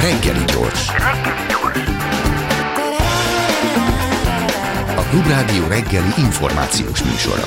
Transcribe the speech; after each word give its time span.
Reggeli 0.00 0.44
gyors. 0.44 0.88
A 4.96 5.02
Klubrádió 5.10 5.66
reggeli 5.66 6.12
információs 6.18 7.02
műsora. 7.02 7.44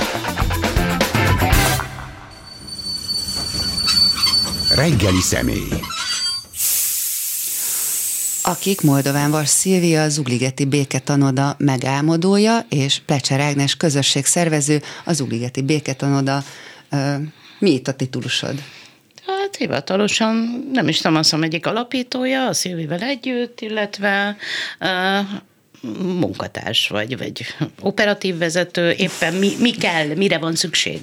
Reggeli 4.75 5.21
személy. 5.21 5.67
akik 8.41 8.81
Moldován 8.81 9.45
Szilvia, 9.45 10.03
az 10.03 10.17
Ugligeti 10.17 10.65
Béketanoda 10.65 11.55
megálmodója, 11.57 12.65
és 12.69 13.01
Plecser 13.05 13.39
Ágnes 13.39 13.75
közösségszervező, 13.75 14.81
az 15.05 15.21
Ugligeti 15.21 15.61
Béketanoda. 15.61 16.43
Mi 17.59 17.71
itt 17.71 17.87
a 17.87 17.93
titulusod? 17.93 18.63
Hivatalosan 19.59 20.65
nem 20.73 20.87
is 20.87 20.97
tudom, 20.97 21.17
azt 21.17 21.33
egyik 21.33 21.65
alapítója, 21.65 22.47
a 22.47 22.53
Szilvivel 22.53 23.01
együtt, 23.01 23.61
illetve 23.61 24.37
munkatárs 26.01 26.87
vagy, 26.87 27.17
vagy 27.17 27.45
operatív 27.81 28.37
vezető, 28.37 28.91
éppen 28.91 29.33
mi, 29.33 29.51
mi 29.59 29.71
kell, 29.71 30.07
mire 30.15 30.37
van 30.37 30.55
szükség. 30.55 31.01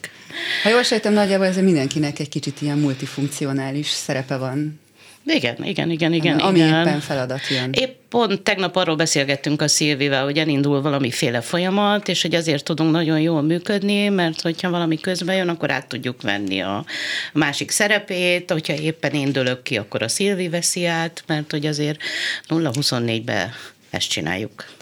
Ha 0.62 0.68
jól 0.68 0.82
sejtem, 0.82 1.12
nagyjából 1.12 1.46
ez 1.46 1.56
mindenkinek 1.56 2.18
egy 2.18 2.28
kicsit 2.28 2.62
ilyen 2.62 2.78
multifunkcionális 2.78 3.88
szerepe 3.88 4.36
van. 4.36 4.80
Igen, 5.26 5.64
igen, 5.64 5.90
igen, 5.90 6.12
igen. 6.12 6.38
Ami 6.38 6.58
igen. 6.58 6.86
éppen 6.86 7.00
feladat 7.00 7.48
jön. 7.48 7.70
Épp 7.72 7.94
pont 8.08 8.42
tegnap 8.42 8.76
arról 8.76 8.96
beszélgettünk 8.96 9.62
a 9.62 9.68
Szilvivel, 9.68 10.24
hogy 10.24 10.38
elindul 10.38 10.82
valamiféle 10.82 11.40
folyamat, 11.40 12.08
és 12.08 12.22
hogy 12.22 12.34
azért 12.34 12.64
tudunk 12.64 12.90
nagyon 12.90 13.20
jól 13.20 13.42
működni, 13.42 14.08
mert 14.08 14.40
hogyha 14.40 14.70
valami 14.70 15.00
közben 15.00 15.36
jön, 15.36 15.48
akkor 15.48 15.70
át 15.70 15.86
tudjuk 15.86 16.22
venni 16.22 16.60
a 16.60 16.84
másik 17.32 17.70
szerepét, 17.70 18.50
hogyha 18.50 18.74
éppen 18.74 19.12
én 19.12 19.32
dőlök 19.32 19.62
ki, 19.62 19.76
akkor 19.76 20.02
a 20.02 20.08
Szilvi 20.08 20.48
veszi 20.48 20.86
át, 20.86 21.22
mert 21.26 21.50
hogy 21.50 21.66
azért 21.66 22.00
0-24-be 22.48 23.54
ezt 23.90 24.08
csináljuk. 24.08 24.75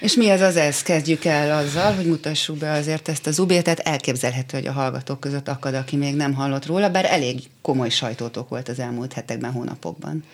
És 0.00 0.14
mi 0.14 0.30
ez 0.30 0.40
az 0.40 0.56
ez? 0.56 0.82
Kezdjük 0.82 1.24
el 1.24 1.58
azzal, 1.58 1.94
hogy 1.94 2.06
mutassuk 2.06 2.56
be 2.56 2.70
azért 2.70 3.08
ezt 3.08 3.26
az 3.26 3.38
ubét, 3.38 3.62
tehát 3.62 3.78
elképzelhető, 3.78 4.56
hogy 4.56 4.66
a 4.66 4.72
hallgatók 4.72 5.20
között 5.20 5.48
akad, 5.48 5.74
aki 5.74 5.96
még 5.96 6.14
nem 6.14 6.34
hallott 6.34 6.66
róla, 6.66 6.90
bár 6.90 7.04
elég 7.04 7.40
komoly 7.62 7.88
sajtótok 7.88 8.48
volt 8.48 8.68
az 8.68 8.78
elmúlt 8.78 9.12
hetekben, 9.12 9.52
hónapokban. 9.52 10.24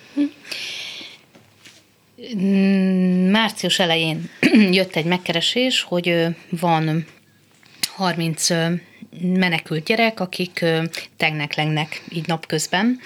Március 3.30 3.78
elején 3.78 4.30
jött 4.78 4.96
egy 4.96 5.04
megkeresés, 5.04 5.82
hogy 5.82 6.26
van 6.50 7.06
30 7.94 8.48
menekült 9.20 9.84
gyerek, 9.84 10.20
akik 10.20 10.64
tegnek-lengnek 11.16 12.04
így 12.08 12.26
napközben 12.26 12.98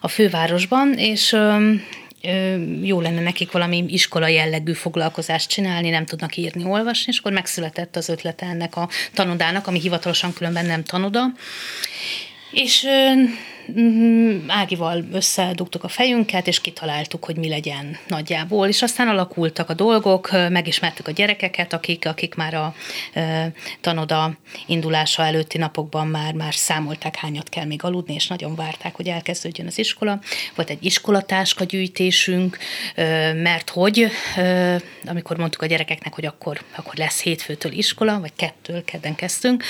a 0.00 0.08
fővárosban, 0.08 0.92
és 0.92 1.36
jó 2.82 3.00
lenne 3.00 3.20
nekik 3.20 3.52
valami 3.52 3.84
iskola 3.88 4.26
jellegű 4.26 4.72
foglalkozást 4.72 5.48
csinálni, 5.48 5.90
nem 5.90 6.04
tudnak 6.04 6.36
írni, 6.36 6.64
olvasni, 6.64 7.12
és 7.12 7.18
akkor 7.18 7.32
megszületett 7.32 7.96
az 7.96 8.08
ötlete 8.08 8.46
ennek 8.46 8.76
a 8.76 8.88
tanodának, 9.12 9.66
ami 9.66 9.80
hivatalosan 9.80 10.32
különben 10.32 10.66
nem 10.66 10.84
tanoda. 10.84 11.24
És 12.50 12.86
Ágival 14.46 15.04
összedugtuk 15.12 15.84
a 15.84 15.88
fejünket, 15.88 16.46
és 16.46 16.60
kitaláltuk, 16.60 17.24
hogy 17.24 17.36
mi 17.36 17.48
legyen 17.48 17.98
nagyjából. 18.06 18.68
És 18.68 18.82
aztán 18.82 19.08
alakultak 19.08 19.70
a 19.70 19.74
dolgok, 19.74 20.30
megismertük 20.30 21.08
a 21.08 21.10
gyerekeket, 21.10 21.72
akik, 21.72 22.06
akik 22.06 22.34
már 22.34 22.54
a 22.54 22.74
tanoda 23.80 24.36
indulása 24.66 25.24
előtti 25.24 25.58
napokban 25.58 26.06
már, 26.06 26.32
már 26.32 26.54
számolták, 26.54 27.16
hányat 27.16 27.48
kell 27.48 27.64
még 27.64 27.84
aludni, 27.84 28.14
és 28.14 28.26
nagyon 28.26 28.54
várták, 28.54 28.94
hogy 28.94 29.08
elkezdődjön 29.08 29.66
az 29.66 29.78
iskola. 29.78 30.20
Volt 30.54 30.70
egy 30.70 30.84
iskolatáska 30.84 31.64
gyűjtésünk, 31.64 32.58
mert 33.42 33.70
hogy, 33.70 34.10
amikor 35.04 35.36
mondtuk 35.36 35.62
a 35.62 35.66
gyerekeknek, 35.66 36.14
hogy 36.14 36.26
akkor, 36.26 36.60
akkor 36.76 36.94
lesz 36.94 37.22
hétfőtől 37.22 37.72
iskola, 37.72 38.20
vagy 38.20 38.32
kettől, 38.36 38.84
kedden 38.84 39.14
kezdtünk, 39.14 39.64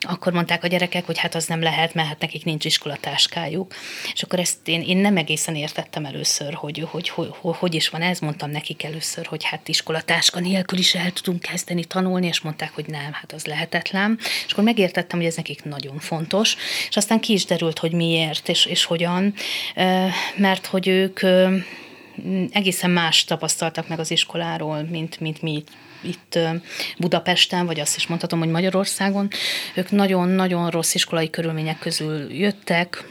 akkor 0.00 0.32
mondták 0.32 0.64
a 0.64 0.66
gyerekek, 0.66 1.06
hogy 1.06 1.18
hát 1.18 1.34
az 1.34 1.46
nem 1.46 1.62
lehet, 1.62 1.94
mert 1.94 2.08
hát 2.08 2.20
nekik 2.20 2.44
nincs 2.44 2.64
iskolatáska 2.64 3.39
munkájuk. 3.40 3.74
És 4.12 4.22
akkor 4.22 4.38
ezt 4.38 4.56
én, 4.64 4.82
én 4.82 4.96
nem 4.96 5.16
egészen 5.16 5.54
értettem 5.54 6.04
először, 6.04 6.54
hogy 6.54 6.86
hogy, 6.90 7.08
hogy, 7.08 7.28
hogy 7.40 7.56
hogy 7.58 7.74
is 7.74 7.88
van 7.88 8.02
ez, 8.02 8.18
mondtam 8.18 8.50
nekik 8.50 8.82
először, 8.82 9.26
hogy 9.26 9.44
hát 9.44 9.68
iskolatáska 9.68 10.40
nélkül 10.40 10.78
is 10.78 10.94
el 10.94 11.10
tudunk 11.10 11.40
kezdeni 11.40 11.84
tanulni, 11.84 12.26
és 12.26 12.40
mondták, 12.40 12.74
hogy 12.74 12.86
nem, 12.86 13.12
hát 13.12 13.32
az 13.32 13.44
lehetetlen. 13.44 14.18
És 14.46 14.52
akkor 14.52 14.64
megértettem, 14.64 15.18
hogy 15.18 15.28
ez 15.28 15.36
nekik 15.36 15.64
nagyon 15.64 15.98
fontos, 15.98 16.56
és 16.88 16.96
aztán 16.96 17.20
ki 17.20 17.32
is 17.32 17.44
derült, 17.44 17.78
hogy 17.78 17.92
miért 17.92 18.48
és, 18.48 18.66
és 18.66 18.84
hogyan, 18.84 19.34
mert 20.36 20.66
hogy 20.66 20.88
ők 20.88 21.20
egészen 22.50 22.90
más 22.90 23.24
tapasztaltak 23.24 23.88
meg 23.88 23.98
az 23.98 24.10
iskoláról, 24.10 24.82
mint, 24.82 25.20
mint 25.20 25.42
mi 25.42 25.64
itt 26.02 26.38
Budapesten, 26.98 27.66
vagy 27.66 27.80
azt 27.80 27.96
is 27.96 28.06
mondhatom, 28.06 28.38
hogy 28.38 28.48
Magyarországon. 28.48 29.28
Ők 29.74 29.90
nagyon-nagyon 29.90 30.70
rossz 30.70 30.94
iskolai 30.94 31.30
körülmények 31.30 31.78
közül 31.78 32.32
jöttek, 32.32 33.04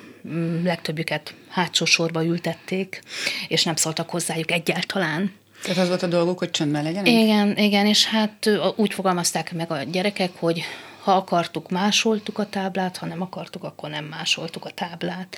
legtöbbjüket 0.64 1.34
hátsó 1.50 1.86
sorba 1.86 2.24
ültették, 2.24 3.02
és 3.48 3.64
nem 3.64 3.76
szóltak 3.76 4.10
hozzájuk 4.10 4.52
egyáltalán. 4.52 5.34
Tehát 5.64 5.78
az 5.78 5.88
volt 5.88 6.04
a 6.04 6.08
dolguk, 6.08 6.40
hogy 6.40 6.52
csöndben 6.52 6.84
legyenek? 6.84 7.08
Igen, 7.08 7.58
igen, 7.58 7.86
és 7.86 8.06
hát 8.06 8.50
úgy 8.76 8.94
fogalmazták 8.94 9.54
meg 9.54 9.72
a 9.72 9.84
gyerekek, 9.84 10.32
hogy 10.36 10.64
ha 11.04 11.12
akartuk, 11.12 11.70
másoltuk 11.70 12.38
a 12.38 12.50
táblát, 12.50 12.98
ha 12.98 13.06
nem 13.06 13.22
akartuk, 13.22 13.64
akkor 13.64 13.90
nem 13.90 14.06
másoltuk 14.06 14.66
a 14.66 14.70
táblát. 14.70 15.38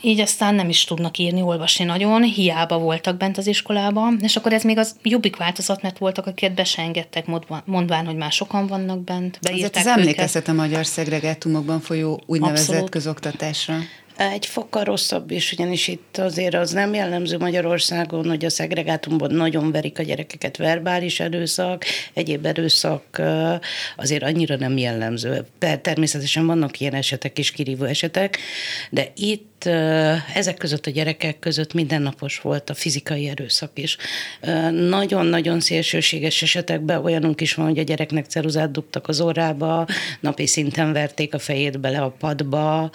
Így 0.00 0.20
aztán 0.20 0.54
nem 0.54 0.68
is 0.68 0.84
tudnak 0.84 1.18
írni, 1.18 1.42
olvasni 1.42 1.84
nagyon, 1.84 2.22
hiába 2.22 2.78
voltak 2.78 3.16
bent 3.16 3.38
az 3.38 3.46
iskolában, 3.46 4.18
és 4.22 4.36
akkor 4.36 4.52
ez 4.52 4.62
még 4.62 4.78
az 4.78 4.96
jobbik 5.02 5.36
változat, 5.36 5.82
mert 5.82 5.98
voltak, 5.98 6.26
akiket 6.26 6.54
be 6.54 6.64
se 6.64 6.82
engedtek, 6.82 7.26
mondván, 7.64 8.06
hogy 8.06 8.16
már 8.16 8.32
sokan 8.32 8.66
vannak 8.66 9.00
bent, 9.00 9.38
beírták 9.42 9.76
Ez 9.76 9.86
emlékeztet 9.86 10.48
a 10.48 10.52
magyar 10.52 10.86
szegregátumokban 10.86 11.80
folyó 11.80 12.20
úgynevezett 12.26 12.68
Abszolút. 12.68 12.90
közoktatásra. 12.90 13.74
Egy 14.16 14.46
fokkal 14.46 14.84
rosszabb 14.84 15.30
is, 15.30 15.52
ugyanis 15.52 15.88
itt 15.88 16.18
azért 16.18 16.54
az 16.54 16.70
nem 16.70 16.94
jellemző 16.94 17.38
Magyarországon, 17.38 18.28
hogy 18.28 18.44
a 18.44 18.50
szegregátumban 18.50 19.34
nagyon 19.34 19.72
verik 19.72 19.98
a 19.98 20.02
gyerekeket 20.02 20.56
verbális 20.56 21.20
erőszak, 21.20 21.84
egyéb 22.12 22.46
erőszak 22.46 23.22
azért 23.96 24.22
annyira 24.22 24.56
nem 24.56 24.76
jellemző. 24.76 25.46
Természetesen 25.82 26.46
vannak 26.46 26.80
ilyen 26.80 26.94
esetek 26.94 27.38
és 27.38 27.50
kirívó 27.50 27.84
esetek, 27.84 28.38
de 28.90 29.12
itt 29.16 29.53
ezek 30.34 30.56
között 30.56 30.86
a 30.86 30.90
gyerekek 30.90 31.38
között 31.38 31.72
mindennapos 31.72 32.40
volt 32.40 32.70
a 32.70 32.74
fizikai 32.74 33.28
erőszak 33.28 33.70
is. 33.74 33.96
Nagyon-nagyon 34.70 35.60
szélsőséges 35.60 36.42
esetekben 36.42 37.04
olyanunk 37.04 37.40
is 37.40 37.54
van, 37.54 37.66
hogy 37.66 37.78
a 37.78 37.82
gyereknek 37.82 38.26
ceruzát 38.26 38.70
dugtak 38.70 39.08
az 39.08 39.20
orrába, 39.20 39.86
napi 40.20 40.46
szinten 40.46 40.92
verték 40.92 41.34
a 41.34 41.38
fejét 41.38 41.80
bele 41.80 42.00
a 42.00 42.14
padba, 42.18 42.90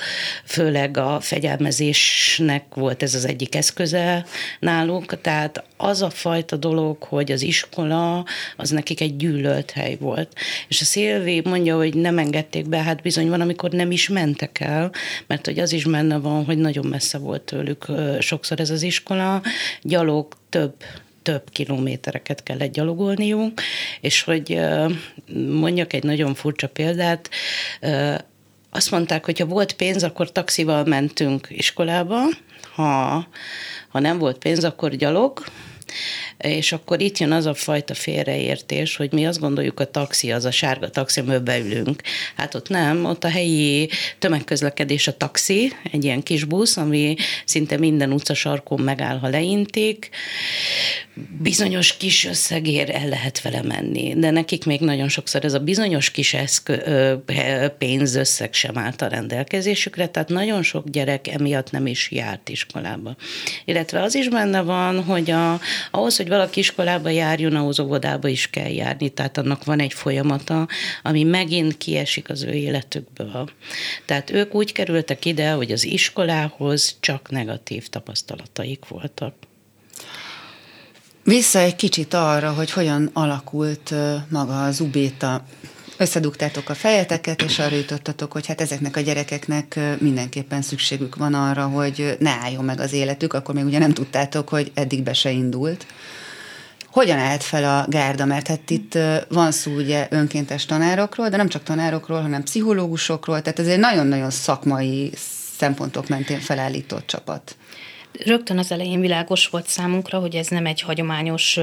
főleg 0.46 0.98
a 0.98 1.20
fegyelmezésnek 1.20 2.64
volt 2.74 3.04
ez 3.04 3.16
az 3.16 3.26
egyik 3.26 3.56
eszköze 3.56 4.26
náluk, 4.60 5.22
tehát 5.22 5.64
az 5.82 6.02
a 6.02 6.10
fajta 6.10 6.56
dolog, 6.56 7.04
hogy 7.04 7.32
az 7.32 7.42
iskola 7.42 8.26
az 8.58 8.70
nekik 8.70 9.02
egy 9.02 9.18
gyűlölt 9.18 9.72
hely 9.72 9.98
volt. 10.00 10.34
És 10.68 10.82
a 10.82 10.86
Szilvi 10.86 11.42
mondja, 11.44 11.76
hogy 11.76 11.94
nem 11.94 12.18
engedték 12.18 12.70
be, 12.70 12.78
hát 12.78 13.02
bizony 13.02 13.30
van, 13.30 13.42
amikor 13.42 13.72
nem 13.72 13.92
is 13.92 14.08
mentek 14.08 14.60
el, 14.60 14.92
mert 15.28 15.46
hogy 15.46 15.60
az 15.60 15.72
is 15.72 15.84
benne 15.84 16.18
van, 16.18 16.46
hogy 16.46 16.58
nagyon 16.58 16.86
messze 16.86 17.18
volt 17.18 17.42
tőlük 17.42 17.86
sokszor 18.20 18.60
ez 18.60 18.70
az 18.70 18.82
iskola, 18.82 19.42
gyalog 19.82 20.28
több 20.50 20.74
több 21.24 21.50
kilométereket 21.52 22.44
kellett 22.44 22.72
gyalogolniuk, 22.74 23.62
és 24.02 24.22
hogy 24.22 24.60
mondjak 25.60 25.94
egy 25.94 26.04
nagyon 26.04 26.34
furcsa 26.34 26.68
példát, 26.68 27.30
azt 28.70 28.92
mondták, 28.92 29.26
hogy 29.26 29.40
ha 29.40 29.46
volt 29.46 29.74
pénz, 29.74 30.04
akkor 30.04 30.32
taxival 30.32 30.84
mentünk 30.86 31.48
iskolába, 31.50 32.18
ha, 32.80 33.28
ha 33.88 34.00
nem 34.00 34.18
volt 34.18 34.38
pénz, 34.38 34.64
akkor 34.64 34.96
gyalog, 34.96 35.44
és 36.40 36.72
akkor 36.72 37.02
itt 37.02 37.18
jön 37.18 37.32
az 37.32 37.46
a 37.46 37.54
fajta 37.54 37.94
félreértés, 37.94 38.96
hogy 38.96 39.12
mi 39.12 39.26
azt 39.26 39.40
gondoljuk, 39.40 39.80
a 39.80 39.86
taxi 39.86 40.32
az 40.32 40.46
a 40.46 40.52
sárga 40.52 40.90
taxi, 40.90 41.20
amiben 41.20 41.44
beülünk. 41.44 42.02
Hát 42.36 42.56
ott 42.56 42.70
nem, 42.70 43.06
ott 43.06 43.24
a 43.24 43.30
helyi 43.30 43.90
tömegközlekedés 44.20 45.08
a 45.08 45.18
taxi, 45.18 45.72
egy 45.92 46.04
ilyen 46.04 46.24
kis 46.24 46.44
busz, 46.44 46.78
ami 46.78 47.16
szinte 47.46 47.78
minden 47.78 48.12
utcasarkon 48.12 48.80
megáll, 48.80 49.18
ha 49.18 49.28
leintik. 49.28 50.10
Bizonyos 51.40 51.98
kis 51.98 52.26
összegér 52.26 52.90
el 52.90 53.08
lehet 53.08 53.42
vele 53.42 53.62
menni, 53.62 54.14
de 54.18 54.30
nekik 54.30 54.66
még 54.66 54.80
nagyon 54.80 55.10
sokszor 55.10 55.46
ez 55.46 55.54
a 55.54 55.60
bizonyos 55.60 56.12
kis 56.12 56.34
eszkö, 56.34 57.16
pénzösszeg 57.78 58.54
sem 58.54 58.78
állt 58.78 59.02
a 59.02 59.08
rendelkezésükre, 59.08 60.08
tehát 60.08 60.30
nagyon 60.30 60.64
sok 60.64 60.90
gyerek 60.90 61.28
emiatt 61.28 61.72
nem 61.72 61.88
is 61.88 62.12
járt 62.12 62.50
iskolába. 62.50 63.16
Illetve 63.66 64.02
az 64.02 64.16
is 64.16 64.30
benne 64.30 64.62
van, 64.62 65.04
hogy 65.04 65.32
a, 65.32 65.60
ahhoz, 65.92 66.18
hogy 66.18 66.28
hogy 66.30 66.38
valaki 66.38 66.60
iskolába 66.60 67.10
járjon, 67.10 67.56
ahhoz 67.56 67.80
óvodába 67.80 68.28
is 68.28 68.50
kell 68.50 68.70
járni, 68.70 69.10
tehát 69.10 69.38
annak 69.38 69.64
van 69.64 69.80
egy 69.80 69.94
folyamata, 69.94 70.68
ami 71.04 71.24
megint 71.24 71.78
kiesik 71.78 72.30
az 72.30 72.44
ő 72.44 72.52
életükből. 72.52 73.50
Tehát 74.06 74.30
ők 74.30 74.56
úgy 74.56 74.72
kerültek 74.72 75.26
ide, 75.26 75.52
hogy 75.52 75.72
az 75.72 75.86
iskolához 75.86 76.96
csak 77.00 77.30
negatív 77.30 77.88
tapasztalataik 77.88 78.88
voltak. 78.88 79.34
Vissza 81.24 81.60
egy 81.60 81.76
kicsit 81.76 82.14
arra, 82.14 82.54
hogy 82.54 82.72
hogyan 82.72 83.10
alakult 83.14 83.94
maga 84.30 84.64
az 84.64 84.80
ubéta. 84.80 85.46
Összedugtátok 85.98 86.70
a 86.70 86.74
fejeteket, 86.74 87.42
és 87.42 87.60
arra 87.60 87.76
jutottatok, 87.76 88.32
hogy 88.32 88.46
hát 88.46 88.62
ezeknek 88.62 88.96
a 88.96 89.00
gyerekeknek 89.00 89.80
mindenképpen 90.00 90.62
szükségük 90.62 91.16
van 91.16 91.34
arra, 91.34 91.68
hogy 91.68 92.16
ne 92.20 92.30
álljon 92.30 92.66
meg 92.66 92.80
az 92.80 92.94
életük, 92.94 93.34
akkor 93.34 93.56
még 93.56 93.66
ugye 93.66 93.80
nem 93.80 93.94
tudtátok, 93.94 94.50
hogy 94.50 94.72
eddig 94.74 95.04
be 95.04 95.14
se 95.14 95.32
indult. 95.32 95.86
Hogyan 96.92 97.18
állt 97.18 97.44
fel 97.44 97.80
a 97.80 97.86
gárda? 97.90 98.26
Mert 98.26 98.48
hát 98.48 98.70
itt 98.70 98.98
van 99.30 99.52
szó 99.52 99.72
ugye 99.72 100.08
önkéntes 100.10 100.66
tanárokról, 100.66 101.30
de 101.30 101.38
nem 101.38 101.48
csak 101.48 101.64
tanárokról, 101.64 102.22
hanem 102.22 102.44
pszichológusokról, 102.44 103.42
tehát 103.42 103.60
ez 103.60 103.68
egy 103.68 103.80
nagyon-nagyon 103.80 104.30
szakmai 104.30 105.12
szempontok 105.58 106.08
mentén 106.08 106.40
felállított 106.40 107.08
csapat. 107.08 107.56
Rögtön 108.26 108.58
az 108.58 108.72
elején 108.72 109.00
világos 109.00 109.48
volt 109.48 109.68
számunkra, 109.68 110.20
hogy 110.20 110.36
ez 110.36 110.48
nem 110.48 110.66
egy 110.66 110.82
hagyományos 110.82 111.60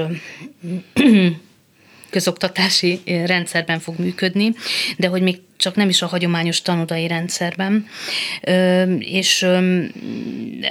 közoktatási 2.09 3.01
rendszerben 3.05 3.79
fog 3.79 3.99
működni, 3.99 4.53
de 4.97 5.07
hogy 5.07 5.21
még 5.21 5.41
csak 5.57 5.75
nem 5.75 5.89
is 5.89 6.01
a 6.01 6.07
hagyományos 6.07 6.61
tanodai 6.61 7.07
rendszerben. 7.07 7.85
És 8.99 9.45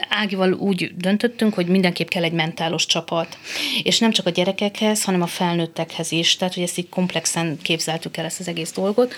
Ágival 0.09 0.53
úgy 0.53 0.93
döntöttünk, 0.97 1.55
hogy 1.55 1.67
mindenképp 1.67 2.09
kell 2.09 2.23
egy 2.23 2.33
mentálos 2.33 2.87
csapat. 2.87 3.39
És 3.83 3.99
nem 3.99 4.11
csak 4.11 4.27
a 4.27 4.31
gyerekekhez, 4.31 5.05
hanem 5.05 5.23
a 5.23 5.27
felnőttekhez 5.27 6.13
is. 6.13 6.37
Tehát, 6.37 6.55
hogy 6.55 6.63
ezt 6.63 6.79
így 6.79 6.89
komplexen 6.89 7.59
képzeltük 7.63 8.17
el 8.17 8.25
ezt 8.25 8.41
az 8.41 8.49
egész 8.49 8.73
dolgot. 8.73 9.15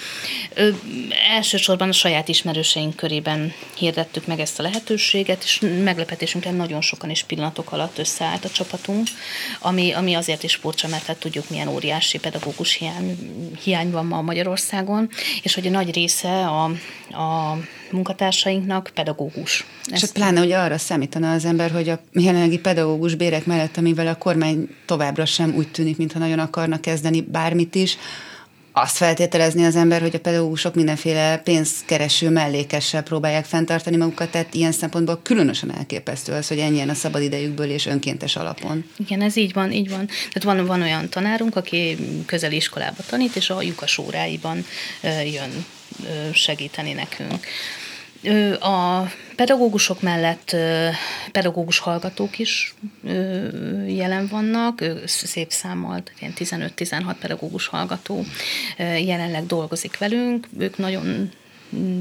Elsősorban 1.31 1.89
a 1.89 1.93
saját 1.93 2.29
ismerőseink 2.29 2.97
körében 2.97 3.53
hirdettük 3.77 4.27
meg 4.27 4.41
ezt 4.41 4.59
a 4.59 4.63
lehetőséget, 4.63 5.43
és 5.43 5.61
meglepetésünkre 5.85 6.51
nagyon 6.51 6.81
sokan 6.81 7.11
is 7.11 7.23
pillanatok 7.23 7.73
alatt 7.73 7.99
összeállt 7.99 8.45
a 8.45 8.51
csapatunk, 8.51 9.07
ami, 9.61 9.93
ami 9.93 10.15
azért 10.15 10.43
is 10.43 10.55
furcsa, 10.55 10.89
mert 10.89 11.07
hát 11.07 11.17
tudjuk, 11.17 11.51
milyen 11.51 11.69
óriási 11.69 12.19
pedagógus 12.19 12.75
hiány, 12.75 13.17
hiány 13.63 13.91
van 13.91 14.07
ma 14.07 14.23
Magyarországon, 14.23 15.11
és 15.43 15.55
hogy 15.55 15.67
a 15.67 15.71
nagy 15.71 15.95
része 15.95 16.47
a, 16.47 16.65
a 17.23 17.59
munkatársainknak 17.93 18.91
pedagógus. 18.95 19.67
És 19.93 20.01
hát 20.01 20.13
pláne, 20.13 20.39
hogy 20.39 20.53
arra 20.53 20.79
számítana 20.79 21.33
az 21.33 21.45
ember, 21.45 21.71
hogy 21.71 21.89
a 21.89 22.01
jelenlegi 22.13 22.59
pedagógus 22.59 23.15
bérek 23.15 23.47
mellett, 23.47 23.77
amivel 23.77 24.07
a 24.07 24.15
kormány 24.15 24.69
továbbra 24.87 25.25
sem 25.25 25.55
úgy 25.55 25.71
tűnik, 25.71 25.97
mintha 25.97 26.19
nagyon 26.19 26.39
akarnak 26.39 26.81
kezdeni 26.81 27.21
bármit 27.21 27.75
is, 27.75 27.99
azt 28.81 28.97
feltételezni 28.97 29.65
az 29.65 29.77
ember, 29.77 30.01
hogy 30.01 30.15
a 30.15 30.21
pedagógusok 30.21 30.75
mindenféle 30.75 31.39
pénzkereső 31.39 32.31
mellékessel 32.31 33.03
próbálják 33.03 33.45
fenntartani 33.45 33.97
magukat, 33.97 34.31
tehát 34.31 34.55
ilyen 34.55 34.73
szempontból 34.73 35.21
különösen 35.23 35.75
elképesztő 35.77 36.33
az, 36.33 36.49
hogy 36.49 36.59
ennyien 36.59 36.89
a 36.89 36.95
szabadidejükből 36.95 37.71
és 37.71 37.87
önkéntes 37.87 38.37
alapon. 38.37 38.85
Igen, 38.97 39.23
ez 39.23 39.37
így 39.37 39.53
van, 39.53 39.73
így 39.73 39.91
van. 39.91 40.07
Tehát 40.07 40.43
van, 40.43 40.67
van 40.67 40.83
olyan 40.83 41.09
tanárunk, 41.09 41.57
aki 41.57 41.97
közeli 42.27 42.57
iskolába 42.57 43.03
tanít, 43.09 43.37
és 43.37 43.51
a 43.51 43.63
lyukas 43.63 43.99
óráiban 43.99 44.65
jön 45.33 45.65
segíteni 46.33 46.93
nekünk. 46.93 47.47
A 48.61 49.03
pedagógusok 49.37 50.01
mellett 50.03 50.57
pedagógus 51.33 51.79
hallgatók 51.79 52.39
is 52.39 52.75
jelen 53.87 54.29
vannak, 54.31 54.85
szép 55.07 55.51
számmal, 55.51 56.03
ilyen 56.21 56.33
15-16 56.37 57.15
pedagógus 57.21 57.67
hallgató 57.67 58.25
jelenleg 58.79 59.47
dolgozik 59.47 59.99
velünk, 59.99 60.47
ők 60.59 60.77
nagyon 60.77 61.31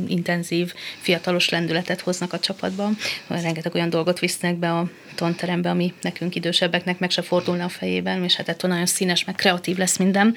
intenzív, 0.07 0.73
fiatalos 0.99 1.49
lendületet 1.49 2.01
hoznak 2.01 2.33
a 2.33 2.39
csapatba. 2.39 2.89
Rengeteg 3.27 3.75
olyan 3.75 3.89
dolgot 3.89 4.19
visznek 4.19 4.55
be 4.55 4.71
a 4.71 4.89
tanterembe, 5.15 5.69
ami 5.69 5.93
nekünk 6.01 6.35
idősebbeknek 6.35 6.99
meg 6.99 7.11
se 7.11 7.21
fordulna 7.21 7.63
a 7.63 7.69
fejében, 7.69 8.23
és 8.23 8.35
hát 8.35 8.49
ettől 8.49 8.71
nagyon 8.71 8.85
színes, 8.85 9.25
meg 9.25 9.35
kreatív 9.35 9.77
lesz 9.77 9.97
minden. 9.97 10.35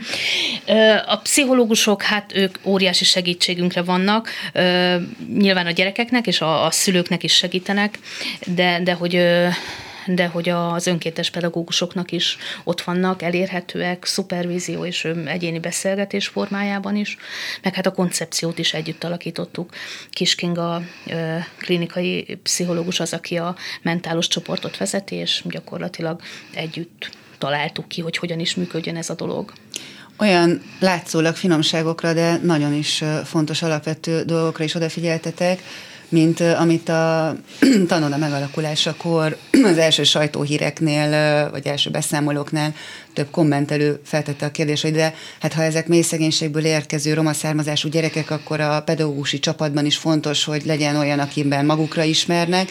A 1.07 1.17
pszichológusok, 1.17 2.03
hát 2.03 2.33
ők 2.35 2.59
óriási 2.65 3.05
segítségünkre 3.05 3.83
vannak, 3.83 4.29
nyilván 5.35 5.67
a 5.67 5.71
gyerekeknek 5.71 6.27
és 6.27 6.41
a, 6.41 6.65
a 6.65 6.71
szülőknek 6.71 7.23
is 7.23 7.35
segítenek, 7.35 7.99
de, 8.47 8.81
de 8.83 8.93
hogy 8.93 9.15
de 10.07 10.27
hogy 10.27 10.49
az 10.49 10.87
önkéntes 10.87 11.31
pedagógusoknak 11.31 12.13
is 12.13 12.37
ott 12.65 12.81
vannak, 12.81 13.23
elérhetőek, 13.23 14.05
szupervízió 14.05 14.85
és 14.85 15.05
egyéni 15.25 15.59
beszélgetés 15.59 16.27
formájában 16.27 16.97
is, 16.97 17.17
meg 17.63 17.75
hát 17.75 17.87
a 17.87 17.93
koncepciót 17.93 18.59
is 18.59 18.75
együtt 18.75 19.05
alakítottuk. 19.05 19.73
Kinga 20.37 20.83
klinikai 21.59 22.39
pszichológus 22.43 23.01
az, 23.01 23.13
aki 23.13 23.37
a 23.37 23.57
mentálos 23.83 24.29
csoportot 24.29 24.77
vezeti, 24.77 25.15
és 25.15 25.43
gyakorlatilag 25.45 26.21
együtt 26.55 27.11
találtuk 27.39 27.89
ki, 27.89 28.01
hogy 28.01 28.17
hogyan 28.17 28.41
is 28.41 28.55
működjön 28.55 28.97
ez 28.97 29.11
a 29.11 29.15
dolog 29.15 29.53
olyan 30.21 30.63
látszólag 30.79 31.35
finomságokra, 31.35 32.13
de 32.13 32.37
nagyon 32.43 32.73
is 32.73 33.05
fontos 33.25 33.63
alapvető 33.63 34.23
dolgokra 34.23 34.65
is 34.65 34.75
odafigyeltetek, 34.75 35.63
mint 36.11 36.41
amit 36.41 36.89
a 36.89 37.37
tanoda 37.89 38.17
megalakulásakor 38.17 39.37
az 39.71 39.79
első 39.79 40.03
sajtóhíreknél, 40.03 41.11
vagy 41.51 41.67
első 41.67 41.91
beszámolóknál 41.91 42.75
több 43.15 43.31
kommentelő 43.31 44.01
feltette 44.05 44.47
a 44.47 44.51
kérdést, 44.51 44.83
hogy 44.83 44.93
de 44.93 45.15
hát 45.41 45.53
ha 45.53 45.63
ezek 45.63 45.89
mély 45.89 46.03
szegénységből 46.03 46.65
érkező 46.65 47.15
roma 47.15 47.33
származású 47.33 47.89
gyerekek, 47.89 48.31
akkor 48.31 48.61
a 48.61 48.83
pedagógusi 48.83 49.39
csapatban 49.39 49.87
is 49.87 49.97
fontos, 49.97 50.45
hogy 50.45 50.65
legyen 50.65 50.97
olyan, 50.97 51.19
akiben 51.19 51.65
magukra 51.65 52.03
ismernek, 52.03 52.71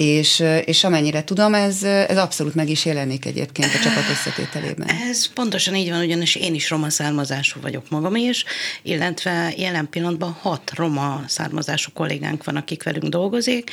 és, 0.00 0.42
és 0.64 0.84
amennyire 0.84 1.24
tudom, 1.24 1.54
ez, 1.54 1.82
ez 1.82 2.16
abszolút 2.16 2.54
meg 2.54 2.68
is 2.68 2.84
jelenik 2.84 3.24
egyébként 3.24 3.74
a 3.74 3.78
csapat 3.78 4.08
összetételében. 4.10 4.88
Ez 4.88 5.26
pontosan 5.26 5.74
így 5.74 5.90
van, 5.90 6.00
ugyanis 6.00 6.34
én 6.34 6.54
is 6.54 6.70
roma 6.70 6.90
származású 6.90 7.60
vagyok 7.60 7.90
magam 7.90 8.16
is, 8.16 8.44
illetve 8.82 9.52
jelen 9.56 9.88
pillanatban 9.90 10.32
hat 10.32 10.72
roma 10.74 11.24
származású 11.26 11.90
kollégánk 11.92 12.44
van, 12.44 12.56
akik 12.56 12.82
velünk 12.82 13.08
dolgozik, 13.08 13.70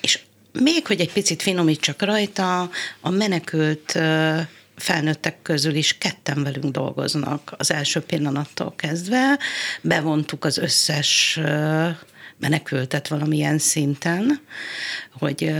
és 0.00 0.20
még 0.52 0.86
hogy 0.86 1.00
egy 1.00 1.12
picit 1.12 1.42
finomítsak 1.42 2.02
rajta, 2.02 2.70
a 3.00 3.10
menekült 3.10 3.98
felnőttek 4.76 5.42
közül 5.42 5.74
is 5.74 5.98
ketten 5.98 6.42
velünk 6.42 6.72
dolgoznak 6.72 7.54
az 7.56 7.72
első 7.72 8.00
pillanattól 8.00 8.74
kezdve. 8.76 9.38
Bevontuk 9.80 10.44
az 10.44 10.58
összes 10.58 11.40
menekültet 12.40 13.08
valamilyen 13.08 13.58
szinten, 13.58 14.40
hogy 15.18 15.52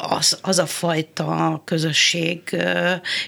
az, 0.00 0.38
az 0.42 0.58
a 0.58 0.66
fajta 0.66 1.62
közösség 1.64 2.56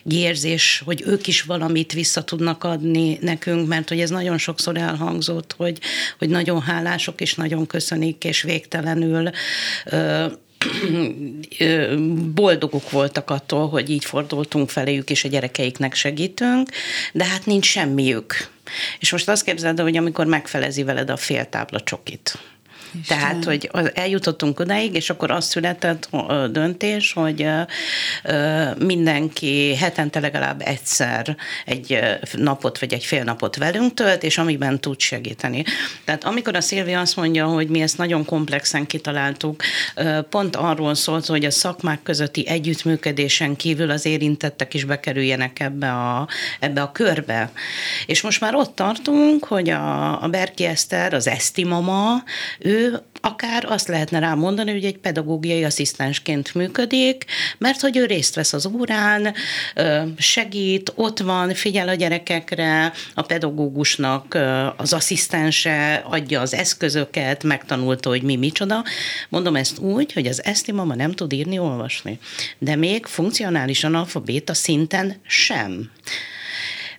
érzés, 0.04 0.82
hogy 0.84 1.02
ők 1.06 1.26
is 1.26 1.42
valamit 1.42 1.92
vissza 1.92 2.24
tudnak 2.24 2.64
adni 2.64 3.18
nekünk, 3.20 3.68
mert 3.68 3.88
hogy 3.88 4.00
ez 4.00 4.10
nagyon 4.10 4.38
sokszor 4.38 4.76
elhangzott, 4.76 5.54
hogy, 5.56 5.78
hogy 6.18 6.28
nagyon 6.28 6.60
hálások 6.60 7.20
és 7.20 7.34
nagyon 7.34 7.66
köszönik, 7.66 8.24
és 8.24 8.42
végtelenül 8.42 9.30
boldogok 12.34 12.90
voltak 12.90 13.30
attól, 13.30 13.68
hogy 13.68 13.90
így 13.90 14.04
fordultunk 14.04 14.70
feléjük, 14.70 15.10
és 15.10 15.24
a 15.24 15.28
gyerekeiknek 15.28 15.94
segítünk, 15.94 16.68
de 17.12 17.24
hát 17.24 17.46
nincs 17.46 17.66
semmiük. 17.66 18.50
És 18.98 19.12
most 19.12 19.28
azt 19.28 19.44
képzeld, 19.44 19.80
hogy 19.80 19.96
amikor 19.96 20.26
megfelezi 20.26 20.82
veled 20.82 21.10
a 21.10 21.16
fél 21.16 21.48
tábla 21.48 21.80
csokit, 21.80 22.38
Isten. 23.00 23.18
Tehát, 23.18 23.44
hogy 23.44 23.70
eljutottunk 23.94 24.60
odáig, 24.60 24.94
és 24.94 25.10
akkor 25.10 25.30
azt 25.30 25.48
született 25.48 26.08
a 26.10 26.48
döntés, 26.48 27.12
hogy 27.12 27.46
mindenki 28.78 29.74
hetente 29.76 30.20
legalább 30.20 30.62
egyszer 30.64 31.36
egy 31.64 31.98
napot 32.32 32.78
vagy 32.78 32.92
egy 32.92 33.04
fél 33.04 33.24
napot 33.24 33.56
velünk 33.56 33.94
tölt, 33.94 34.22
és 34.22 34.38
amiben 34.38 34.80
tud 34.80 35.00
segíteni. 35.00 35.64
Tehát 36.04 36.24
amikor 36.24 36.56
a 36.56 36.60
Szilvi 36.60 36.92
azt 36.92 37.16
mondja, 37.16 37.46
hogy 37.46 37.68
mi 37.68 37.80
ezt 37.80 37.98
nagyon 37.98 38.24
komplexen 38.24 38.86
kitaláltuk, 38.86 39.62
pont 40.30 40.56
arról 40.56 40.94
szólt, 40.94 41.26
hogy 41.26 41.44
a 41.44 41.50
szakmák 41.50 42.02
közötti 42.02 42.48
együttműködésen 42.48 43.56
kívül 43.56 43.90
az 43.90 44.06
érintettek 44.06 44.74
is 44.74 44.84
bekerüljenek 44.84 45.60
ebbe 45.60 45.92
a, 45.92 46.28
ebbe 46.60 46.82
a 46.82 46.92
körbe. 46.92 47.50
És 48.06 48.20
most 48.20 48.40
már 48.40 48.54
ott 48.54 48.74
tartunk, 48.74 49.44
hogy 49.44 49.70
a, 49.70 50.22
a 50.22 50.28
Berki 50.28 50.64
Eszter, 50.64 51.14
az 51.14 51.26
Eszti 51.26 51.64
mama, 51.64 52.22
ő 52.58 52.83
akár 53.20 53.64
azt 53.64 53.88
lehetne 53.88 54.18
rá 54.18 54.34
mondani, 54.34 54.70
hogy 54.70 54.84
egy 54.84 54.98
pedagógiai 54.98 55.64
asszisztensként 55.64 56.54
működik, 56.54 57.24
mert 57.58 57.80
hogy 57.80 57.96
ő 57.96 58.04
részt 58.04 58.34
vesz 58.34 58.52
az 58.52 58.66
órán, 58.66 59.34
segít, 60.18 60.92
ott 60.94 61.18
van, 61.18 61.54
figyel 61.54 61.88
a 61.88 61.94
gyerekekre, 61.94 62.92
a 63.14 63.22
pedagógusnak 63.22 64.38
az 64.76 64.92
asszisztense 64.92 66.02
adja 66.06 66.40
az 66.40 66.54
eszközöket, 66.54 67.42
megtanulta, 67.42 68.08
hogy 68.08 68.22
mi 68.22 68.36
micsoda. 68.36 68.84
Mondom 69.28 69.56
ezt 69.56 69.78
úgy, 69.78 70.12
hogy 70.12 70.26
az 70.26 70.44
eszti 70.44 70.72
mama 70.72 70.94
nem 70.94 71.12
tud 71.12 71.32
írni, 71.32 71.58
olvasni, 71.58 72.18
de 72.58 72.76
még 72.76 73.06
funkcionális 73.06 73.84
analfabéta 73.84 74.54
szinten 74.54 75.16
sem. 75.26 75.90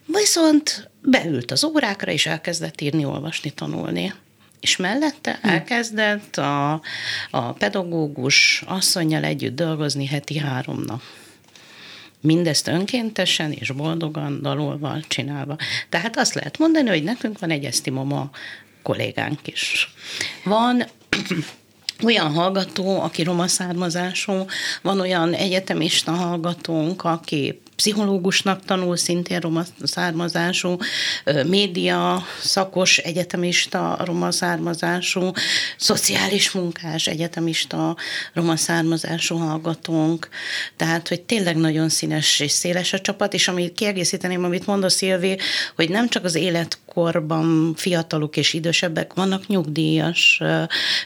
Viszont 0.06 0.89
beült 1.01 1.51
az 1.51 1.63
órákra, 1.63 2.12
és 2.12 2.25
elkezdett 2.25 2.82
írni, 2.82 3.06
olvasni, 3.06 3.50
tanulni 3.50 4.13
és 4.60 4.78
mellette 4.78 5.40
hm. 5.42 5.48
elkezdett 5.48 6.38
a, 6.38 6.82
a 7.32 7.52
pedagógus 7.52 8.64
asszonyjal 8.68 9.24
együtt 9.24 9.56
dolgozni 9.56 10.06
heti 10.06 10.38
három 10.38 10.82
nap. 10.82 11.02
Mindezt 12.22 12.68
önkéntesen 12.68 13.52
és 13.52 13.72
boldogan, 13.72 14.42
dalolva 14.42 14.98
csinálva. 15.08 15.58
Tehát 15.90 16.18
azt 16.18 16.34
lehet 16.34 16.58
mondani, 16.58 16.90
hogy 16.90 17.04
nekünk 17.04 17.40
van 17.40 17.50
egy 17.50 17.64
esztimoma 17.64 18.30
kollégánk 18.82 19.48
is. 19.48 19.94
Van 20.44 20.84
olyan 22.04 22.34
hallgató, 22.34 23.02
aki 23.02 23.24
roma 23.24 23.48
származású, 23.48 24.46
van 24.82 25.00
olyan 25.00 25.34
egyetemista 25.34 26.12
hallgatónk, 26.12 27.04
aki 27.04 27.62
pszichológusnak 27.75 28.65
tanul, 28.65 28.98
szintén 28.98 29.39
roma 29.39 29.63
származású, 29.84 30.77
média 31.46 32.25
szakos 32.41 32.98
egyetemista 32.98 33.98
roma 34.03 34.32
származású, 34.32 35.32
szociális 35.77 36.51
munkás 36.51 37.08
egyetemista 37.08 37.96
roma 38.34 38.55
származású 38.55 39.36
hallgatónk. 39.38 40.27
Tehát, 40.77 41.08
hogy 41.08 41.22
tényleg 41.22 41.55
nagyon 41.55 41.89
színes 41.89 42.39
és 42.39 42.51
széles 42.51 42.94
a 42.94 43.00
csapat, 43.00 43.34
és 43.34 43.48
amit 43.48 43.74
kiegészíteném, 43.74 44.44
amit 44.44 44.65
mondasz, 44.65 44.94
Szilvi, 44.96 45.38
hogy 45.75 45.89
nem 45.89 46.10
csak 46.10 46.24
az 46.24 46.36
életkorban 46.36 47.74
fiatalok 47.75 48.38
és 48.38 48.53
idősebbek, 48.53 49.13
vannak 49.13 49.48
nyugdíjas 49.48 50.41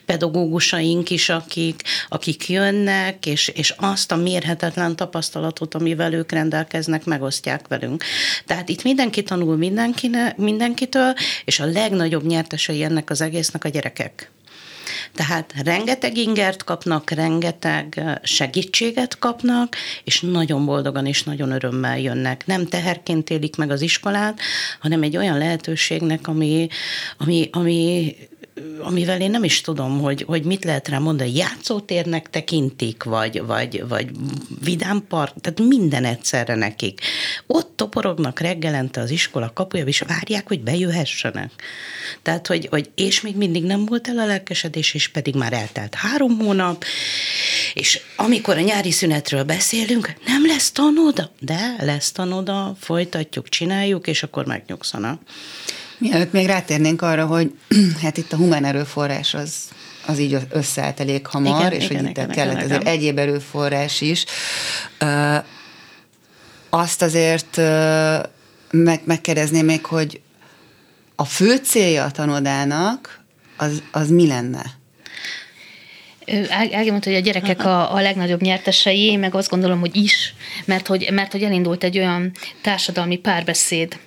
pedagógusaink 0.06 1.10
is, 1.10 1.30
akik, 1.30 1.82
akik 2.10 2.50
jönnek, 2.50 3.26
és, 3.26 3.48
és 3.48 3.74
azt 3.78 4.12
a 4.12 4.16
mérhetetlen 4.16 4.96
tapasztalatot, 4.96 5.76
amivel 5.76 6.14
ők 6.14 6.32
rendelkeznek, 6.32 6.59
rendelkeznek, 6.60 7.06
megosztják 7.06 7.68
velünk. 7.68 8.04
Tehát 8.46 8.70
itt 8.70 8.84
mindenki 8.84 9.24
tanul 9.24 9.58
mindenkine, 9.58 10.34
mindenkitől, 10.38 11.14
és 11.46 11.60
a 11.60 11.66
legnagyobb 11.66 12.26
nyertesei 12.26 12.84
ennek 12.84 13.10
az 13.10 13.22
egésznek 13.22 13.64
a 13.64 13.70
gyerekek. 13.70 14.32
Tehát 15.16 15.54
rengeteg 15.64 16.18
ingert 16.18 16.64
kapnak, 16.64 17.10
rengeteg 17.10 18.02
segítséget 18.24 19.20
kapnak, 19.20 19.76
és 20.04 20.22
nagyon 20.22 20.66
boldogan 20.66 21.06
és 21.06 21.24
nagyon 21.24 21.52
örömmel 21.52 22.00
jönnek. 22.00 22.46
Nem 22.46 22.66
teherként 22.66 23.30
élik 23.30 23.56
meg 23.56 23.72
az 23.72 23.82
iskolát, 23.82 24.40
hanem 24.80 25.04
egy 25.04 25.18
olyan 25.18 25.38
lehetőségnek, 25.38 26.28
ami, 26.28 26.68
ami, 27.18 27.50
ami 27.52 28.16
amivel 28.82 29.22
én 29.22 29.30
nem 29.30 29.44
is 29.44 29.62
tudom, 29.62 30.00
hogy, 30.00 30.24
hogy 30.28 30.44
mit 30.44 30.64
lehet 30.64 30.88
rá 30.88 30.98
mondani, 30.98 31.36
játszótérnek 31.36 32.30
tekintik, 32.30 33.04
vagy, 33.04 33.42
vagy, 33.46 33.88
vagy 33.88 34.10
vidámpark, 34.64 35.34
tehát 35.42 35.60
minden 35.60 36.06
egyszerre 36.06 36.56
nekik. 36.56 37.02
Ott 37.48 37.72
toporognak 37.76 38.40
reggelente 38.40 39.02
az 39.02 39.10
iskola 39.10 39.54
kapuja, 39.54 39.86
és 39.86 40.00
várják, 40.00 40.48
hogy 40.48 40.62
bejöhessenek. 40.62 41.52
Tehát, 42.22 42.48
hogy, 42.48 42.68
hogy 42.70 42.90
és 42.96 43.22
még 43.22 43.36
mindig 43.36 43.64
nem 43.64 43.86
volt 43.86 44.08
el 44.08 44.18
a 44.18 44.26
lelkesedés, 44.26 44.94
és 44.94 45.08
pedig 45.08 45.36
már 45.36 45.54
eltelt 45.54 45.96
három 45.96 46.38
hónap, 46.38 46.84
és 47.74 48.02
amikor 48.16 48.58
a 48.58 48.62
nyári 48.62 48.92
szünetről 48.92 49.44
beszélünk, 49.44 50.14
nem 50.26 50.46
lesz 50.46 50.72
tanoda, 50.72 51.32
de 51.40 51.76
lesz 51.80 52.12
tanoda, 52.12 52.76
folytatjuk, 52.80 53.50
csináljuk, 53.50 54.08
és 54.08 54.24
akkor 54.24 54.46
megnyugszanak. 54.46 55.22
Mielőtt 56.00 56.32
még 56.32 56.46
rátérnénk 56.46 57.02
arra, 57.02 57.26
hogy 57.26 57.52
hát 58.02 58.18
itt 58.18 58.34
a 58.34 58.38
humán 58.38 58.66
erőforrás 58.66 59.34
az, 59.34 59.54
az 60.06 60.20
így 60.20 60.38
összeállt 60.50 61.00
elég 61.00 61.28
hamar, 61.28 61.60
igen, 61.60 61.72
és 61.72 61.90
igen, 61.90 61.98
hogy 61.98 62.10
itt 62.10 62.18
igen, 62.18 62.30
kellett 62.30 62.54
igen, 62.54 62.66
azért 62.66 62.82
igen. 62.82 62.94
egyéb 62.94 63.18
erőforrás 63.18 64.02
is. 64.02 64.26
Uh, 65.02 65.44
azt 66.70 67.02
azért 67.02 67.58
uh, 67.58 68.20
meg, 68.72 69.02
megkérdezném 69.04 69.66
még, 69.66 69.86
hogy 69.86 70.22
a 71.16 71.26
fő 71.26 71.56
célja 71.56 72.04
a 72.04 72.12
tanodának 72.12 73.24
az, 73.58 73.84
az 73.92 74.10
mi 74.10 74.28
lenne? 74.28 74.78
Ági 76.50 76.90
mondta, 76.90 77.10
hogy 77.10 77.20
a 77.20 77.22
gyerekek 77.22 77.66
a, 77.66 77.94
a 77.94 78.02
legnagyobb 78.02 78.42
nyertesei, 78.42 79.16
meg 79.16 79.36
azt 79.36 79.50
gondolom, 79.50 79.80
hogy 79.80 79.96
is, 79.96 80.34
mert 80.66 80.88
hogy, 80.88 81.10
mert 81.12 81.32
hogy 81.32 81.44
elindult 81.44 81.84
egy 81.84 81.98
olyan 81.98 82.32
társadalmi 82.62 83.18
párbeszéd, 83.18 84.00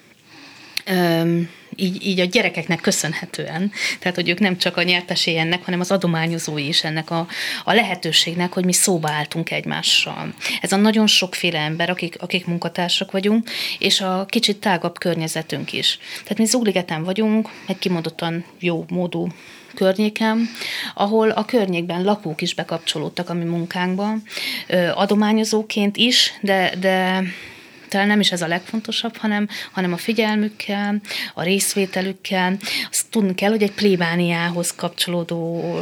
így, 1.76 2.06
így 2.06 2.20
a 2.20 2.24
gyerekeknek 2.24 2.80
köszönhetően. 2.80 3.72
Tehát, 3.98 4.16
hogy 4.16 4.28
ők 4.28 4.38
nem 4.38 4.58
csak 4.58 4.76
a 4.76 4.82
nyertesé 4.82 5.36
ennek, 5.36 5.64
hanem 5.64 5.80
az 5.80 5.90
adományozói 5.90 6.68
is 6.68 6.84
ennek 6.84 7.10
a, 7.10 7.26
a 7.64 7.72
lehetőségnek, 7.72 8.52
hogy 8.52 8.64
mi 8.64 8.72
szóba 8.72 9.10
álltunk 9.10 9.50
egymással. 9.50 10.34
Ez 10.60 10.72
a 10.72 10.76
nagyon 10.76 11.06
sokféle 11.06 11.58
ember, 11.58 11.90
akik, 11.90 12.16
akik 12.18 12.46
munkatársak 12.46 13.10
vagyunk, 13.10 13.50
és 13.78 14.00
a 14.00 14.26
kicsit 14.28 14.56
tágabb 14.56 14.98
környezetünk 14.98 15.72
is. 15.72 15.98
Tehát 16.22 16.38
mi 16.38 16.44
Zugligeten 16.44 17.04
vagyunk, 17.04 17.48
egy 17.66 17.78
kimondottan 17.78 18.44
jó 18.58 18.84
módú 18.88 19.28
környéken, 19.74 20.48
ahol 20.94 21.30
a 21.30 21.44
környékben 21.44 22.04
lakók 22.04 22.42
is 22.42 22.54
bekapcsolódtak 22.54 23.28
a 23.28 23.34
mi 23.34 23.44
munkánkba, 23.44 24.14
adományozóként 24.94 25.96
is, 25.96 26.32
de, 26.40 26.72
de 26.80 27.22
talán 27.92 28.06
nem 28.06 28.20
is 28.20 28.32
ez 28.32 28.42
a 28.42 28.46
legfontosabb, 28.46 29.16
hanem, 29.16 29.48
hanem 29.72 29.92
a 29.92 29.96
figyelmükkel, 29.96 31.00
a 31.34 31.42
részvételükkel. 31.42 32.56
Azt 32.90 33.06
tudni 33.10 33.34
kell, 33.34 33.50
hogy 33.50 33.62
egy 33.62 33.72
plébániához 33.72 34.74
kapcsolódó 34.74 35.74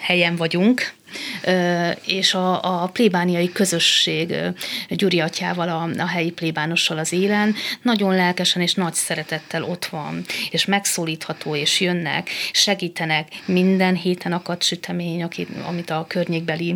helyen 0.00 0.36
vagyunk, 0.36 0.92
és 2.06 2.34
a, 2.34 2.82
a 2.82 2.86
plébániai 2.86 3.52
közösség 3.52 4.34
Gyuri 4.88 5.20
atyával, 5.20 5.68
a, 5.68 6.02
a 6.02 6.06
helyi 6.06 6.30
plébánossal 6.30 6.98
az 6.98 7.12
élen 7.12 7.54
nagyon 7.82 8.14
lelkesen 8.14 8.62
és 8.62 8.74
nagy 8.74 8.94
szeretettel 8.94 9.62
ott 9.62 9.84
van, 9.84 10.24
és 10.50 10.64
megszólítható, 10.64 11.56
és 11.56 11.80
jönnek, 11.80 12.30
segítenek, 12.52 13.28
minden 13.44 13.94
héten 13.94 14.32
akad 14.32 14.62
sütemény, 14.62 15.26
amit 15.66 15.90
a 15.90 16.04
környékbeli 16.08 16.74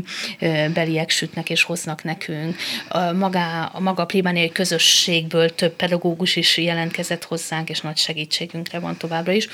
beliek 0.74 1.10
sütnek 1.10 1.50
és 1.50 1.62
hoznak 1.62 2.02
nekünk. 2.02 2.56
A 2.88 3.12
maga, 3.12 3.64
a 3.64 3.80
maga 3.80 4.04
plébániai 4.04 4.52
közösségből 4.52 5.54
több 5.54 5.72
pedagógus 5.72 6.36
is 6.36 6.56
jelentkezett 6.56 7.24
hozzánk, 7.24 7.68
és 7.68 7.80
nagy 7.80 7.96
segítségünkre 7.96 8.78
van 8.78 8.96
továbbra 8.96 9.32
is. 9.32 9.48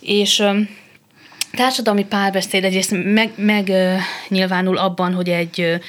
És 0.00 0.42
társadalmi 1.52 2.04
párbeszéd 2.04 2.64
egyrészt 2.64 2.94
meg, 3.04 3.30
meg 3.36 3.72
nyilvánul 4.28 4.78
abban, 4.78 5.14
hogy 5.14 5.28
egy 5.28 5.80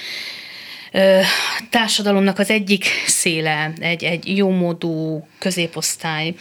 társadalomnak 1.70 2.40
az 2.40 2.50
egyik 2.50 2.86
széle, 3.06 3.74
egy, 3.80 4.04
egy 4.04 4.38
jómódú 4.38 5.28
középosztály, 5.40 6.34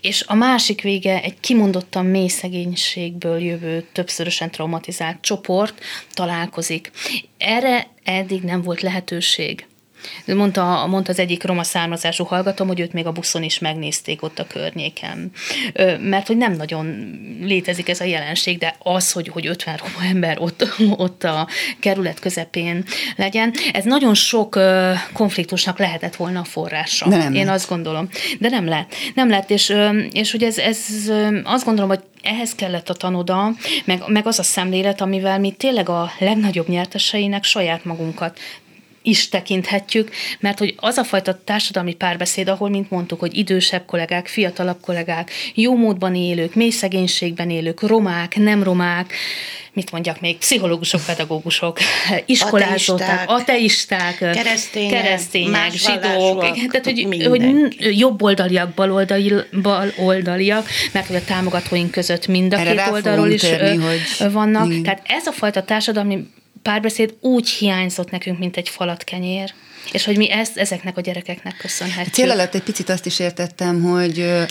és 0.00 0.24
a 0.26 0.34
másik 0.34 0.82
vége 0.82 1.22
egy 1.22 1.40
kimondottan 1.40 2.06
mély 2.06 2.28
szegénységből 2.28 3.38
jövő, 3.38 3.86
többszörösen 3.92 4.50
traumatizált 4.50 5.20
csoport 5.20 5.84
találkozik. 6.14 6.90
Erre 7.38 7.86
eddig 8.04 8.42
nem 8.42 8.62
volt 8.62 8.80
lehetőség. 8.80 9.66
Mondta, 10.26 10.86
mondta 10.86 11.10
az 11.12 11.18
egyik 11.18 11.44
roma 11.44 11.62
származású 11.62 12.24
hallgatom, 12.24 12.66
hogy 12.66 12.80
őt 12.80 12.92
még 12.92 13.06
a 13.06 13.12
buszon 13.12 13.42
is 13.42 13.58
megnézték 13.58 14.22
ott 14.22 14.38
a 14.38 14.46
környéken. 14.46 15.30
Mert 16.00 16.26
hogy 16.26 16.36
nem 16.36 16.52
nagyon 16.52 16.86
létezik 17.40 17.88
ez 17.88 18.00
a 18.00 18.04
jelenség, 18.04 18.58
de 18.58 18.74
az, 18.78 19.12
hogy, 19.12 19.28
hogy 19.28 19.46
50 19.46 19.76
roma 19.76 20.08
ember 20.10 20.36
ott, 20.40 20.66
ott 20.96 21.24
a 21.24 21.48
kerület 21.80 22.18
közepén 22.18 22.84
legyen, 23.16 23.52
ez 23.72 23.84
nagyon 23.84 24.14
sok 24.14 24.58
konfliktusnak 25.12 25.78
lehetett 25.78 26.16
volna 26.16 26.40
a 26.40 26.44
forrása. 26.44 27.08
De 27.08 27.16
nem 27.16 27.34
Én 27.34 27.44
lett. 27.44 27.54
azt 27.54 27.68
gondolom. 27.68 28.08
De 28.38 28.48
nem 28.48 28.68
lett. 28.68 28.94
Nem 29.14 29.28
lett, 29.28 29.50
és, 29.50 29.74
és 30.12 30.30
hogy 30.30 30.42
ez, 30.42 30.58
ez 30.58 30.78
azt 31.44 31.64
gondolom, 31.64 31.90
hogy 31.90 32.02
ehhez 32.22 32.54
kellett 32.54 32.88
a 32.88 32.94
tanoda, 32.94 33.52
meg, 33.84 34.02
meg 34.06 34.26
az 34.26 34.38
a 34.38 34.42
szemlélet, 34.42 35.00
amivel 35.00 35.38
mi 35.38 35.50
tényleg 35.50 35.88
a 35.88 36.10
legnagyobb 36.18 36.68
nyerteseinek 36.68 37.44
saját 37.44 37.84
magunkat 37.84 38.38
is 39.06 39.28
tekinthetjük, 39.28 40.10
mert 40.40 40.58
hogy 40.58 40.74
az 40.76 40.96
a 40.96 41.04
fajta 41.04 41.40
társadalmi 41.44 41.94
párbeszéd, 41.94 42.48
ahol, 42.48 42.68
mint 42.68 42.90
mondtuk, 42.90 43.20
hogy 43.20 43.36
idősebb 43.36 43.84
kollégák, 43.84 44.26
fiatalabb 44.26 44.80
kollégák, 44.80 45.30
jó 45.54 45.76
módban 45.76 46.14
élők, 46.14 46.54
mély 46.54 46.70
szegénységben 46.70 47.50
élők, 47.50 47.80
romák, 47.80 48.36
nem 48.36 48.62
romák, 48.62 49.12
mit 49.72 49.92
mondjak 49.92 50.20
még, 50.20 50.36
pszichológusok, 50.36 51.00
pedagógusok, 51.06 51.78
iskolázották, 52.26 53.24
ateisták, 53.30 54.18
keresztények, 54.18 55.02
keresztények 55.02 55.72
zsidók, 55.72 56.40
tehát 56.70 56.84
hogy, 56.84 57.26
hogy 57.28 57.98
jobboldaliak, 57.98 58.74
baloldali, 58.74 59.32
baloldaliak, 59.62 60.68
mert 60.92 61.06
hogy 61.06 61.16
a 61.16 61.24
támogatóink 61.24 61.90
között 61.90 62.26
mind 62.26 62.54
a 62.54 62.58
Erre 62.58 62.70
két 62.70 62.92
oldalról 62.92 63.30
is 63.30 63.40
törni, 63.40 63.76
hogy... 63.76 64.32
vannak. 64.32 64.70
Igen. 64.70 64.82
Tehát 64.82 65.02
ez 65.04 65.26
a 65.26 65.32
fajta 65.32 65.62
társadalmi 65.62 66.26
párbeszéd 66.66 67.14
úgy 67.20 67.48
hiányzott 67.48 68.10
nekünk, 68.10 68.38
mint 68.38 68.56
egy 68.56 68.68
falatkenyér. 68.68 69.52
És 69.92 70.04
hogy 70.04 70.16
mi 70.16 70.30
ezt 70.30 70.56
ezeknek 70.56 70.96
a 70.96 71.00
gyerekeknek 71.00 71.56
köszönhetjük. 71.56 72.14
Cél 72.14 72.30
alatt 72.30 72.54
egy 72.54 72.62
picit 72.62 72.88
azt 72.88 73.06
is 73.06 73.18
értettem, 73.18 73.82
hogy 73.82 74.46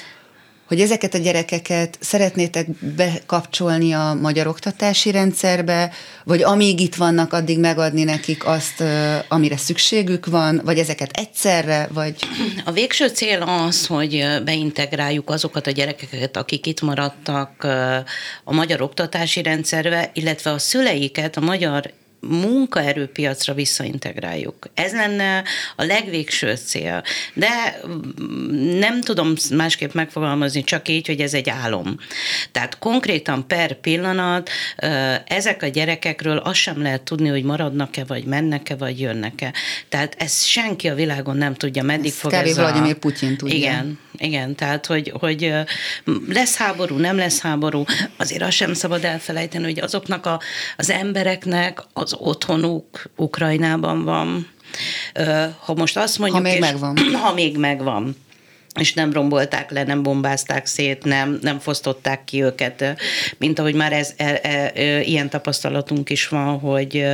hogy 0.67 0.81
ezeket 0.81 1.13
a 1.13 1.17
gyerekeket 1.17 1.97
szeretnétek 1.99 2.67
bekapcsolni 2.95 3.93
a 3.93 4.17
magyar 4.21 4.47
oktatási 4.47 5.11
rendszerbe, 5.11 5.91
vagy 6.23 6.43
amíg 6.43 6.79
itt 6.79 6.95
vannak, 6.95 7.33
addig 7.33 7.59
megadni 7.59 8.03
nekik 8.03 8.45
azt, 8.45 8.83
amire 9.27 9.57
szükségük 9.57 10.25
van, 10.25 10.61
vagy 10.63 10.77
ezeket 10.77 11.17
egyszerre, 11.17 11.87
vagy... 11.93 12.15
A 12.65 12.71
végső 12.71 13.07
cél 13.07 13.41
az, 13.41 13.85
hogy 13.85 14.25
beintegráljuk 14.43 15.29
azokat 15.29 15.67
a 15.67 15.71
gyerekeket, 15.71 16.37
akik 16.37 16.65
itt 16.65 16.81
maradtak 16.81 17.63
a 18.43 18.53
magyar 18.53 18.81
oktatási 18.81 19.41
rendszerbe, 19.41 20.09
illetve 20.13 20.51
a 20.51 20.57
szüleiket 20.57 21.37
a 21.37 21.41
magyar 21.41 21.93
munkaerőpiacra 22.19 23.53
visszaintegráljuk. 23.53 24.69
Ez 24.73 24.93
lenne 24.93 25.43
a 25.75 25.83
legvégső 25.83 26.55
cél. 26.55 27.03
De 27.33 27.79
nem 28.79 29.01
tudom 29.01 29.33
másképp 29.55 29.93
megfogalmazni, 29.93 30.63
csak 30.63 30.87
így, 30.87 31.07
hogy 31.07 31.19
ez 31.19 31.33
egy 31.33 31.49
álom. 31.49 31.97
Tehát 32.51 32.79
konkrétan 32.79 33.47
per 33.47 33.73
pillanat 33.73 34.49
ezek 35.27 35.63
a 35.63 35.67
gyerekekről 35.67 36.37
azt 36.37 36.59
sem 36.59 36.81
lehet 36.81 37.01
tudni, 37.01 37.29
hogy 37.29 37.43
maradnak-e, 37.43 38.03
vagy 38.03 38.23
mennek-e, 38.23 38.75
vagy 38.75 38.99
jönnek-e. 38.99 39.53
Tehát 39.89 40.15
ezt 40.17 40.45
senki 40.45 40.89
a 40.89 40.95
világon 40.95 41.37
nem 41.37 41.53
tudja, 41.53 41.83
meddig 41.83 42.11
ez 42.11 42.17
fog 42.17 42.33
ez 42.33 42.57
a... 42.57 42.61
Vladimir 42.61 42.95
Putyin 42.95 43.37
tudja. 43.37 43.55
Igen, 43.55 43.99
igen, 44.17 44.55
tehát 44.55 44.85
hogy, 44.85 45.13
hogy 45.19 45.53
lesz 46.27 46.55
háború, 46.55 46.97
nem 46.97 47.17
lesz 47.17 47.39
háború, 47.39 47.83
azért 48.17 48.41
azt 48.41 48.55
sem 48.55 48.73
szabad 48.73 49.03
elfelejteni, 49.03 49.63
hogy 49.63 49.79
azoknak 49.79 50.25
a, 50.25 50.41
az 50.77 50.89
embereknek 50.89 51.79
az 52.05 52.15
otthonuk 52.19 52.85
Ukrajnában 53.15 54.03
van. 54.03 54.47
Ha 55.59 55.73
most 55.75 55.97
azt 55.97 56.19
mondjuk... 56.19 56.41
Ha 56.41 56.49
még 56.49 56.61
és, 56.61 56.71
megvan. 56.71 56.97
Ha 57.23 57.33
még 57.33 57.57
megvan 57.57 58.15
és 58.79 58.93
nem 58.93 59.13
rombolták 59.13 59.71
le, 59.71 59.83
nem 59.83 60.03
bombázták 60.03 60.65
szét, 60.65 61.03
nem, 61.03 61.39
nem 61.41 61.59
fosztották 61.59 62.23
ki 62.23 62.43
őket, 62.43 62.95
mint 63.37 63.59
ahogy 63.59 63.75
már 63.75 63.93
ez, 63.93 64.13
e, 64.17 64.39
e, 64.43 64.71
e, 64.75 65.01
ilyen 65.01 65.29
tapasztalatunk 65.29 66.09
is 66.09 66.27
van, 66.27 66.59
hogy, 66.59 67.05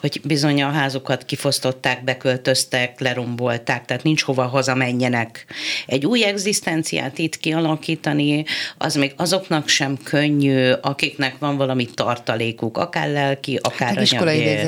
hogy 0.00 0.20
bizony 0.24 0.62
a 0.62 0.70
házukat 0.70 1.24
kifosztották, 1.24 2.04
beköltöztek, 2.04 3.00
lerombolták, 3.00 3.84
tehát 3.84 4.02
nincs 4.02 4.22
hova 4.22 4.46
hazamenjenek. 4.46 5.44
Egy 5.86 6.06
új 6.06 6.24
egzisztenciát 6.24 7.18
itt 7.18 7.38
kialakítani, 7.38 8.44
az 8.78 8.94
még 8.94 9.12
azoknak 9.16 9.68
sem 9.68 9.96
könnyű, 10.02 10.70
akiknek 10.70 11.38
van 11.38 11.56
valami 11.56 11.86
tartalékuk, 11.94 12.76
akár 12.76 13.08
lelki, 13.08 13.58
akár 13.62 13.94
meg 13.94 14.02
iskolai 14.02 14.58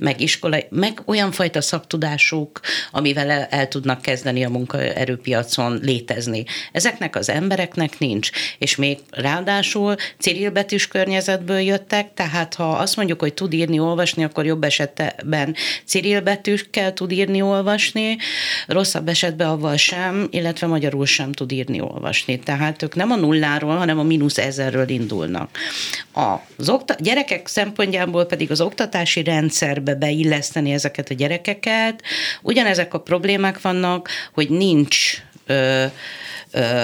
meg, 0.00 0.20
iskolai, 0.20 0.66
meg 0.70 1.02
olyan 1.04 1.32
fajta 1.32 1.60
szaktudásuk, 1.60 2.60
amivel 2.90 3.30
el, 3.30 3.46
el 3.50 3.68
tudnak 3.68 4.02
kezdeni 4.02 4.44
a 4.44 4.48
munkaerőpiacon 5.56 5.78
létezni. 5.82 6.44
Ezeknek 6.72 7.16
az 7.16 7.28
embereknek 7.28 7.98
nincs. 7.98 8.30
És 8.58 8.76
még 8.76 8.98
ráadásul 9.10 9.94
cirilbetűs 10.18 10.88
környezetből 10.88 11.58
jöttek, 11.58 12.14
tehát 12.14 12.54
ha 12.54 12.70
azt 12.70 12.96
mondjuk, 12.96 13.20
hogy 13.20 13.34
tud 13.34 13.52
írni, 13.52 13.78
olvasni, 13.78 14.24
akkor 14.24 14.44
jobb 14.44 14.64
esetben 14.64 15.54
Ciril 15.84 16.20
betűkkel 16.20 16.92
tud 16.92 17.12
írni, 17.12 17.42
olvasni, 17.42 18.16
rosszabb 18.66 19.08
esetben 19.08 19.48
avval 19.48 19.76
sem, 19.76 20.28
illetve 20.30 20.66
magyarul 20.66 21.06
sem 21.06 21.32
tud 21.32 21.52
írni, 21.52 21.80
olvasni. 21.80 22.38
Tehát 22.38 22.82
ők 22.82 22.94
nem 22.94 23.10
a 23.10 23.16
nulláról, 23.16 23.76
hanem 23.76 23.98
a 23.98 24.02
mínusz 24.02 24.38
ezerről 24.38 24.88
indulnak. 24.88 25.58
Az 26.12 26.68
okta- 26.68 27.02
gyerekek 27.02 27.46
szempontjából 27.46 28.24
pedig 28.24 28.50
az 28.50 28.60
oktatási 28.60 29.22
rendszerbe 29.22 29.94
beilleszteni 29.94 30.72
ezeket 30.72 31.10
a 31.10 31.14
gyerekeket, 31.14 32.02
ugyanezek 32.42 32.94
a 32.94 33.00
problémák 33.00 33.60
vannak, 33.60 34.08
hogy 34.32 34.50
nincs 34.50 35.22
ö, 35.46 35.84
ö, 36.50 36.82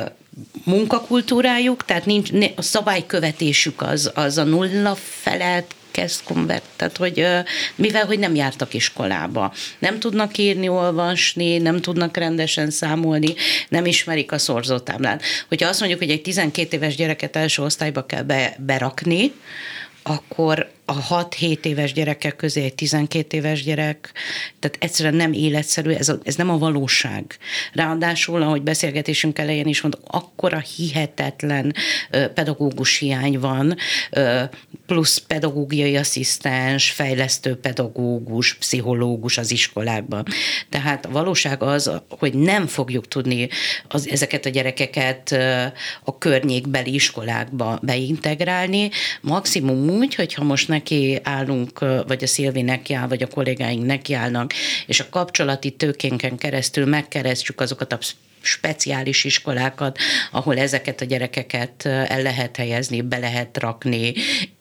munkakultúrájuk, 0.65 1.85
tehát 1.85 2.07
nincs, 2.07 2.31
a 2.57 2.63
szabálykövetésük 2.63 3.83
az, 3.83 4.11
az 4.15 4.39
a 4.39 4.45
nulla 4.45 4.95
felett 4.95 5.75
kezd 5.91 6.23
konvert, 6.25 6.63
tehát 6.77 6.97
hogy 6.97 7.27
mivel 7.75 8.07
hogy 8.07 8.19
nem 8.19 8.35
jártak 8.35 8.75
iskolába, 8.75 9.53
nem 9.79 9.99
tudnak 9.99 10.39
írni, 10.39 10.69
olvasni, 10.69 11.59
nem 11.59 11.81
tudnak 11.81 12.17
rendesen 12.17 12.71
számolni, 12.71 13.35
nem 13.69 13.87
ismerik 13.87 14.33
a 14.33 14.39
szorzótáblát. 14.39 15.23
Hogyha 15.49 15.69
azt 15.69 15.79
mondjuk, 15.81 16.01
hogy 16.01 16.11
egy 16.11 16.23
12 16.23 16.77
éves 16.77 16.97
gyereket 16.97 17.37
első 17.37 17.63
osztályba 17.63 18.07
kell 18.07 18.23
be, 18.23 18.57
berakni, 18.59 19.33
akkor 20.03 20.71
a 20.91 21.27
6-7 21.29 21.65
éves 21.65 21.93
gyerekek 21.93 22.37
közé 22.37 22.65
egy 22.65 22.75
12 22.75 23.37
éves 23.37 23.63
gyerek, 23.63 24.13
tehát 24.59 24.77
egyszerűen 24.81 25.15
nem 25.15 25.33
életszerű, 25.33 25.91
ez, 25.91 26.09
a, 26.09 26.19
ez 26.23 26.35
nem 26.35 26.51
a 26.51 26.59
valóság. 26.59 27.37
Ráadásul, 27.73 28.43
ahogy 28.43 28.63
beszélgetésünk 28.63 29.39
elején 29.39 29.67
is 29.67 29.81
mondtam, 29.81 30.05
akkora 30.07 30.59
hihetetlen 30.59 31.75
pedagógus 32.35 32.99
hiány 32.99 33.39
van, 33.39 33.77
plusz 34.87 35.19
pedagógiai 35.19 35.97
asszisztens, 35.97 36.91
fejlesztő 36.91 37.57
pedagógus, 37.57 38.55
pszichológus 38.55 39.39
az 39.39 39.51
iskolákban. 39.51 40.25
Tehát 40.69 41.07
a 41.07 41.11
valóság 41.11 41.63
az, 41.63 41.91
hogy 42.09 42.35
nem 42.35 42.67
fogjuk 42.67 43.09
tudni 43.09 43.49
az, 43.89 44.09
ezeket 44.09 44.47
a 44.47 44.51
gyerekeket 44.51 45.33
a 46.05 46.19
környékbeli 46.19 46.95
iskolákba 46.95 47.79
beintegrálni, 47.83 48.91
maximum 49.21 49.89
úgy, 49.89 50.15
hogyha 50.15 50.45
most 50.45 50.69
neki 50.81 51.21
állunk, 51.23 51.79
vagy 52.07 52.23
a 52.23 52.27
Szilvi 52.27 52.63
neki 52.63 52.95
áll, 52.95 53.09
vagy 53.09 53.23
a 53.23 53.27
kollégáink 53.27 53.87
nekiállnak, 53.87 54.53
és 54.87 55.01
a 55.01 55.09
kapcsolati 55.11 55.71
tőkénken 55.71 56.37
keresztül 56.37 56.87
megkeresztjük 56.87 57.61
azokat 57.61 57.93
a 57.93 57.99
speciális 58.41 59.25
iskolákat, 59.25 59.99
ahol 60.31 60.59
ezeket 60.59 61.01
a 61.01 61.05
gyerekeket 61.05 61.87
el 61.87 62.23
lehet 62.23 62.57
helyezni, 62.57 63.01
be 63.01 63.19
lehet 63.19 63.59
rakni, 63.59 64.13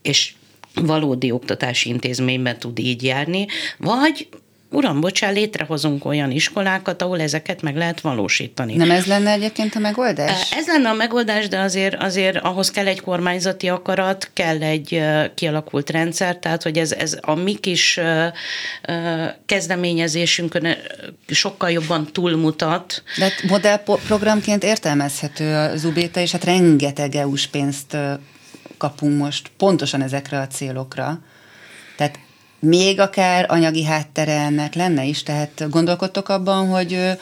és 0.02 0.34
valódi 0.74 1.32
oktatási 1.32 1.90
intézményben 1.90 2.60
tud 2.60 2.80
így 2.80 3.04
járni, 3.04 3.48
vagy 3.78 4.28
uram, 4.72 5.00
bocsán, 5.00 5.34
létrehozunk 5.34 6.06
olyan 6.06 6.32
iskolákat, 6.32 7.02
ahol 7.02 7.22
ezeket 7.22 7.62
meg 7.62 7.76
lehet 7.76 8.02
valósítani. 8.02 8.76
Nem 8.76 8.92
ez 8.92 9.06
lenne 9.06 9.32
egyébként 9.32 9.76
a 9.76 9.80
megoldás? 9.80 10.52
Ez 10.52 10.68
lenne 10.68 10.90
a 10.90 10.94
megoldás, 10.94 11.48
de 11.48 11.60
azért, 11.60 12.04
azért 12.04 12.38
ahhoz 12.38 12.72
kell 12.72 12.88
egy 12.88 13.02
kormányzati 13.02 13.70
akarat, 13.70 14.30
kell 14.34 14.62
egy 14.62 15.04
kialakult 15.36 15.90
rendszer, 15.90 16.38
tehát 16.38 16.64
hogy 16.64 16.78
ez, 16.78 16.92
ez 16.92 17.18
a 17.22 17.36
mi 17.36 17.56
kis 17.56 18.00
kezdeményezésünkön 19.46 20.76
sokkal 21.28 21.72
jobban 21.72 22.08
túlmutat. 22.12 23.04
De 23.18 23.24
hát 23.24 23.44
modellprogramként 23.48 24.64
értelmezhető 24.64 25.56
az 25.56 25.86
UBT, 25.86 26.18
és 26.18 26.32
hát 26.32 26.44
rengeteg 26.44 27.16
EU-s 27.16 27.48
pénzt 27.48 27.98
kapunk 28.78 29.18
most 29.18 29.52
pontosan 29.58 30.02
ezekre 30.02 30.40
a 30.40 30.48
célokra. 30.48 31.20
Tehát 31.98 32.20
még 32.60 33.00
akár 33.00 33.46
anyagi 33.48 33.84
háttere 33.84 34.40
ennek 34.40 34.74
lenne 34.74 35.04
is, 35.04 35.24
tehát 35.24 35.70
gondolkodtok 35.70 36.30
abban, 36.30 36.68
hogy 36.68 37.18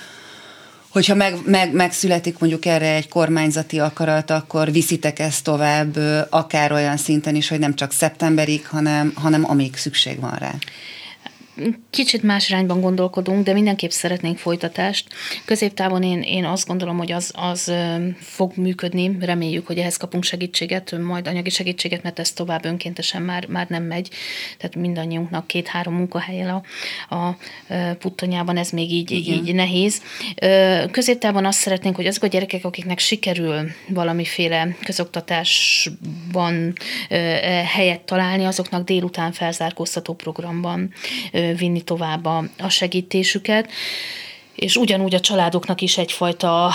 hogyha 0.90 1.16
meg, 1.16 1.36
meg, 1.46 1.74
megszületik 1.74 2.40
mondjuk 2.40 2.66
erre 2.66 2.94
egy 2.94 3.08
kormányzati 3.08 3.80
akarat, 3.80 4.30
akkor 4.30 4.72
viszitek 4.72 5.20
ezt 5.20 5.44
tovább, 5.44 5.98
akár 6.30 6.72
olyan 6.72 6.98
szinten 6.98 7.36
is, 7.36 7.48
hogy 7.48 7.60
nem 7.60 7.76
csak 7.76 7.92
szeptemberig, 7.92 8.68
hanem, 8.68 9.12
hanem 9.16 9.50
amíg 9.50 9.76
szükség 9.76 10.20
van 10.20 10.36
rá. 10.40 10.54
Kicsit 11.90 12.24
más 12.24 12.50
irányban 12.50 12.82
gondolkodunk, 12.82 13.44
de 13.46 13.54
mindenképp 13.54 13.90
szeretnénk 13.90 14.38
folytatást. 14.38 15.08
Középtávon 15.46 16.04
én, 16.04 16.22
én 16.22 16.46
azt 16.46 16.68
gondolom, 16.68 16.98
hogy 16.98 17.12
az, 17.12 17.32
az 17.36 17.74
fog 18.20 18.52
működni, 18.56 19.18
reméljük, 19.20 19.68
hogy 19.68 19.78
ehhez 19.78 19.98
kapunk 19.98 20.24
segítséget, 20.24 20.98
majd 20.98 21.28
anyagi 21.28 21.50
segítséget, 21.50 22.04
mert 22.04 22.20
ez 22.20 22.32
tovább 22.32 22.66
önkéntesen 22.66 23.22
már, 23.22 23.48
már 23.48 23.68
nem 23.70 23.84
megy. 23.84 24.10
Tehát 24.58 24.76
mindannyiunknak 24.76 25.48
két-három 25.48 25.94
munkahelyel 25.94 26.64
a, 27.10 27.16
a 27.16 27.38
puttonyában, 28.00 28.58
ez 28.58 28.70
még 28.70 28.92
így, 28.92 29.12
így 29.12 29.54
nehéz. 29.54 30.02
Középtávon 30.92 31.46
azt 31.46 31.60
szeretnénk, 31.60 31.96
hogy 31.96 32.08
azok 32.08 32.24
a 32.24 32.28
gyerekek, 32.28 32.66
akiknek 32.66 33.00
sikerül 33.00 33.70
valamiféle 33.90 34.76
közoktatásban 34.84 36.74
helyet 37.74 38.02
találni, 38.02 38.46
azoknak 38.46 38.84
délután 38.84 39.32
felzárkóztató 39.32 40.14
programban 40.14 40.94
vinni 41.56 41.82
tovább 41.82 42.26
a, 42.26 42.44
a 42.58 42.70
segítésüket 42.70 43.70
és 44.56 44.76
ugyanúgy 44.76 45.16
a 45.16 45.20
családoknak 45.20 45.82
is 45.82 45.98
egyfajta 45.98 46.72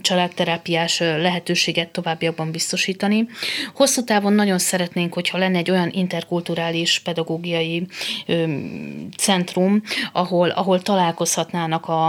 családterápiás 0.00 0.98
lehetőséget 0.98 1.88
továbbiakban 1.88 2.50
biztosítani. 2.50 3.26
Hosszú 3.74 4.04
távon 4.04 4.32
nagyon 4.32 4.58
szeretnénk, 4.58 5.12
hogyha 5.12 5.38
lenne 5.38 5.58
egy 5.58 5.70
olyan 5.70 5.90
interkulturális 5.92 6.98
pedagógiai 6.98 7.86
centrum, 9.16 9.82
ahol, 10.12 10.48
ahol 10.48 10.82
találkozhatnának 10.82 11.86
a, 11.88 12.06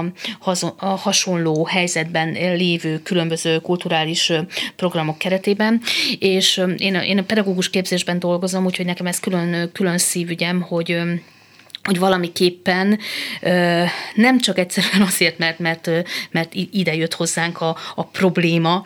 a 0.77 0.85
hasonló 0.85 1.65
helyzetben 1.65 2.31
lévő 2.31 2.99
különböző 2.99 3.59
kulturális 3.59 4.31
programok 4.75 5.17
keretében, 5.17 5.81
és 6.19 6.63
én, 6.77 6.95
én 6.95 7.17
a 7.17 7.23
pedagógus 7.23 7.69
képzésben 7.69 8.19
dolgozom, 8.19 8.65
úgyhogy 8.65 8.85
nekem 8.85 9.05
ez 9.05 9.19
külön, 9.19 9.71
külön 9.71 9.97
szívügyem, 9.97 10.61
hogy 10.61 11.01
hogy 11.83 11.99
valamiképpen 11.99 12.99
nem 14.15 14.39
csak 14.39 14.57
egyszerűen 14.57 15.01
azért, 15.01 15.37
mert, 15.37 15.59
mert, 15.59 15.89
mert 16.31 16.53
ide 16.53 16.95
jött 16.95 17.13
hozzánk 17.13 17.61
a, 17.61 17.77
a 17.95 18.03
probléma, 18.03 18.83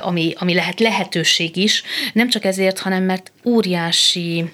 ami, 0.00 0.32
ami 0.38 0.54
lehet 0.54 0.80
lehetőség 0.80 1.56
is, 1.56 1.82
nem 2.12 2.28
csak 2.28 2.44
ezért, 2.44 2.78
hanem 2.78 3.02
mert 3.02 3.32
óriási 3.44 4.44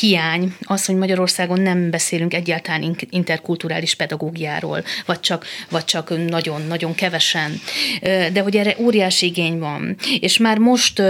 hiány 0.00 0.56
az, 0.60 0.84
hogy 0.86 0.94
Magyarországon 0.94 1.60
nem 1.60 1.90
beszélünk 1.90 2.34
egyáltalán 2.34 2.96
interkulturális 3.10 3.94
pedagógiáról, 3.94 4.84
vagy 5.06 5.20
csak, 5.20 5.46
vagy 5.70 5.84
csak 5.84 6.28
nagyon-nagyon 6.28 6.94
kevesen, 6.94 7.60
de 8.32 8.40
hogy 8.40 8.56
erre 8.56 8.76
óriási 8.78 9.26
igény 9.26 9.58
van. 9.58 9.96
És 10.20 10.38
már 10.38 10.58
most 10.58 11.02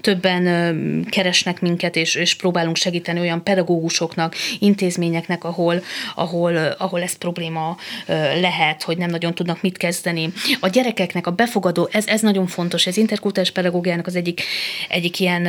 többen 0.00 1.06
keresnek 1.10 1.60
minket, 1.60 1.96
és, 1.96 2.14
és 2.14 2.34
próbálunk 2.34 2.76
segíteni 2.76 3.20
olyan 3.20 3.42
pedagógusoknak, 3.42 4.34
intézményeknek, 4.58 5.44
ahol 5.44 5.63
ahol, 5.64 5.82
ahol, 6.14 6.56
ahol 6.78 7.02
ez 7.02 7.16
probléma 7.16 7.76
lehet, 8.40 8.82
hogy 8.82 8.96
nem 8.96 9.10
nagyon 9.10 9.34
tudnak 9.34 9.62
mit 9.62 9.76
kezdeni. 9.76 10.32
A 10.60 10.68
gyerekeknek 10.68 11.26
a 11.26 11.30
befogadó, 11.30 11.88
ez, 11.92 12.06
ez 12.06 12.20
nagyon 12.20 12.46
fontos, 12.46 12.86
ez 12.86 12.96
interkultúrás 12.96 13.50
pedagógiának 13.50 14.06
az 14.06 14.16
egyik, 14.16 14.42
egyik 14.88 15.20
ilyen 15.20 15.48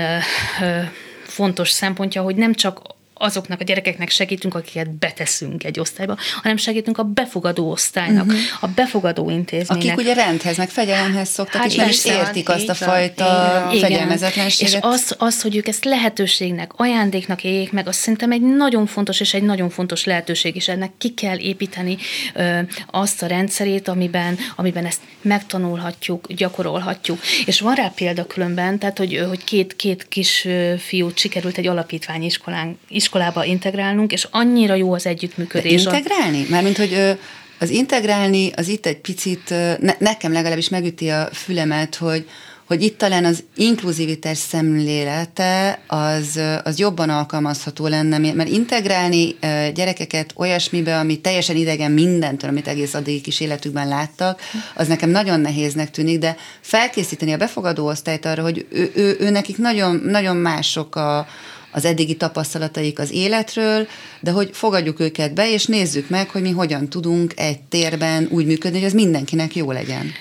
fontos 1.24 1.70
szempontja, 1.70 2.22
hogy 2.22 2.36
nem 2.36 2.54
csak 2.54 2.82
azoknak 3.18 3.60
a 3.60 3.64
gyerekeknek 3.64 4.10
segítünk, 4.10 4.56
akiket 4.56 4.92
beteszünk 4.92 5.64
egy 5.64 5.80
osztályba, 5.80 6.18
hanem 6.42 6.58
segítünk 6.58 6.98
a 6.98 7.04
befogadó 7.04 7.72
osztálynak, 7.72 8.26
uh-huh. 8.26 8.40
a 8.60 8.68
befogadó 8.68 9.30
intézménynek. 9.30 9.94
Akik 9.94 10.06
ugye 10.06 10.14
rendhez, 10.14 10.58
meg 10.58 10.70
fegyelemhez 10.70 11.30
szoktak, 11.30 11.62
hát 11.62 11.70
és 11.70 11.76
nem 11.76 11.90
is 11.90 12.06
értik 12.06 12.50
azt 12.50 12.70
a 12.70 12.74
fajta 12.74 13.68
igen. 13.72 13.90
fegyelmezetlenséget. 13.90 14.74
És 14.74 14.80
az, 14.82 15.16
az, 15.18 15.42
hogy 15.42 15.56
ők 15.56 15.68
ezt 15.68 15.86
lehetőségnek, 15.86 16.72
ajándéknak 16.76 17.44
éljék 17.44 17.72
meg, 17.72 17.88
azt 17.88 18.00
szerintem 18.00 18.32
egy 18.32 18.42
nagyon 18.42 18.86
fontos 18.86 19.20
és 19.20 19.34
egy 19.34 19.44
nagyon 19.44 19.70
fontos 19.70 20.04
lehetőség, 20.04 20.56
és 20.56 20.68
ennek 20.68 20.92
ki 20.98 21.14
kell 21.14 21.38
építeni 21.38 21.98
ö, 22.34 22.60
azt 22.92 23.22
a 23.22 23.28
rendszerét, 23.28 23.88
amiben, 23.88 24.38
amiben 24.56 24.86
ezt 24.86 25.02
megtanulhatjuk, 25.22 26.34
gyakorolhatjuk. 26.34 27.20
És 27.46 27.60
van 27.60 27.76
rá 27.76 27.92
példa 27.96 28.26
különben, 28.28 28.80
tehát 28.80 28.98
hogy, 28.98 29.26
hogy 29.28 29.44
két, 29.44 29.76
két 29.76 30.08
kis 30.08 30.48
fiút 30.78 31.18
sikerült 31.18 31.58
egy 31.58 31.68
alapítványiskolán 31.68 32.78
iskolába 33.06 33.44
integrálnunk, 33.44 34.12
és 34.12 34.28
annyira 34.32 34.76
jó 34.76 34.94
az 34.94 35.06
együttműködés. 35.06 35.84
De 35.84 35.96
integrálni? 35.96 36.46
Mármint, 36.50 36.78
hogy 36.78 37.18
az 37.60 37.70
integrálni 37.70 38.52
az 38.56 38.68
itt 38.68 38.86
egy 38.86 38.98
picit, 38.98 39.50
ne, 39.80 39.94
nekem 39.98 40.32
legalábbis 40.32 40.70
megüti 40.70 41.10
a 41.10 41.30
fülemet, 41.32 41.96
hogy, 41.96 42.28
hogy 42.68 42.82
itt 42.82 42.98
talán 42.98 43.26
az 43.26 43.44
inkluzivitás 43.56 44.38
szemlélete 44.38 45.80
az, 45.88 46.40
az 46.64 46.80
jobban 46.80 47.10
alkalmazható 47.10 47.88
lenne, 47.88 48.18
mert 48.18 48.50
integrálni 48.50 49.36
gyerekeket 49.74 50.34
olyasmibe, 50.36 50.98
ami 51.00 51.22
teljesen 51.22 51.56
idegen 51.56 51.92
mindentől, 51.92 52.50
amit 52.50 52.68
egész 52.68 52.94
addig 52.94 53.22
kis 53.22 53.40
életükben 53.40 53.88
láttak, 53.88 54.42
az 54.76 54.88
nekem 54.88 55.10
nagyon 55.10 55.40
nehéznek 55.40 55.92
tűnik, 55.92 56.20
de 56.20 56.36
felkészíteni 56.62 57.34
a 57.34 57.38
befogadó 57.38 57.88
osztályt 57.88 58.26
arra, 58.26 58.42
hogy 58.42 58.66
ő, 58.70 58.92
ő, 58.96 59.18
ő 59.20 59.30
nekik 59.30 59.58
nagyon, 59.58 60.02
nagyon 60.06 60.36
mások 60.36 60.96
a, 60.96 61.28
az 61.76 61.86
eddigi 61.86 62.16
tapasztalataik 62.16 63.00
az 63.00 63.12
életről, 63.12 63.88
de 64.20 64.32
hogy 64.32 64.50
fogadjuk 64.54 65.00
őket 65.00 65.34
be, 65.34 65.52
és 65.52 65.66
nézzük 65.66 66.10
meg, 66.10 66.30
hogy 66.30 66.42
mi 66.42 66.52
hogyan 66.52 66.90
tudunk 66.90 67.34
egy 67.36 67.62
térben 67.62 68.28
úgy 68.32 68.46
működni, 68.46 68.78
hogy 68.78 68.88
ez 68.88 68.94
mindenkinek 68.94 69.56
jó 69.56 69.72
legyen. 69.72 70.12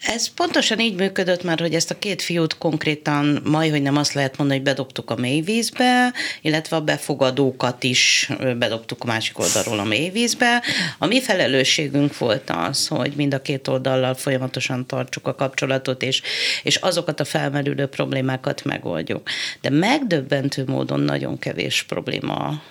Ez 0.00 0.28
pontosan 0.28 0.80
így 0.80 0.94
működött 0.94 1.42
már, 1.42 1.60
hogy 1.60 1.74
ezt 1.74 1.90
a 1.90 1.98
két 1.98 2.22
fiút 2.22 2.58
konkrétan 2.58 3.40
majd, 3.44 3.70
hogy 3.70 3.82
nem 3.82 3.96
azt 3.96 4.12
lehet 4.12 4.36
mondani, 4.36 4.58
hogy 4.58 4.68
bedobtuk 4.68 5.10
a 5.10 5.16
mélyvízbe, 5.16 6.12
illetve 6.40 6.76
a 6.76 6.80
befogadókat 6.80 7.82
is 7.82 8.30
bedobtuk 8.58 9.02
a 9.02 9.06
másik 9.06 9.38
oldalról 9.38 9.78
a 9.78 9.84
mélyvízbe. 9.84 10.62
A 10.98 11.06
mi 11.06 11.20
felelősségünk 11.20 12.18
volt 12.18 12.50
az, 12.50 12.86
hogy 12.86 13.12
mind 13.16 13.34
a 13.34 13.42
két 13.42 13.68
oldallal 13.68 14.14
folyamatosan 14.14 14.86
tartsuk 14.86 15.26
a 15.26 15.34
kapcsolatot, 15.34 16.02
és, 16.02 16.22
és 16.62 16.76
azokat 16.76 17.20
a 17.20 17.24
felmerülő 17.24 17.86
problémákat 17.86 18.64
megoldjuk. 18.64 19.28
De 19.60 19.70
megdöbbentő 19.70 20.64
módon 20.66 21.00
nagyon 21.00 21.38
kevés 21.38 21.82
probléma 21.82 22.62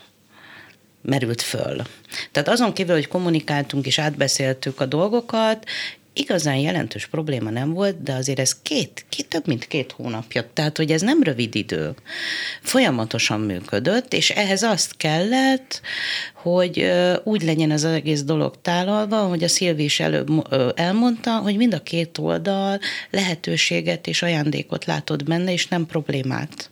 merült 1.02 1.42
föl. 1.42 1.82
Tehát 2.32 2.50
azon 2.50 2.74
kívül, 2.74 2.96
hogy 2.96 3.08
kommunikáltunk 3.08 3.86
és 3.86 4.00
átbeszéltük 4.00 4.80
a 4.80 4.86
dolgokat, 4.86 5.66
igazán 6.14 6.56
jelentős 6.56 7.06
probléma 7.08 7.50
nem 7.50 7.74
volt, 7.74 8.04
de 8.04 8.14
azért 8.14 8.40
ez 8.40 8.62
két, 8.62 9.06
két, 9.10 9.28
több 9.28 9.48
mint 9.48 9.68
két 9.68 9.92
hónapja, 9.92 10.50
tehát 10.54 10.78
hogy 10.78 10.92
ez 10.92 11.02
nem 11.02 11.24
rövid 11.24 11.56
idő. 11.56 11.94
Folyamatosan 12.62 13.40
működött, 13.40 14.14
és 14.14 14.30
ehhez 14.30 14.64
azt 14.64 14.98
kellett, 14.98 15.82
hogy 16.34 16.92
úgy 17.24 17.44
legyen 17.44 17.72
az 17.72 17.86
egész 17.86 18.24
dolog 18.24 18.56
tálalva, 18.62 19.18
hogy 19.18 19.44
a 19.44 19.48
Szilvi 19.48 19.84
is 19.84 20.00
előbb 20.00 20.30
elmondta, 20.76 21.38
hogy 21.38 21.56
mind 21.56 21.74
a 21.74 21.84
két 21.84 22.18
oldal 22.18 22.80
lehetőséget 23.10 24.08
és 24.08 24.22
ajándékot 24.22 24.86
látod 24.86 25.24
benne, 25.24 25.52
és 25.52 25.68
nem 25.68 25.86
problémát. 25.86 26.72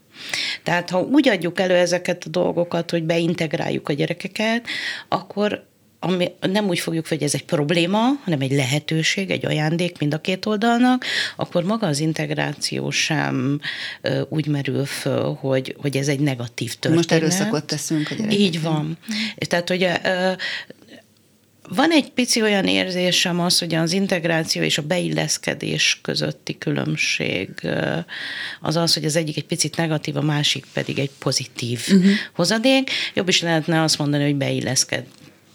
Tehát 0.64 0.90
ha 0.90 1.02
úgy 1.02 1.28
adjuk 1.28 1.60
elő 1.60 1.76
ezeket 1.76 2.24
a 2.26 2.30
dolgokat, 2.30 2.92
hogy 2.92 3.04
beintegráljuk 3.04 3.90
a 3.90 3.94
gyerekeket, 3.94 4.68
akkor 5.08 5.67
ami 6.00 6.32
nem 6.42 6.68
úgy 6.68 6.80
fogjuk 6.80 7.08
hogy 7.08 7.24
ez 7.24 7.34
egy 7.34 7.46
probléma, 7.46 8.00
hanem 8.24 8.42
egy 8.42 8.52
lehetőség, 8.52 9.30
egy 9.30 9.46
ajándék 9.46 9.98
mind 9.98 10.14
a 10.14 10.22
két 10.22 10.46
oldalnak, 10.46 11.06
akkor 11.36 11.64
maga 11.64 11.88
az 11.88 12.00
integráció 12.00 12.90
sem 12.90 13.60
ö, 14.02 14.22
úgy 14.30 14.48
merül 14.48 14.86
föl, 14.86 15.38
hogy, 15.40 15.76
hogy 15.78 15.98
ez 15.98 16.08
egy 16.08 16.20
negatív 16.20 16.70
történet. 16.70 16.96
Most 16.96 17.12
erőszakot 17.12 17.66
teszünk 17.66 18.10
gyerekeknek. 18.10 18.40
Így 18.40 18.62
van. 18.62 18.98
Tehát, 19.38 19.68
hogy 19.70 19.84
ö, 19.84 20.32
van 21.70 21.92
egy 21.92 22.10
pici 22.10 22.42
olyan 22.42 22.66
érzésem 22.66 23.40
az, 23.40 23.60
hogy 23.60 23.76
az 23.76 23.92
integráció 23.92 24.62
és 24.62 24.78
a 24.78 24.82
beilleszkedés 24.82 26.00
közötti 26.02 26.58
különbség 26.58 27.50
az 28.62 28.76
az, 28.76 28.94
hogy 28.94 29.06
az 29.06 29.16
egyik 29.16 29.38
egy 29.38 29.46
picit 29.46 29.76
negatív, 29.76 30.16
a 30.16 30.22
másik 30.22 30.66
pedig 30.74 31.00
egy 31.00 31.12
pozitív 31.20 31.86
uh-huh. 31.90 32.12
hozadék. 32.34 32.90
Jobb 33.14 33.28
is 33.28 33.42
lehetne 33.42 33.82
azt 33.82 33.98
mondani, 33.98 34.24
hogy 34.24 34.36
beilleszked 34.36 35.06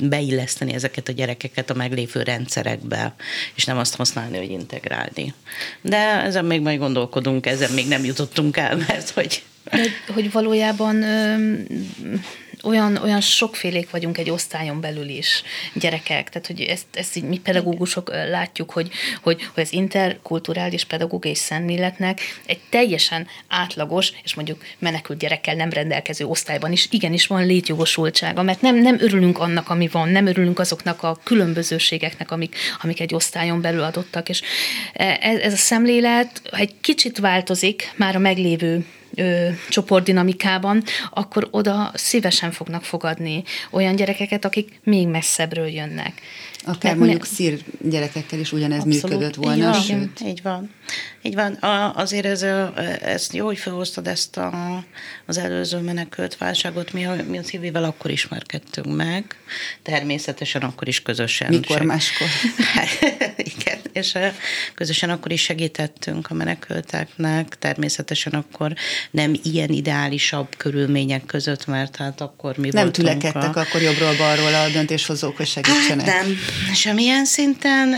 beilleszteni 0.00 0.72
ezeket 0.72 1.08
a 1.08 1.12
gyerekeket 1.12 1.70
a 1.70 1.74
meglévő 1.74 2.22
rendszerekbe, 2.22 3.14
és 3.54 3.64
nem 3.64 3.78
azt 3.78 3.96
használni, 3.96 4.36
hogy 4.36 4.50
integrálni. 4.50 5.34
De 5.80 6.22
ezen 6.22 6.44
még 6.44 6.60
majd 6.60 6.78
gondolkodunk, 6.78 7.46
ezen 7.46 7.70
még 7.70 7.88
nem 7.88 8.04
jutottunk 8.04 8.56
el, 8.56 8.76
mert 8.88 9.10
hogy... 9.10 9.42
De, 9.70 10.12
hogy 10.12 10.32
valójában 10.32 11.04
olyan, 12.62 12.96
olyan 12.96 13.20
sokfélék 13.20 13.90
vagyunk 13.90 14.18
egy 14.18 14.30
osztályon 14.30 14.80
belül 14.80 15.08
is, 15.08 15.42
gyerekek, 15.74 16.28
tehát 16.28 16.46
hogy 16.46 16.60
ezt, 16.60 16.86
ezt 16.92 17.16
így 17.16 17.22
mi 17.22 17.38
pedagógusok 17.38 18.10
látjuk, 18.10 18.70
hogy, 18.70 18.90
hogy, 19.22 19.42
hogy 19.54 19.62
az 19.62 19.72
interkulturális 19.72 20.84
pedagógiai 20.84 21.34
szemléletnek 21.34 22.20
egy 22.46 22.60
teljesen 22.70 23.26
átlagos, 23.48 24.12
és 24.22 24.34
mondjuk 24.34 24.64
menekült 24.78 25.18
gyerekkel 25.18 25.54
nem 25.54 25.70
rendelkező 25.70 26.24
osztályban 26.24 26.72
is 26.72 26.86
igenis 26.90 27.26
van 27.26 27.46
létjogosultsága, 27.46 28.42
mert 28.42 28.60
nem, 28.60 28.76
nem 28.76 28.96
örülünk 29.00 29.38
annak, 29.38 29.68
ami 29.68 29.88
van, 29.88 30.08
nem 30.08 30.26
örülünk 30.26 30.58
azoknak 30.58 31.02
a 31.02 31.18
különbözőségeknek, 31.24 32.30
amik, 32.30 32.56
amik 32.82 33.00
egy 33.00 33.14
osztályon 33.14 33.60
belül 33.60 33.82
adottak, 33.82 34.28
és 34.28 34.42
e, 34.92 35.18
ez, 35.20 35.38
ez 35.38 35.52
a 35.52 35.56
szemlélet 35.56 36.42
egy 36.50 36.74
kicsit 36.80 37.18
változik 37.18 37.92
már 37.96 38.16
a 38.16 38.18
meglévő 38.18 38.84
ö, 39.14 39.48
csoportdinamikában, 39.68 40.82
akkor 41.10 41.48
oda 41.50 41.90
szívesen 41.94 42.50
fognak 42.50 42.84
fogadni 42.84 43.42
olyan 43.70 43.96
gyerekeket, 43.96 44.44
akik 44.44 44.80
még 44.84 45.08
messzebbről 45.08 45.66
jönnek. 45.66 46.20
Akár 46.64 46.96
mondjuk 46.96 47.24
szír 47.24 47.58
gyerekekkel 47.80 48.38
is 48.38 48.52
ugyanez 48.52 48.82
Abszolút. 48.84 49.02
működött 49.02 49.34
volna. 49.34 49.56
Így 49.56 49.62
van, 49.62 49.80
sőt. 49.80 50.20
így 50.26 50.42
van. 50.42 50.70
Így 51.24 51.34
van. 51.34 51.52
A, 51.52 51.96
azért 51.96 52.24
ez, 52.24 52.42
ezt 53.00 53.32
jó, 53.32 53.46
hogy 53.46 53.58
felhoztad 53.58 54.06
ezt 54.06 54.36
a, 54.36 54.84
az 55.26 55.38
előző 55.38 55.78
menekült 55.78 56.36
válságot. 56.36 56.92
Mi 56.92 57.06
a, 57.06 57.16
mi 57.28 57.38
a 57.38 57.42
Szilvivel 57.42 57.84
akkor 57.84 58.10
ismerkedtünk 58.10 58.96
meg. 58.96 59.24
Természetesen 59.82 60.62
akkor 60.62 60.88
is 60.88 61.02
közösen. 61.02 61.48
Mikor 61.48 61.76
seg... 61.76 61.86
máskor? 61.86 62.26
Igen, 63.56 63.78
és 63.92 64.18
közösen 64.74 65.10
akkor 65.10 65.32
is 65.32 65.42
segítettünk 65.42 66.30
a 66.30 66.34
menekülteknek. 66.34 67.58
Természetesen 67.58 68.32
akkor 68.32 68.72
nem 69.10 69.34
ilyen 69.42 69.70
ideálisabb 69.70 70.48
körülmények 70.56 71.26
között, 71.26 71.66
mert 71.66 71.96
hát 71.96 72.20
akkor 72.20 72.56
mi 72.56 72.68
Nem 72.72 72.92
tülekedtek 72.92 73.56
a... 73.56 73.60
akkor 73.60 73.82
jobbról-balról 73.82 74.54
a 74.54 74.68
döntéshozók, 74.68 75.36
hogy 75.36 75.46
segítsenek. 75.46 76.06
Hát 76.06 76.24
nem, 76.24 76.36
semmilyen 76.74 77.24
szinten, 77.24 77.90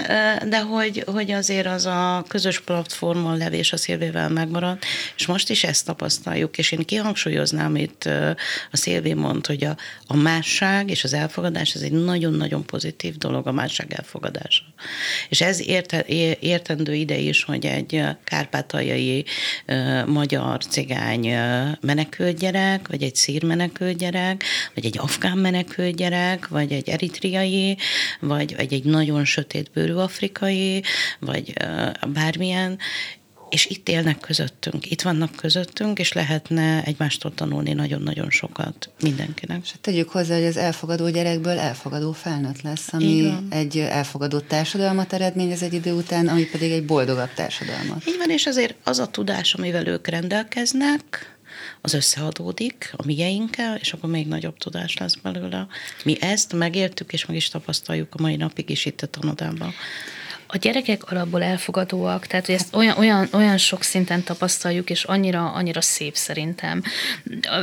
de 0.49 0.61
hogy, 0.61 1.05
hogy 1.07 1.31
azért 1.31 1.67
az 1.67 1.87
a 1.87 2.25
közös 2.29 2.61
platformon 2.61 3.14
levés 3.23 3.73
a 3.73 3.77
Szilvével 3.77 4.29
megmaradt, 4.29 4.85
és 5.17 5.27
most 5.27 5.51
is 5.51 5.65
ezt 5.65 5.87
tapasztaljuk, 5.87 6.59
és 6.59 6.73
én 6.73 6.85
kihangsúlyoznám 6.85 7.77
itt 7.77 8.05
a 8.71 8.77
Szilvé 8.77 9.15
mond, 9.15 9.47
hogy 9.47 9.65
a, 9.65 9.77
a 10.07 10.17
másság 10.17 10.91
és 10.91 11.05
az 11.05 11.13
elfogadás, 11.13 11.75
ez 11.75 11.81
egy 11.81 11.93
nagyon-nagyon 11.93 12.65
pozitív 12.67 13.17
dolog, 13.17 13.47
a 13.47 13.53
másság 13.53 13.93
elfogadása. 13.93 14.63
És 15.29 15.41
ez 15.41 15.61
érte, 15.61 16.05
értendő 16.41 16.95
ide 16.95 17.17
is, 17.17 17.45
hogy 17.45 17.67
egy 17.67 18.03
kárpátaljai 18.25 19.25
magyar 20.07 20.65
cigány 20.65 21.29
menekült 21.81 22.39
gyerek, 22.39 22.89
vagy 22.89 23.03
egy 23.03 23.15
szír 23.15 23.43
menekült 23.45 23.97
gyerek, 23.97 24.45
vagy 24.75 24.85
egy 24.85 24.99
afgán 24.99 25.39
menekült 25.39 25.97
gyerek, 25.97 26.49
vagy 26.49 26.73
egy 26.73 26.89
eritriai, 26.89 27.77
vagy 28.21 28.55
egy, 28.57 28.73
egy 28.73 28.85
nagyon 28.85 29.25
sötétbőrű 29.25 29.93
afrikai, 29.93 30.83
vagy 31.19 31.53
bármilyen, 32.13 32.79
és 33.55 33.67
itt 33.67 33.89
élnek 33.89 34.19
közöttünk, 34.19 34.91
itt 34.91 35.03
vannak 35.03 35.37
közöttünk, 35.37 35.99
és 35.99 36.13
lehetne 36.13 36.85
egymástól 36.85 37.35
tanulni 37.35 37.73
nagyon-nagyon 37.73 38.31
sokat 38.31 38.91
mindenkinek. 39.01 39.61
És 39.63 39.71
hát 39.71 39.81
tegyük 39.81 40.11
hozzá, 40.11 40.35
hogy 40.35 40.45
az 40.45 40.57
elfogadó 40.57 41.09
gyerekből 41.09 41.59
elfogadó 41.59 42.13
felnőtt 42.13 42.63
lesz, 42.63 42.93
ami 42.93 43.35
egy 43.51 43.79
elfogadó 43.79 44.39
társadalmat 44.39 45.13
eredményez 45.13 45.63
egy 45.63 45.73
idő 45.73 45.93
után, 45.93 46.29
ami 46.29 46.45
pedig 46.45 46.71
egy 46.71 46.85
boldogabb 46.85 47.35
társadalmat. 47.35 48.07
Így 48.09 48.17
van, 48.19 48.31
és 48.31 48.47
azért 48.47 48.75
az 48.85 48.99
a 48.99 49.07
tudás, 49.07 49.55
amivel 49.55 49.87
ők 49.87 50.07
rendelkeznek, 50.07 51.33
az 51.81 51.95
összeadódik 51.95 52.93
a 52.97 53.05
mieinkkel, 53.07 53.77
és 53.77 53.93
akkor 53.93 54.11
még 54.11 54.27
nagyobb 54.27 54.59
tudás 54.59 54.97
lesz 54.97 55.15
belőle. 55.15 55.67
Mi 56.05 56.17
ezt 56.21 56.53
megértük, 56.53 57.13
és 57.13 57.27
meg 57.27 57.37
is 57.37 57.49
tapasztaljuk 57.49 58.15
a 58.15 58.23
mai 58.23 58.37
napig 58.37 58.71
is 58.71 58.85
itt 58.85 59.03
a 59.03 59.07
tanodában 59.07 59.75
a 60.55 60.59
gyerekek 60.59 61.11
alapból 61.11 61.43
elfogadóak, 61.43 62.27
tehát 62.27 62.47
hogy 62.47 62.55
ezt 62.55 62.75
olyan, 62.75 62.99
olyan, 62.99 63.29
olyan 63.33 63.59
sok 63.59 63.83
szinten 63.83 64.23
tapasztaljuk, 64.23 64.91
és 64.91 65.05
annyira, 65.05 65.53
annyira 65.53 65.81
szép 65.81 66.17
szerintem, 66.17 66.83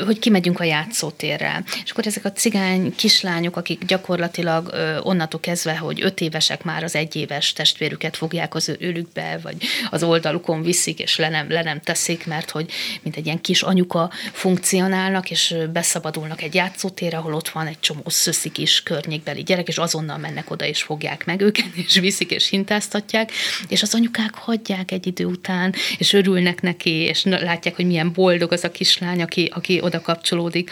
hogy 0.05 0.19
kimegyünk 0.19 0.59
a 0.59 0.63
játszótérre. 0.63 1.63
És 1.83 1.91
akkor 1.91 2.07
ezek 2.07 2.25
a 2.25 2.31
cigány 2.31 2.95
kislányok, 2.95 3.55
akik 3.55 3.85
gyakorlatilag 3.85 4.73
onnantól 5.03 5.39
kezdve, 5.39 5.77
hogy 5.77 6.01
öt 6.01 6.21
évesek 6.21 6.63
már 6.63 6.83
az 6.83 6.95
egyéves 6.95 7.53
testvérüket 7.53 8.17
fogják 8.17 8.55
az 8.55 8.75
őlükbe, 8.79 9.39
vagy 9.43 9.55
az 9.89 10.03
oldalukon 10.03 10.61
viszik, 10.61 10.99
és 10.99 11.17
le 11.17 11.29
nem, 11.29 11.49
le 11.49 11.63
nem 11.63 11.79
teszik, 11.79 12.25
mert 12.25 12.49
hogy 12.49 12.71
mint 13.01 13.15
egy 13.15 13.25
ilyen 13.25 13.41
kis 13.41 13.61
anyuka 13.61 14.11
funkcionálnak, 14.31 15.31
és 15.31 15.55
beszabadulnak 15.73 16.41
egy 16.41 16.55
játszótérre, 16.55 17.17
ahol 17.17 17.33
ott 17.33 17.49
van 17.49 17.67
egy 17.67 17.79
csomó 17.79 18.03
szöszik 18.05 18.57
is 18.57 18.83
környékbeli 18.83 19.43
gyerek, 19.43 19.67
és 19.67 19.77
azonnal 19.77 20.17
mennek 20.17 20.51
oda, 20.51 20.65
és 20.65 20.81
fogják 20.81 21.25
meg 21.25 21.41
őket, 21.41 21.75
és 21.87 21.99
viszik, 21.99 22.31
és 22.31 22.49
hintát 22.49 22.79
hibáztatják, 22.81 23.31
és 23.67 23.81
az 23.81 23.93
anyukák 23.93 24.33
hagyják 24.33 24.91
egy 24.91 25.07
idő 25.07 25.25
után, 25.25 25.73
és 25.97 26.13
örülnek 26.13 26.61
neki, 26.61 26.89
és 26.89 27.23
látják, 27.23 27.75
hogy 27.75 27.85
milyen 27.85 28.11
boldog 28.13 28.51
az 28.51 28.63
a 28.63 28.71
kislány, 28.71 29.21
aki, 29.21 29.51
aki 29.53 29.79
oda 29.81 30.01
kapcsolódik 30.01 30.69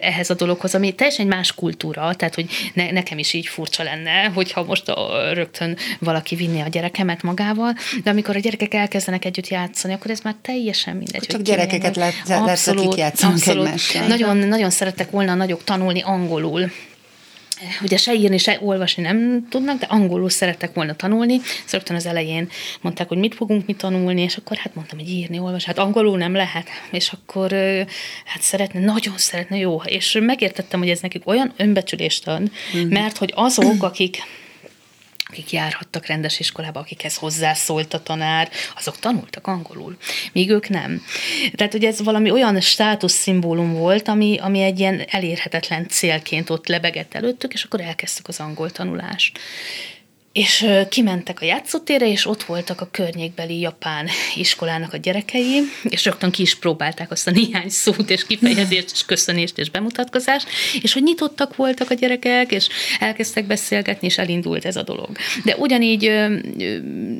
ehhez 0.00 0.30
a 0.30 0.34
dologhoz, 0.34 0.74
ami 0.74 0.92
teljesen 0.92 1.24
egy 1.24 1.32
más 1.32 1.52
kultúra, 1.52 2.14
tehát 2.14 2.34
hogy 2.34 2.46
ne, 2.74 2.90
nekem 2.90 3.18
is 3.18 3.32
így 3.32 3.46
furcsa 3.46 3.82
lenne, 3.82 4.24
hogyha 4.24 4.64
most 4.64 4.88
a, 4.88 5.32
rögtön 5.32 5.76
valaki 5.98 6.34
vinni 6.34 6.60
a 6.60 6.68
gyerekemet 6.68 7.22
magával, 7.22 7.74
de 8.02 8.10
amikor 8.10 8.36
a 8.36 8.38
gyerekek 8.38 8.74
elkezdenek 8.74 9.24
együtt 9.24 9.48
játszani, 9.48 9.94
akkor 9.94 10.10
ez 10.10 10.20
már 10.20 10.34
teljesen 10.42 10.96
mindegy. 10.96 11.26
Csak 11.26 11.42
gyerekeket 11.42 11.96
lehet, 11.96 12.14
abszolút, 12.28 12.96
játszanak 12.96 13.46
egymással. 13.46 14.06
Nagyon, 14.06 14.36
nagyon 14.36 14.70
szerettek 14.70 15.10
volna 15.10 15.34
nagyok 15.34 15.64
tanulni 15.64 16.02
angolul 16.02 16.70
ugye 17.82 17.96
se 17.96 18.14
írni, 18.14 18.38
se 18.38 18.58
olvasni 18.62 19.02
nem 19.02 19.46
tudnak, 19.48 19.78
de 19.78 19.86
angolul 19.86 20.30
szerettek 20.30 20.74
volna 20.74 20.94
tanulni. 20.94 21.38
Szóval 21.38 21.70
rögtön 21.70 21.96
az 21.96 22.06
elején 22.06 22.48
mondták, 22.80 23.08
hogy 23.08 23.18
mit 23.18 23.34
fogunk 23.34 23.66
mi 23.66 23.72
tanulni, 23.72 24.22
és 24.22 24.36
akkor 24.36 24.56
hát 24.56 24.74
mondtam, 24.74 24.98
hogy 24.98 25.08
írni, 25.08 25.38
olvasni, 25.38 25.66
hát 25.66 25.78
angolul 25.78 26.18
nem 26.18 26.34
lehet. 26.34 26.68
És 26.90 27.12
akkor 27.12 27.52
hát 28.24 28.40
szeretne, 28.40 28.80
nagyon 28.80 29.14
szeretne, 29.16 29.56
jó. 29.56 29.80
És 29.84 30.18
megértettem, 30.20 30.80
hogy 30.80 30.90
ez 30.90 31.00
nekik 31.00 31.26
olyan 31.26 31.52
önbecsülést 31.56 32.28
ad, 32.28 32.42
mm-hmm. 32.76 32.88
mert 32.88 33.16
hogy 33.16 33.32
azok, 33.36 33.82
akik 33.82 34.22
akik 35.34 35.52
járhattak 35.52 36.06
rendes 36.06 36.38
iskolába, 36.40 36.80
akikhez 36.80 37.16
hozzászólt 37.16 37.94
a 37.94 38.02
tanár, 38.02 38.50
azok 38.76 38.98
tanultak 38.98 39.46
angolul, 39.46 39.96
míg 40.32 40.50
ők 40.50 40.68
nem. 40.68 41.02
Tehát 41.54 41.74
ugye 41.74 41.88
ez 41.88 42.02
valami 42.02 42.30
olyan 42.30 42.60
státuszszimbólum 42.60 43.72
volt, 43.72 44.08
ami, 44.08 44.38
ami 44.38 44.62
egy 44.62 44.78
ilyen 44.78 45.04
elérhetetlen 45.10 45.88
célként 45.88 46.50
ott 46.50 46.66
lebegett 46.66 47.14
előttük, 47.14 47.52
és 47.52 47.64
akkor 47.64 47.80
elkezdtük 47.80 48.28
az 48.28 48.40
angol 48.40 48.70
tanulást. 48.70 49.38
És 50.34 50.66
kimentek 50.88 51.40
a 51.40 51.44
játszótérre, 51.44 52.08
és 52.08 52.26
ott 52.26 52.42
voltak 52.42 52.80
a 52.80 52.88
környékbeli 52.90 53.60
japán 53.60 54.08
iskolának 54.34 54.92
a 54.92 54.96
gyerekei, 54.96 55.60
és 55.82 56.04
rögtön 56.04 56.30
ki 56.30 56.42
is 56.42 56.54
próbálták 56.54 57.10
azt 57.10 57.26
a 57.26 57.30
néhány 57.30 57.68
szót, 57.68 58.10
és 58.10 58.26
kifejezést, 58.26 58.90
és 58.92 59.04
köszönést, 59.04 59.58
és 59.58 59.70
bemutatkozást, 59.70 60.48
és 60.82 60.92
hogy 60.92 61.02
nyitottak 61.02 61.56
voltak 61.56 61.90
a 61.90 61.94
gyerekek, 61.94 62.52
és 62.52 62.68
elkezdtek 62.98 63.46
beszélgetni, 63.46 64.06
és 64.06 64.18
elindult 64.18 64.64
ez 64.64 64.76
a 64.76 64.82
dolog. 64.82 65.08
De 65.44 65.56
ugyanígy 65.56 66.02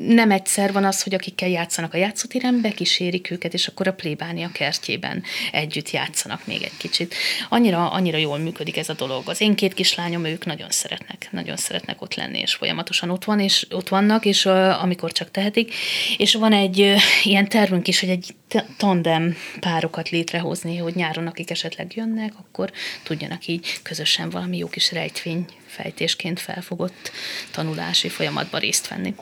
nem 0.07 0.31
egyszer 0.31 0.73
van 0.73 0.85
az, 0.85 1.03
hogy 1.03 1.13
akikkel 1.13 1.49
játszanak 1.49 1.93
a 1.93 1.97
játszótéren, 1.97 2.61
bekísérik 2.61 3.31
őket, 3.31 3.53
és 3.53 3.67
akkor 3.67 3.87
a 3.87 3.93
plébánia 3.93 4.49
kertjében 4.53 5.23
együtt 5.51 5.89
játszanak 5.89 6.47
még 6.47 6.63
egy 6.63 6.77
kicsit. 6.77 7.15
Annyira, 7.49 7.89
annyira 7.89 8.17
jól 8.17 8.37
működik 8.37 8.77
ez 8.77 8.89
a 8.89 8.93
dolog. 8.93 9.23
Az 9.25 9.41
én 9.41 9.55
két 9.55 9.73
kislányom, 9.73 10.25
ők 10.25 10.45
nagyon 10.45 10.69
szeretnek, 10.69 11.27
nagyon 11.31 11.57
szeretnek 11.57 12.01
ott 12.01 12.15
lenni, 12.15 12.39
és 12.39 12.53
folyamatosan 12.53 13.03
folyamatosan 13.05 13.09
ott, 13.09 13.23
van, 13.25 13.39
és 13.39 13.67
ott 13.69 13.89
vannak, 13.89 14.25
és 14.25 14.45
uh, 14.45 14.83
amikor 14.83 15.11
csak 15.11 15.31
tehetik. 15.31 15.73
És 16.17 16.33
van 16.33 16.53
egy 16.53 16.79
uh, 16.79 17.01
ilyen 17.23 17.47
tervünk 17.47 17.87
is, 17.87 17.99
hogy 17.99 18.09
egy 18.09 18.35
tandem 18.77 19.35
párokat 19.59 20.09
létrehozni, 20.09 20.77
hogy 20.77 20.95
nyáron, 20.95 21.27
akik 21.27 21.51
esetleg 21.51 21.95
jönnek, 21.95 22.33
akkor 22.37 22.71
tudjanak 23.03 23.47
így 23.47 23.79
közösen 23.83 24.29
valami 24.29 24.57
jó 24.57 24.67
kis 24.67 24.91
rejtvény 24.91 25.45
fejtésként 25.67 26.39
felfogott 26.39 27.11
tanulási 27.51 28.09
folyamatban 28.09 28.59
részt 28.59 28.87
venni. 28.87 29.13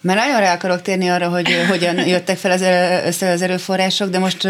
Mert 0.00 0.18
nagyon 0.18 0.40
rá 0.40 0.54
akarok 0.54 0.82
térni 0.82 1.08
arra, 1.08 1.28
hogy 1.28 1.48
hogyan 1.68 2.06
jöttek 2.06 2.36
fel 2.36 2.50
az, 2.50 2.60
össze 3.06 3.30
az 3.30 3.42
erőforrások, 3.42 4.10
de 4.10 4.18
most 4.18 4.48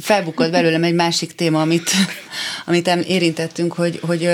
felbukott 0.00 0.50
belőlem 0.50 0.84
egy 0.84 0.94
másik 0.94 1.34
téma, 1.34 1.60
amit, 1.60 1.90
amit 2.66 2.86
érintettünk, 2.88 3.72
hogy, 3.72 4.00
hogy 4.02 4.28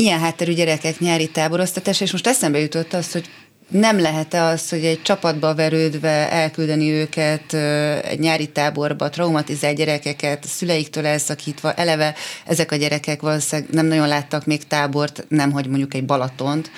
ilyen 0.00 0.18
hátterű 0.18 0.52
gyerekek 0.52 0.98
nyári 0.98 1.28
táboroztatás, 1.28 2.00
és 2.00 2.12
most 2.12 2.26
eszembe 2.26 2.58
jutott 2.58 2.92
az, 2.92 3.12
hogy 3.12 3.28
nem 3.68 4.00
lehet-e 4.00 4.42
az, 4.42 4.68
hogy 4.68 4.84
egy 4.84 5.02
csapatba 5.02 5.54
verődve 5.54 6.30
elküldeni 6.30 6.90
őket 6.90 7.54
egy 8.04 8.18
nyári 8.18 8.48
táborba, 8.48 9.08
traumatizált 9.08 9.76
gyerekeket, 9.76 10.44
szüleiktől 10.44 11.06
elszakítva, 11.06 11.72
eleve 11.72 12.14
ezek 12.46 12.72
a 12.72 12.76
gyerekek 12.76 13.20
valószínűleg 13.20 13.70
nem 13.70 13.86
nagyon 13.86 14.08
láttak 14.08 14.46
még 14.46 14.66
tábort, 14.66 15.24
nem 15.28 15.50
hogy 15.50 15.66
mondjuk 15.66 15.94
egy 15.94 16.04
Balatont, 16.04 16.70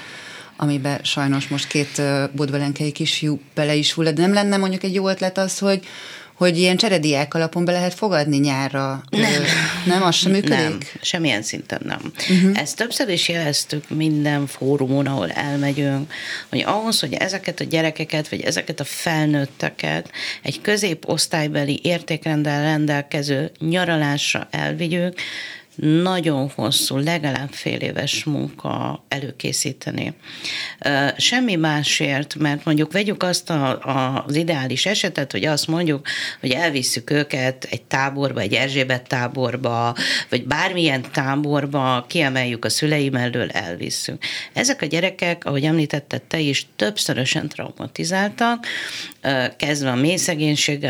amiben 0.56 1.00
sajnos 1.02 1.48
most 1.48 1.66
két 1.66 2.02
budvelenkei 2.33 2.92
kisfiú 2.92 3.40
bele 3.54 3.74
is 3.74 3.92
hullad. 3.92 4.18
Nem 4.18 4.33
lenne 4.33 4.56
mondjuk 4.56 4.83
egy 4.83 4.94
jó 4.94 5.09
ötlet 5.09 5.38
az, 5.38 5.59
hogy 5.59 5.80
hogy 6.40 6.59
ilyen 6.59 6.76
cserediák 6.76 7.35
alapon 7.35 7.64
be 7.64 7.72
lehet 7.72 7.94
fogadni 7.94 8.37
nyárra? 8.37 9.03
Nem. 9.11 9.42
Nem, 9.87 10.03
az 10.03 10.14
sem 10.14 10.33
működik? 10.33 10.57
Nem, 10.57 10.79
semmilyen 11.00 11.42
szinten 11.42 11.81
nem. 11.85 12.12
Uh-huh. 12.31 12.61
Ezt 12.61 12.76
többször 12.76 13.09
is 13.09 13.29
jeleztük 13.29 13.88
minden 13.88 14.46
fórumon, 14.46 15.07
ahol 15.07 15.31
elmegyünk, 15.31 16.12
hogy 16.48 16.62
ahhoz, 16.66 17.00
hogy 17.00 17.12
ezeket 17.12 17.61
a 17.61 17.64
gyerekeket, 17.64 18.29
vagy 18.29 18.40
ezeket 18.40 18.81
a 18.81 18.85
felnőtteket 18.85 20.11
egy 20.42 20.61
középosztálybeli 20.61 21.81
értékrendel 21.83 22.62
rendelkező 22.62 23.50
nyaralásra 23.59 24.48
elvigyük, 24.50 25.20
nagyon 25.81 26.51
hosszú, 26.55 26.97
legalább 26.97 27.53
fél 27.53 27.79
éves 27.79 28.25
munka 28.25 29.05
előkészíteni. 29.09 30.14
Semmi 31.16 31.55
másért, 31.55 32.35
mert 32.35 32.64
mondjuk 32.64 32.93
vegyük 32.93 33.23
azt 33.23 33.51
a, 33.51 33.69
a, 33.71 34.25
az 34.27 34.35
ideális 34.35 34.87
esetet, 34.87 35.33
hogy 35.33 35.45
azt 35.45 35.66
mondjuk, 35.66 36.07
hogy 36.40 36.51
elvisszük 36.51 37.11
őket 37.11 37.64
egy 37.71 37.83
táborba, 37.83 38.40
egy 38.40 38.55
Erzsébet 38.55 39.09
táborba, 39.09 39.95
vagy 40.29 40.47
bármilyen 40.47 41.03
táborba, 41.12 42.05
kiemeljük 42.09 42.64
a 42.64 42.69
szüleim 42.69 43.14
elől, 43.14 43.51
elvisszük. 43.51 44.23
Ezek 44.53 44.83
a 44.83 44.87
gyerekek, 44.87 45.45
ahogy 45.45 45.64
említetted 45.64 46.23
te 46.23 46.38
is, 46.38 46.66
többszörösen 46.77 47.49
traumatizáltak, 47.49 48.66
kezdve 49.57 49.90
a 49.90 49.95
mély 49.95 50.19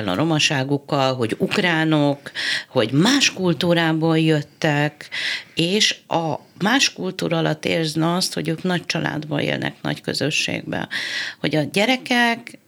a 0.07 0.15
romaságukkal, 0.15 1.15
hogy 1.15 1.37
ukránok, 1.39 2.31
hogy 2.69 2.91
más 2.93 3.33
kultúrából 3.33 4.19
jöttek, 4.19 4.80
és 5.55 5.97
a 6.09 6.35
más 6.63 6.93
kultúra 6.93 7.39
alatt 7.39 7.65
érzne 7.65 8.15
azt, 8.15 8.35
hogy 8.35 8.49
ők 8.49 8.63
nagy 8.63 8.87
családban 8.87 9.41
élnek, 9.41 9.75
nagy 9.83 10.01
közösségben. 10.01 10.89
Hogy 11.41 11.57
a 11.57 11.63
gyerekek 11.73 12.59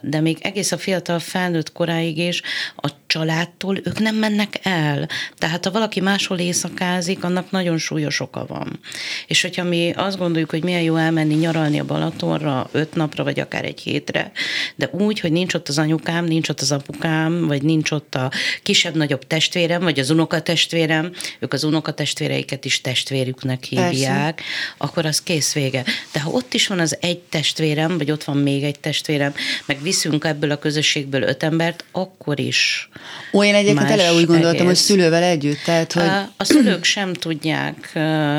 de 0.00 0.20
még 0.20 0.38
egész 0.40 0.72
a 0.72 0.78
fiatal 0.78 1.18
felnőtt 1.18 1.72
koráig 1.72 2.18
is 2.18 2.42
a 2.76 2.88
családtól 3.06 3.76
ők 3.84 3.98
nem 3.98 4.14
mennek 4.14 4.58
el. 4.62 5.08
Tehát 5.38 5.64
ha 5.64 5.70
valaki 5.70 6.00
máshol 6.00 6.38
éjszakázik, 6.38 7.24
annak 7.24 7.50
nagyon 7.50 7.78
súlyos 7.78 8.20
oka 8.20 8.46
van. 8.46 8.80
És 9.26 9.42
hogyha 9.42 9.64
mi 9.64 9.92
azt 9.96 10.18
gondoljuk, 10.18 10.50
hogy 10.50 10.64
milyen 10.64 10.82
jó 10.82 10.96
elmenni 10.96 11.34
nyaralni 11.34 11.80
a 11.80 11.84
Balatonra 11.84 12.68
öt 12.72 12.94
napra, 12.94 13.24
vagy 13.24 13.40
akár 13.40 13.64
egy 13.64 13.80
hétre, 13.80 14.32
de 14.76 14.88
úgy, 14.92 15.20
hogy 15.20 15.32
nincs 15.32 15.54
ott 15.54 15.68
az 15.68 15.78
anyukám, 15.78 16.24
nincs 16.24 16.48
ott 16.48 16.60
az 16.60 16.72
apukám, 16.72 17.46
vagy 17.46 17.62
nincs 17.62 17.90
ott 17.90 18.14
a 18.14 18.30
kisebb-nagyobb 18.62 19.26
testvérem, 19.26 19.80
vagy 19.80 19.98
az 19.98 20.10
unokatestvérem, 20.10 21.12
ők 21.38 21.52
az 21.52 21.64
unokatestvéreiket 21.64 22.64
is 22.64 22.80
testvérüknek 22.80 23.64
hívják, 23.64 24.34
Persze. 24.34 24.50
akkor 24.76 25.06
az 25.06 25.22
kész 25.22 25.52
vége. 25.52 25.84
De 26.12 26.20
ha 26.20 26.30
ott 26.30 26.54
is 26.54 26.66
van 26.66 26.78
az 26.78 26.96
egy 27.00 27.18
testvérem, 27.18 27.98
vagy 27.98 28.10
ott 28.10 28.24
van 28.24 28.36
még 28.36 28.62
egy 28.62 28.80
testvérem, 28.80 29.34
meg 29.66 29.82
viszünk 29.82 30.24
ebből 30.24 30.50
a 30.50 30.58
közösségből 30.58 31.22
öt 31.22 31.42
embert, 31.42 31.84
akkor 31.92 32.40
is. 32.40 32.88
Olyan 33.32 33.54
egyébként 33.54 33.90
eleve 33.90 34.12
úgy 34.12 34.26
gondoltam, 34.26 34.52
egész. 34.52 34.66
hogy 34.66 34.76
szülővel 34.76 35.22
együtt, 35.22 35.62
tehát 35.64 35.92
hogy... 35.92 36.10
A 36.36 36.44
szülők 36.44 36.84
sem 36.84 37.12
tudják 37.12 37.90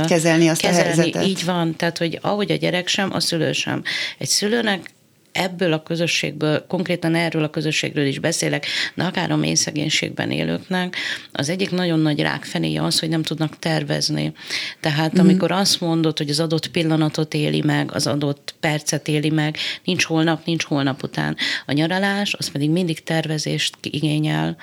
kezelni 0.08 0.50
azt 0.50 0.62
kezelni, 0.62 0.90
a 0.90 0.94
helyzetet. 0.94 1.26
Így 1.26 1.46
van, 1.46 1.76
tehát 1.76 1.98
hogy 1.98 2.20
ahogy 2.22 2.52
a 2.52 2.56
gyerek 2.56 2.88
sem, 2.88 3.14
a 3.14 3.20
szülő 3.20 3.52
sem. 3.52 3.84
Egy 4.18 4.28
szülőnek 4.28 4.90
ebből 5.32 5.74
a 5.74 5.84
közösségből, 5.84 6.66
konkrétan 6.68 7.16
erről 7.16 7.44
a 7.44 7.50
közösségről 7.50 8.06
is 8.06 8.20
beszélek, 8.20 8.66
de 8.94 9.04
akár 9.04 9.32
a 9.32 9.36
mély 9.36 9.54
szegénységben 9.54 10.32
élőknek, 10.32 10.96
az 11.32 11.50
egyik 11.50 11.72
nagyon 11.72 12.00
nagy 12.00 12.20
rákfenéje 12.20 12.84
az, 12.84 13.00
hogy 13.00 13.10
nem 13.10 13.24
tudnak 13.24 13.60
tervezni. 13.60 14.34
Tehát 14.80 15.14
mm-hmm. 15.14 15.26
amikor 15.28 15.52
azt 15.52 15.82
mondod, 15.82 16.18
hogy 16.18 16.30
az 16.30 16.40
adott 16.40 16.68
pillanatot 16.68 17.34
éli 17.34 17.62
meg, 17.62 17.94
az 17.94 18.08
adott 18.08 18.56
percet 18.60 19.08
éli 19.08 19.30
meg, 19.30 19.58
nincs 19.84 20.04
holnap, 20.04 20.46
nincs 20.46 20.64
holnap 20.64 21.04
után. 21.04 21.38
A 21.66 21.72
nyaralás, 21.72 22.34
az 22.34 22.52
pedig 22.52 22.70
mindig 22.70 23.04
tervezést 23.04 23.78
igényel, 23.82 24.58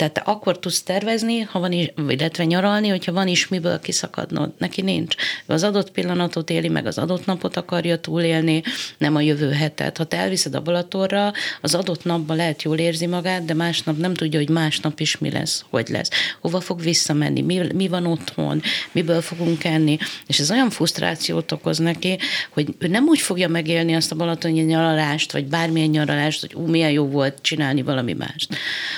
tehát 0.00 0.14
te 0.14 0.20
akkor 0.20 0.58
tudsz 0.58 0.82
tervezni, 0.82 1.40
ha 1.40 1.58
van 1.58 1.72
is, 1.72 1.92
illetve 2.08 2.44
nyaralni, 2.44 2.88
hogyha 2.88 3.12
van 3.12 3.28
is 3.28 3.48
miből 3.48 3.80
kiszakadnod. 3.80 4.52
Neki 4.58 4.82
nincs. 4.82 5.14
Az 5.46 5.62
adott 5.62 5.90
pillanatot 5.90 6.50
éli, 6.50 6.68
meg 6.68 6.86
az 6.86 6.98
adott 6.98 7.26
napot 7.26 7.56
akarja 7.56 7.98
túlélni, 7.98 8.62
nem 8.98 9.16
a 9.16 9.20
jövő 9.20 9.50
hetet. 9.50 9.96
Ha 9.96 10.04
te 10.04 10.16
elviszed 10.16 10.54
a 10.54 10.60
Balatorra, 10.60 11.32
az 11.60 11.74
adott 11.74 12.04
napban 12.04 12.36
lehet 12.36 12.62
jól 12.62 12.78
érzi 12.78 13.06
magát, 13.06 13.44
de 13.44 13.54
másnap 13.54 13.96
nem 13.96 14.14
tudja, 14.14 14.38
hogy 14.38 14.48
másnap 14.48 15.00
is 15.00 15.18
mi 15.18 15.30
lesz, 15.30 15.64
hogy 15.70 15.88
lesz. 15.88 16.10
Hova 16.40 16.60
fog 16.60 16.82
visszamenni, 16.82 17.40
mi, 17.40 17.60
mi 17.74 17.88
van 17.88 18.06
otthon, 18.06 18.62
miből 18.92 19.20
fogunk 19.20 19.64
enni. 19.64 19.98
És 20.26 20.38
ez 20.38 20.50
olyan 20.50 20.70
frusztrációt 20.70 21.52
okoz 21.52 21.78
neki, 21.78 22.18
hogy 22.50 22.74
ő 22.78 22.86
nem 22.86 23.04
úgy 23.04 23.20
fogja 23.20 23.48
megélni 23.48 23.94
azt 23.94 24.12
a 24.12 24.16
balatoni 24.16 24.60
nyaralást, 24.60 25.32
vagy 25.32 25.46
bármilyen 25.46 25.88
nyaralást, 25.88 26.40
hogy 26.40 26.54
ú, 26.54 26.66
milyen 26.66 26.90
jó 26.90 27.06
volt 27.06 27.38
csinálni 27.40 27.82
valami 27.82 28.12
mást, 28.12 28.54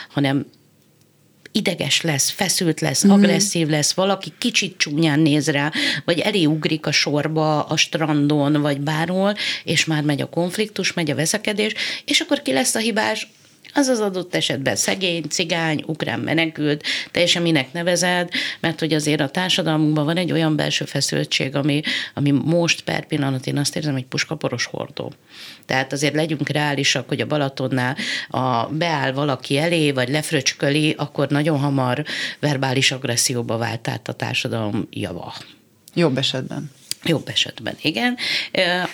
hanem 0.08 0.46
ideges 1.52 2.00
lesz, 2.00 2.30
feszült 2.30 2.80
lesz, 2.80 3.06
mm-hmm. 3.06 3.14
agresszív 3.14 3.68
lesz, 3.68 3.92
valaki 3.92 4.32
kicsit 4.38 4.76
csúnyán 4.76 5.20
néz 5.20 5.48
rá, 5.48 5.72
vagy 6.04 6.18
elé 6.18 6.44
ugrik 6.44 6.86
a 6.86 6.92
sorba 6.92 7.62
a 7.62 7.76
strandon, 7.76 8.60
vagy 8.60 8.80
bárhol, 8.80 9.34
és 9.64 9.84
már 9.84 10.02
megy 10.02 10.20
a 10.20 10.28
konfliktus, 10.28 10.92
megy 10.92 11.10
a 11.10 11.14
veszekedés, 11.14 11.74
és 12.04 12.20
akkor 12.20 12.42
ki 12.42 12.52
lesz 12.52 12.74
a 12.74 12.78
hibás? 12.78 13.28
Az 13.75 13.87
az 13.88 14.01
adott 14.01 14.35
esetben 14.35 14.77
szegény, 14.77 15.25
cigány, 15.29 15.85
ukrán 15.87 16.20
menekült, 16.20 16.85
teljesen 17.11 17.42
minek 17.42 17.72
nevezed, 17.72 18.31
mert 18.61 18.81
hogy 18.81 18.92
azért 18.92 19.20
a 19.20 19.29
társadalmunkban 19.29 20.05
van 20.05 20.16
egy 20.16 20.33
olyan 20.33 20.57
belső 20.57 20.85
feszültség, 20.85 21.55
ami, 21.55 21.81
ami 22.14 22.31
most 22.31 22.83
per 22.83 23.07
pillanat 23.07 23.46
én 23.46 23.59
azt 23.59 23.77
érzem, 23.77 23.92
hogy 23.92 24.07
puskaporos 24.07 24.64
hordó. 24.64 25.12
Tehát 25.66 25.92
azért 25.92 26.14
legyünk 26.14 26.48
reálisak, 26.48 27.09
hogy 27.09 27.20
a 27.20 27.27
Balatonnál 27.27 27.96
a, 28.29 28.66
beáll 28.66 29.12
valaki 29.12 29.59
elé, 29.59 29.90
vagy 29.90 30.09
lefröcsköli, 30.09 30.94
akkor 30.98 31.29
nagyon 31.29 31.59
hamar 31.59 32.05
verbális 32.40 32.92
agresszióba 32.92 33.57
vált 33.57 33.88
át 33.88 34.09
a 34.09 34.12
társadalom 34.12 34.87
java. 34.90 35.35
Jobb 35.94 36.18
esetben. 36.18 36.70
Jobb 37.04 37.28
esetben, 37.28 37.76
igen. 37.82 38.16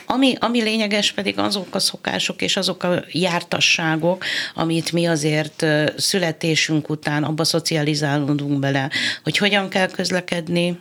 Ami, 0.06 0.34
ami 0.38 0.62
lényeges 0.62 1.12
pedig 1.12 1.38
azok 1.38 1.74
a 1.74 1.78
szokások 1.78 2.42
és 2.42 2.56
azok 2.56 2.82
a 2.82 3.04
jártasságok, 3.10 4.24
amit 4.54 4.92
mi 4.92 5.06
azért 5.06 5.66
születésünk 5.96 6.90
után 6.90 7.24
abba 7.24 7.44
szocializálódunk 7.44 8.58
bele, 8.58 8.90
hogy 9.22 9.36
hogyan 9.36 9.68
kell 9.68 9.90
közlekedni, 9.90 10.78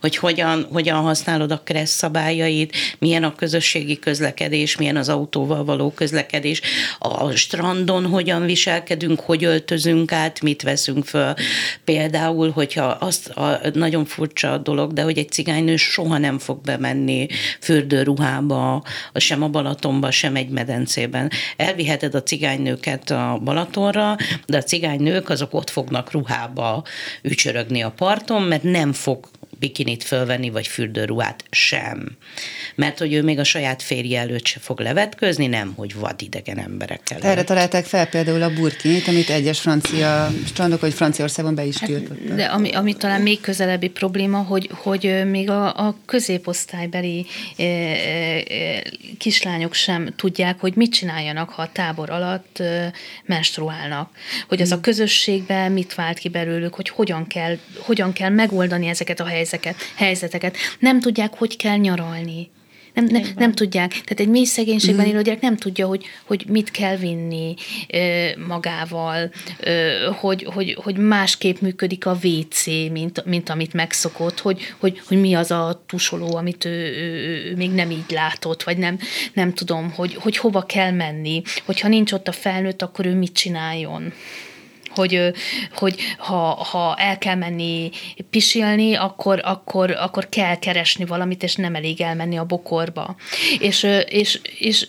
hogy 0.00 0.16
hogyan, 0.16 0.66
hogyan 0.72 1.00
használod 1.00 1.50
a 1.50 1.60
kressz 1.64 1.96
szabályait, 1.96 2.76
milyen 2.98 3.24
a 3.24 3.34
közösségi 3.34 3.98
közlekedés, 3.98 4.76
milyen 4.76 4.96
az 4.96 5.08
autóval 5.08 5.64
való 5.64 5.90
közlekedés, 5.90 6.60
a 6.98 7.30
strandon 7.30 8.06
hogyan 8.06 8.44
viselkedünk, 8.44 9.20
hogy 9.20 9.44
öltözünk 9.44 10.12
át, 10.12 10.40
mit 10.40 10.62
veszünk 10.62 11.04
föl. 11.04 11.34
Például, 11.84 12.50
hogyha 12.50 12.84
azt 12.84 13.28
a 13.28 13.60
nagyon 13.72 14.04
furcsa 14.04 14.58
dolog, 14.58 14.92
de 14.92 15.02
hogy 15.02 15.18
egy 15.18 15.30
cigánynő 15.30 15.76
soha 15.76 16.18
nem 16.18 16.38
fog 16.38 16.60
bemenni 16.60 17.26
fürdőruhába, 17.60 18.82
sem 19.14 19.42
a 19.42 19.48
Balatonba, 19.48 20.10
sem 20.10 20.36
egy 20.36 20.48
medencében. 20.48 21.30
Elviheted 21.56 22.14
a 22.14 22.22
cigánynőket 22.22 23.10
a 23.10 23.40
Balatonra, 23.44 24.16
de 24.46 24.56
a 24.56 24.62
cigánynők 24.62 25.28
azok 25.28 25.54
ott 25.54 25.70
fognak 25.70 26.10
ruhába 26.10 26.84
ücsörögni 27.22 27.82
a 27.82 27.90
parton, 27.90 28.42
mert 28.42 28.62
nem 28.62 28.92
fog 28.92 29.28
bikinit 29.64 30.04
fölvenni, 30.04 30.50
vagy 30.50 30.66
fürdőruhát 30.66 31.44
sem. 31.50 32.16
Mert 32.74 32.98
hogy 32.98 33.12
ő 33.12 33.22
még 33.22 33.38
a 33.38 33.44
saját 33.44 33.82
férje 33.82 34.20
előtt 34.20 34.46
se 34.46 34.60
fog 34.60 34.80
levetközni, 34.80 35.46
nem, 35.46 35.72
hogy 35.76 35.94
vadidegen 35.94 36.58
emberekkel. 36.58 37.20
Erre 37.20 37.44
találták 37.44 37.84
fel 37.84 38.06
például 38.06 38.42
a 38.42 38.52
burkinit, 38.52 39.08
amit 39.08 39.30
egyes 39.30 39.60
francia 39.60 40.30
strandok, 40.46 40.80
vagy 40.80 40.94
Franciaországban 40.94 41.54
be 41.54 41.64
is 41.64 41.78
hát, 41.78 41.88
tiltottak. 41.88 42.36
De 42.36 42.44
ami, 42.44 42.70
ami 42.72 42.94
talán 42.94 43.20
még 43.20 43.40
közelebbi 43.40 43.88
probléma, 43.88 44.38
hogy, 44.38 44.70
hogy 44.72 45.22
még 45.30 45.50
a, 45.50 45.86
a 45.86 45.96
középosztálybeli 46.06 47.26
e, 47.56 47.62
e, 47.62 48.82
kislányok 49.18 49.74
sem 49.74 50.14
tudják, 50.16 50.60
hogy 50.60 50.74
mit 50.74 50.92
csináljanak, 50.92 51.50
ha 51.50 51.62
a 51.62 51.70
tábor 51.72 52.10
alatt 52.10 52.58
e, 52.58 52.92
menstruálnak. 53.24 54.10
Hogy 54.48 54.60
az 54.60 54.70
a 54.70 54.74
hmm. 54.74 54.82
közösségben 54.82 55.72
mit 55.72 55.94
vált 55.94 56.18
ki 56.18 56.28
belőlük, 56.28 56.74
hogy 56.74 56.88
hogyan 56.88 57.26
kell, 57.26 57.56
hogyan 57.78 58.12
kell 58.12 58.30
megoldani 58.30 58.86
ezeket 58.86 59.20
a 59.20 59.24
helyzeteket 59.24 59.52
helyzeteket, 59.54 59.76
helyzeteket. 59.96 60.56
Nem 60.78 61.00
tudják, 61.00 61.34
hogy 61.34 61.56
kell 61.56 61.76
nyaralni. 61.76 62.50
Nem, 62.94 63.04
ne, 63.04 63.20
nem 63.36 63.52
tudják. 63.52 63.90
Tehát 63.90 64.20
egy 64.20 64.28
mély 64.28 64.44
szegénységben 64.44 65.06
mm. 65.06 65.08
élő 65.08 65.22
gyerek 65.22 65.40
nem 65.40 65.56
tudja, 65.56 65.86
hogy, 65.86 66.04
hogy 66.24 66.44
mit 66.48 66.70
kell 66.70 66.96
vinni 66.96 67.54
ö, 67.88 68.28
magával, 68.46 69.30
ö, 69.60 70.08
hogy, 70.20 70.44
hogy, 70.44 70.76
hogy 70.82 70.96
másképp 70.96 71.60
működik 71.60 72.06
a 72.06 72.18
WC, 72.22 72.66
mint, 72.66 73.24
mint 73.24 73.48
amit 73.48 73.72
megszokott, 73.72 74.40
hogy, 74.40 74.60
hogy, 74.78 75.00
hogy 75.06 75.20
mi 75.20 75.34
az 75.34 75.50
a 75.50 75.82
tusoló, 75.86 76.36
amit 76.36 76.64
ő, 76.64 76.70
ő, 76.70 77.50
ő 77.50 77.56
még 77.56 77.70
nem 77.70 77.90
így 77.90 78.10
látott, 78.10 78.62
vagy 78.62 78.76
nem, 78.76 78.98
nem 79.32 79.52
tudom, 79.52 79.90
hogy, 79.90 80.14
hogy 80.14 80.36
hova 80.36 80.62
kell 80.62 80.90
menni, 80.90 81.42
hogyha 81.64 81.88
nincs 81.88 82.12
ott 82.12 82.28
a 82.28 82.32
felnőtt, 82.32 82.82
akkor 82.82 83.06
ő 83.06 83.14
mit 83.14 83.32
csináljon 83.32 84.12
hogy, 84.94 85.32
hogy 85.74 86.00
ha, 86.18 86.54
ha 86.70 86.96
el 86.98 87.18
kell 87.18 87.34
menni 87.34 87.90
pisilni, 88.30 88.94
akkor, 88.94 89.40
akkor, 89.44 89.90
akkor 89.90 90.28
kell 90.28 90.58
keresni 90.58 91.04
valamit, 91.04 91.42
és 91.42 91.54
nem 91.54 91.74
elég 91.74 92.00
elmenni 92.00 92.36
a 92.36 92.44
bokorba. 92.44 93.16
És, 93.58 93.86
és, 94.08 94.40
és 94.58 94.86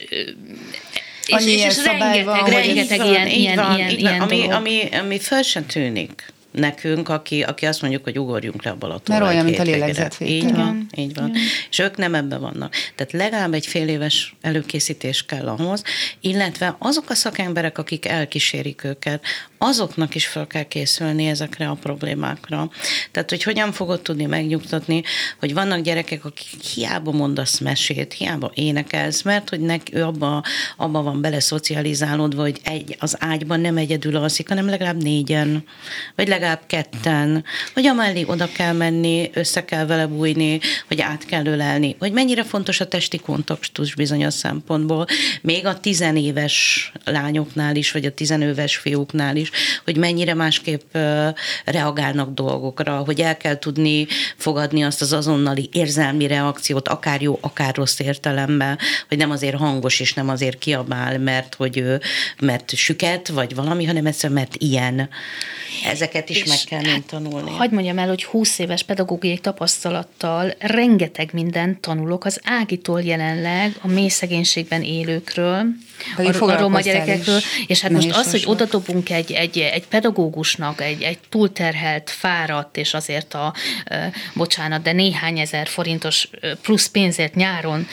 Annyi 1.28 1.52
és, 1.52 1.64
és, 1.64 1.78
és 1.78 1.84
rengeteg, 1.84 2.26
van, 2.26 2.46
rengeteg 2.46 2.98
van, 2.98 3.08
ilyen, 3.08 3.28
ilyen, 3.28 3.56
van, 3.56 3.78
ilyen, 3.78 3.90
ilyen 3.90 4.22
ami, 4.22 4.36
dolog. 4.36 4.52
ami, 4.52 4.90
ami 4.92 5.20
föl 5.20 5.42
sem 5.42 5.66
tűnik 5.66 6.34
nekünk, 6.56 7.10
aki, 7.10 7.42
aki 7.42 7.66
azt 7.66 7.82
mondjuk, 7.82 8.04
hogy 8.04 8.20
ugorjunk 8.20 8.64
le 8.64 8.72
a 8.72 8.76
Balatonra. 8.76 9.24
Mert 9.24 9.34
olyan, 9.34 9.46
mint 9.46 9.60
a 9.60 9.64
lélegzetvétel. 9.64 10.36
Így 10.36 10.56
van, 10.56 10.88
így 10.96 11.14
van. 11.14 11.30
Igen. 11.30 11.42
És 11.70 11.80
ők 11.80 11.98
nem 11.98 12.16
ebben 12.16 12.42
vannak. 12.42 12.74
Tehát 12.96 13.12
legalább 13.12 13.54
egy 13.54 13.66
fél 13.66 13.88
éves 13.88 14.36
előkészítés 14.42 15.26
kell 15.26 15.48
ahhoz, 15.48 15.84
illetve 16.20 16.76
azok 16.80 17.10
a 17.10 17.14
szakemberek, 17.14 17.78
akik 17.78 18.06
elkísérik 18.06 18.84
őket, 18.84 19.24
azoknak 19.66 20.16
is 20.16 20.28
fel 20.28 20.48
kell 20.48 20.64
készülni 20.64 21.26
ezekre 21.26 21.68
a 21.68 21.74
problémákra. 21.74 22.70
Tehát, 23.12 23.30
hogy 23.30 23.44
hogyan 23.44 23.72
fogod 23.72 24.02
tudni 24.02 24.26
megnyugtatni, 24.26 25.04
hogy 25.40 25.54
vannak 25.54 25.82
gyerekek, 25.82 26.26
akik 26.26 26.62
hiába 26.62 27.12
mondasz 27.12 27.60
mesét, 27.60 28.14
hiába 28.14 28.52
énekelsz, 28.54 29.22
mert 29.22 29.50
hogy 29.50 29.60
nek, 29.60 29.82
ő 29.92 30.04
abba, 30.04 30.44
abba 30.78 31.02
van 31.02 31.22
bele 31.22 31.40
szocializálódva, 31.40 32.42
hogy 32.42 32.60
egy, 32.64 32.96
az 33.00 33.16
ágyban 33.20 33.60
nem 33.60 33.78
egyedül 33.78 34.16
alszik, 34.16 34.48
hanem 34.48 34.70
legalább 34.70 35.04
négyen, 35.04 35.64
vagy 36.16 36.28
legalább 36.28 36.62
ketten, 36.68 37.44
hogy 37.74 37.86
amellé 37.86 38.24
oda 38.28 38.48
kell 38.52 38.74
menni, 38.74 39.30
össze 39.34 39.66
kell 39.66 39.86
vele 39.86 40.06
bújni, 40.06 40.60
hogy 40.88 41.02
át 41.02 41.26
kell 41.26 41.46
ölelni, 41.46 41.96
hogy 42.00 42.12
mennyire 42.12 42.44
fontos 42.44 42.80
a 42.80 42.88
testi 42.88 43.18
kontaktus 43.18 43.96
bizonyos 43.96 44.34
szempontból, 44.34 45.06
még 45.42 45.66
a 45.66 45.80
tizenéves 45.80 46.92
lányoknál 47.06 47.76
is, 47.76 47.92
vagy 47.92 48.06
a 48.06 48.14
tizenőves 48.14 48.78
fiúknál 48.78 49.36
is, 49.36 49.52
hogy 49.84 49.98
mennyire 49.98 50.34
másképp 50.34 50.96
reagálnak 51.66 52.34
dolgokra, 52.34 52.98
hogy 53.06 53.22
el 53.22 53.38
kell 53.38 53.60
tudni 53.60 54.08
fogadni 54.38 54.84
azt 54.84 55.02
az 55.02 55.14
azonnali 55.14 55.70
érzelmi 55.72 56.28
reakciót, 56.28 56.88
akár 56.88 57.22
jó, 57.22 57.38
akár 57.42 57.76
rossz 57.76 58.00
értelemben, 58.00 58.78
hogy 59.08 59.18
nem 59.18 59.32
azért 59.32 59.56
hangos 59.56 60.00
és 60.00 60.14
nem 60.14 60.30
azért 60.30 60.58
kiabál, 60.58 61.20
mert 61.20 61.56
hogy 61.56 61.78
ő, 61.78 62.02
mert 62.40 62.76
süket, 62.76 63.28
vagy 63.28 63.56
valami, 63.56 63.86
hanem 63.86 64.06
egyszerűen 64.06 64.40
mert 64.40 64.56
ilyen. 64.58 65.10
Ezeket 65.86 66.30
is 66.30 66.42
és 66.42 66.48
meg 66.48 66.60
kell 66.68 66.92
hát, 66.92 67.04
tanulni. 67.04 67.50
Hagyd 67.50 67.74
mondjam 67.74 67.98
el, 67.98 68.08
hogy 68.08 68.24
20 68.24 68.60
éves 68.60 68.84
pedagógiai 68.84 69.38
tapasztalattal 69.38 70.54
rengeteg 70.60 71.30
mindent 71.34 71.80
tanulok 71.80 72.26
az 72.26 72.40
Ágitól 72.44 73.02
jelenleg 73.02 73.76
a 73.82 73.88
mély 73.88 74.08
szegénységben 74.08 74.82
élőkről, 74.82 75.66
a, 76.18 76.44
a 76.44 76.58
roma 76.58 76.80
gyerekekről, 76.80 77.40
és 77.68 77.82
hát 77.82 77.92
most 77.92 78.16
az, 78.16 78.32
hogy 78.32 78.44
oda 78.46 78.66
dobunk 78.66 79.10
egy, 79.10 79.32
egy, 79.36 79.60
egy 79.60 79.88
pedagógusnak, 79.88 80.82
egy, 80.82 81.02
egy 81.02 81.20
túlterhelt, 81.30 82.10
fáradt, 82.10 82.78
és 82.78 82.94
azért 82.94 83.34
a, 83.34 83.54
bocsánat, 84.34 84.82
de 84.82 84.92
néhány 84.92 85.40
ezer 85.40 85.68
forintos 85.68 86.30
plusz 86.62 86.88
pénzért 86.88 87.36
nyáron 87.36 87.88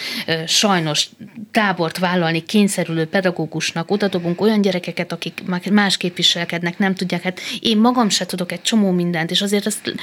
sajnos 0.47 1.09
tábort 1.51 1.99
vállalni 1.99 2.45
kényszerülő 2.45 3.07
pedagógusnak 3.07 3.91
oda 3.91 4.09
dobunk 4.09 4.41
olyan 4.41 4.61
gyerekeket, 4.61 5.13
akik 5.13 5.43
más 5.71 5.97
képviselkednek, 5.97 6.79
nem 6.79 6.95
tudják, 6.95 7.23
hát 7.23 7.41
én 7.61 7.77
magam 7.79 8.09
se 8.09 8.27
tudok 8.27 8.53
egy 8.53 8.63
csomó 8.63 8.91
mindent, 8.91 9.31
és 9.31 9.43
azért 9.43 9.67
ezt 9.67 9.95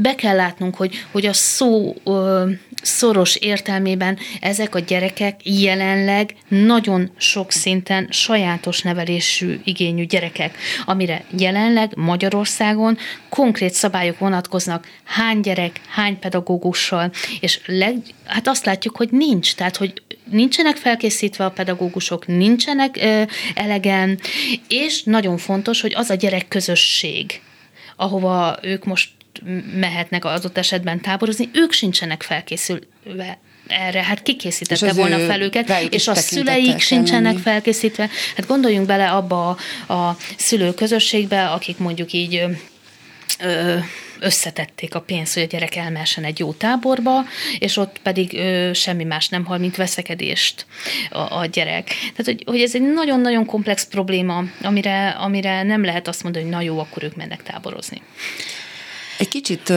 be 0.00 0.14
kell 0.14 0.36
látnunk, 0.36 0.74
hogy, 0.74 0.94
hogy 1.10 1.26
a 1.26 1.32
szó 1.32 1.94
ö, 2.04 2.50
szoros 2.82 3.36
értelmében 3.36 4.18
ezek 4.40 4.74
a 4.74 4.78
gyerekek 4.78 5.40
jelenleg 5.42 6.34
nagyon 6.48 7.10
sok 7.16 7.52
szinten 7.52 8.06
sajátos 8.10 8.82
nevelésű 8.82 9.60
igényű 9.64 10.04
gyerekek, 10.04 10.56
amire 10.84 11.24
jelenleg 11.38 11.92
Magyarországon 11.96 12.98
konkrét 13.28 13.72
szabályok 13.72 14.18
vonatkoznak, 14.18 14.86
hány 15.04 15.40
gyerek, 15.40 15.80
hány 15.88 16.18
pedagógussal, 16.18 17.10
és 17.40 17.60
leg, 17.66 17.96
hát 18.24 18.48
azt 18.48 18.64
látjuk, 18.64 18.96
hogy 18.96 19.08
nincs, 19.10 19.54
tehát 19.54 19.76
hogy 19.76 20.02
nincsenek 20.30 20.76
felkészítve 20.76 21.44
a 21.44 21.50
pedagógusok, 21.50 22.26
nincsenek 22.26 22.96
ö, 22.96 23.22
elegen, 23.54 24.18
és 24.68 25.02
nagyon 25.02 25.36
fontos, 25.36 25.80
hogy 25.80 25.94
az 25.94 26.10
a 26.10 26.14
gyerek 26.14 26.48
közösség, 26.48 27.40
ahova 27.96 28.58
ők 28.62 28.84
most 28.84 29.08
mehetnek 29.74 30.24
az 30.24 30.32
adott 30.32 30.58
esetben 30.58 31.00
táborozni, 31.00 31.50
ők 31.52 31.72
sincsenek 31.72 32.22
felkészülve 32.22 33.38
erre, 33.66 34.02
hát 34.02 34.22
kikészítette 34.22 34.92
volna 34.92 35.18
fel 35.18 35.40
őket, 35.40 35.70
és 35.90 36.08
a 36.08 36.14
szüleik 36.14 36.80
sincsenek 36.80 37.38
felkészítve. 37.38 38.08
Hát 38.36 38.46
gondoljunk 38.46 38.86
bele 38.86 39.10
abba 39.10 39.58
a, 39.86 39.92
a 39.92 40.16
szülőközösségbe, 40.36 41.46
akik 41.46 41.78
mondjuk 41.78 42.12
így 42.12 42.42
ö, 43.40 43.76
összetették 44.20 44.94
a 44.94 45.00
pénzt, 45.00 45.34
hogy 45.34 45.42
a 45.42 45.46
gyerek 45.46 45.76
elmessen 45.76 46.24
egy 46.24 46.38
jó 46.38 46.52
táborba, 46.52 47.24
és 47.58 47.76
ott 47.76 47.98
pedig 48.02 48.34
ö, 48.34 48.70
semmi 48.74 49.04
más 49.04 49.28
nem 49.28 49.44
hal, 49.44 49.58
mint 49.58 49.76
veszekedést 49.76 50.66
a, 51.10 51.38
a 51.38 51.46
gyerek. 51.46 51.86
Tehát, 51.86 52.24
hogy, 52.24 52.42
hogy 52.46 52.60
ez 52.60 52.74
egy 52.74 52.92
nagyon-nagyon 52.92 53.46
komplex 53.46 53.86
probléma, 53.86 54.44
amire, 54.62 55.08
amire 55.08 55.62
nem 55.62 55.84
lehet 55.84 56.08
azt 56.08 56.22
mondani, 56.22 56.44
hogy 56.44 56.54
na 56.54 56.60
jó, 56.60 56.78
akkor 56.78 57.02
ők 57.02 57.16
mennek 57.16 57.42
táborozni. 57.42 58.02
Egy 59.18 59.28
kicsit 59.28 59.72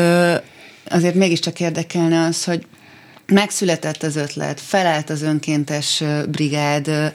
azért 0.90 1.16
mégiscsak 1.16 1.60
érdekelne 1.60 2.26
az, 2.26 2.44
hogy 2.44 2.66
megszületett 3.26 4.04
az 4.04 4.16
ötlet, 4.16 4.62
felállt 4.62 5.10
az 5.10 5.22
önkéntes 5.22 6.04
brigád, 6.28 7.14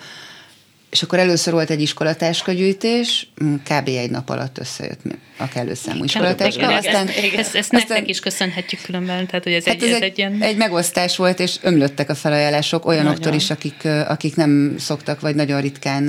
és 0.91 1.03
akkor 1.03 1.19
először 1.19 1.53
volt 1.53 1.71
egy 1.71 1.81
iskolatáskagyűjtés, 1.81 3.29
kb. 3.65 3.89
egy 3.89 4.11
nap 4.11 4.29
alatt 4.29 4.59
összejött 4.59 5.01
a 5.39 5.49
kellő 5.49 5.75
számú 5.75 6.05
iskolatáska. 6.05 6.75
Aztán, 6.75 7.09
ezt, 7.09 7.19
ezt, 7.19 7.37
ezt 7.37 7.57
aztán, 7.57 7.81
nektek 7.89 8.09
is 8.09 8.21
köszönhetjük 8.21 8.81
különben, 8.83 9.27
tehát 9.27 9.45
hogy 9.45 9.53
ez, 9.53 9.65
hát 9.65 9.75
egy, 9.75 9.89
ez, 9.89 9.95
ez 9.95 10.03
egy, 10.03 10.19
ilyen... 10.19 10.43
egy 10.43 10.57
megosztás 10.57 11.17
volt, 11.17 11.41
és 11.41 11.57
ömlöttek 11.63 12.11
a 12.11 12.15
felajánlások 12.15 12.87
olyanoktól 12.87 13.19
nagyon. 13.19 13.39
is, 13.39 13.51
akik, 13.51 13.85
akik 13.85 14.37
nem 14.37 14.75
szoktak, 14.79 15.21
vagy 15.21 15.35
nagyon 15.35 15.61
ritkán 15.61 16.09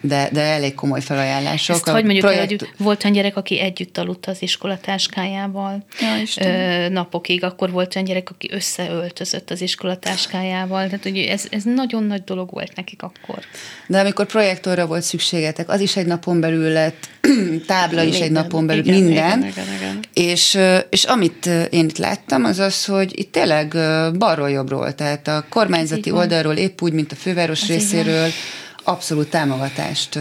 de, 0.00 0.28
de 0.32 0.40
elég 0.40 0.74
komoly 0.74 1.00
felajánlások. 1.00 1.76
Ezt, 1.76 1.88
hogy 1.88 2.04
mondjuk, 2.04 2.24
projekt... 2.24 2.48
hogy 2.48 2.68
volt 2.76 3.04
olyan 3.04 3.16
gyerek, 3.16 3.36
aki 3.36 3.60
együtt 3.60 3.98
aludt 3.98 4.26
az 4.26 4.42
iskolatáskájával 4.42 5.84
ja, 6.00 6.88
napokig, 6.88 7.44
akkor 7.44 7.70
volt 7.70 7.96
olyan 7.96 8.08
gyerek, 8.08 8.30
aki 8.30 8.48
összeöltözött 8.52 9.50
az 9.50 9.60
iskolatáskájával, 9.60 10.84
tehát 10.84 11.04
ugye 11.04 11.30
ez, 11.30 11.44
ez 11.50 11.62
nagyon 11.62 12.04
nagy 12.04 12.24
dolog 12.24 12.50
volt 12.50 12.76
nekik 12.76 13.02
akkor. 13.02 13.38
De 13.86 14.00
amikor 14.00 14.26
projektorra 14.26 14.86
volt 14.86 15.02
szükségetek, 15.02 15.68
az 15.68 15.80
is 15.80 15.96
egy 15.96 16.06
napon 16.06 16.40
belül 16.40 16.72
lett, 16.72 17.08
tábla 17.66 18.02
is 18.02 18.20
egy 18.20 18.32
napon 18.32 18.66
belül, 18.66 18.84
igen, 18.84 19.02
minden. 19.02 19.38
Igen, 19.38 19.48
igen, 19.48 19.74
igen. 19.76 20.00
És, 20.12 20.58
és 20.90 21.04
amit 21.04 21.46
én 21.70 21.84
itt 21.84 21.98
láttam, 21.98 22.44
az 22.44 22.58
az, 22.58 22.84
hogy 22.84 23.18
itt 23.18 23.32
tényleg 23.32 23.76
balról 24.18 24.50
jobbról, 24.50 24.94
tehát 24.94 25.28
a 25.28 25.44
kormányzati 25.48 26.10
oldalról 26.10 26.54
épp 26.54 26.82
úgy, 26.82 26.92
mint 26.92 27.12
a 27.12 27.14
főváros 27.14 27.62
az 27.62 27.68
részéről, 27.68 28.26
igen 28.26 28.64
abszolút 28.86 29.30
támogatást 29.30 30.18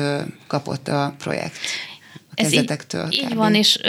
kapott 0.47 0.88
a 0.88 1.13
projekt. 1.18 1.57
Ez 2.36 2.53
így, 2.53 2.76
így 3.09 3.36
van, 3.36 3.55
és 3.55 3.80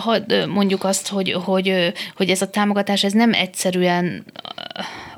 ha 0.00 0.18
mondjuk 0.48 0.84
azt, 0.84 1.08
hogy, 1.08 1.32
hogy, 1.32 1.92
hogy 2.16 2.30
ez 2.30 2.42
a 2.42 2.50
támogatás 2.50 3.04
ez 3.04 3.12
nem 3.12 3.32
egyszerűen 3.32 4.24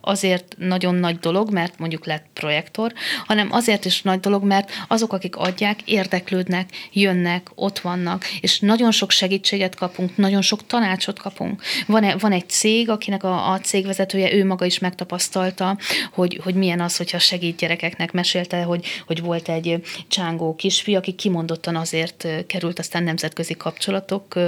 azért 0.00 0.54
nagyon 0.58 0.94
nagy 0.94 1.18
dolog, 1.18 1.50
mert 1.50 1.78
mondjuk 1.78 2.06
lett 2.06 2.26
projektor, 2.32 2.92
hanem 3.26 3.48
azért 3.50 3.84
is 3.84 4.02
nagy 4.02 4.20
dolog, 4.20 4.44
mert 4.44 4.70
azok, 4.88 5.12
akik 5.12 5.36
adják, 5.36 5.82
érdeklődnek, 5.84 6.70
jönnek, 6.92 7.50
ott 7.54 7.78
vannak, 7.78 8.24
és 8.40 8.60
nagyon 8.60 8.90
sok 8.90 9.10
segítséget 9.10 9.74
kapunk, 9.74 10.16
nagyon 10.16 10.42
sok 10.42 10.66
tanácsot 10.66 11.18
kapunk. 11.18 11.62
Van, 11.86 12.04
-e, 12.04 12.16
van 12.16 12.32
egy 12.32 12.48
cég, 12.48 12.90
akinek 12.90 13.24
a, 13.24 13.52
a 13.52 13.60
cégvezetője, 13.60 14.32
ő 14.32 14.44
maga 14.44 14.64
is 14.64 14.78
megtapasztalta, 14.78 15.78
hogy, 16.12 16.40
hogy 16.42 16.54
milyen 16.54 16.80
az, 16.80 16.96
hogyha 16.96 17.18
segít 17.18 17.56
gyerekeknek. 17.56 18.12
Mesélte, 18.12 18.62
hogy, 18.62 18.86
hogy 19.06 19.20
volt 19.20 19.48
egy 19.48 19.82
csángó 20.08 20.54
kisfi, 20.54 20.94
aki 20.94 21.12
kimondottan 21.12 21.76
azért 21.76 22.26
került 22.46 22.78
aztán 22.78 23.02
nemzetközi 23.02 23.54
kapcsolatok 23.54 24.38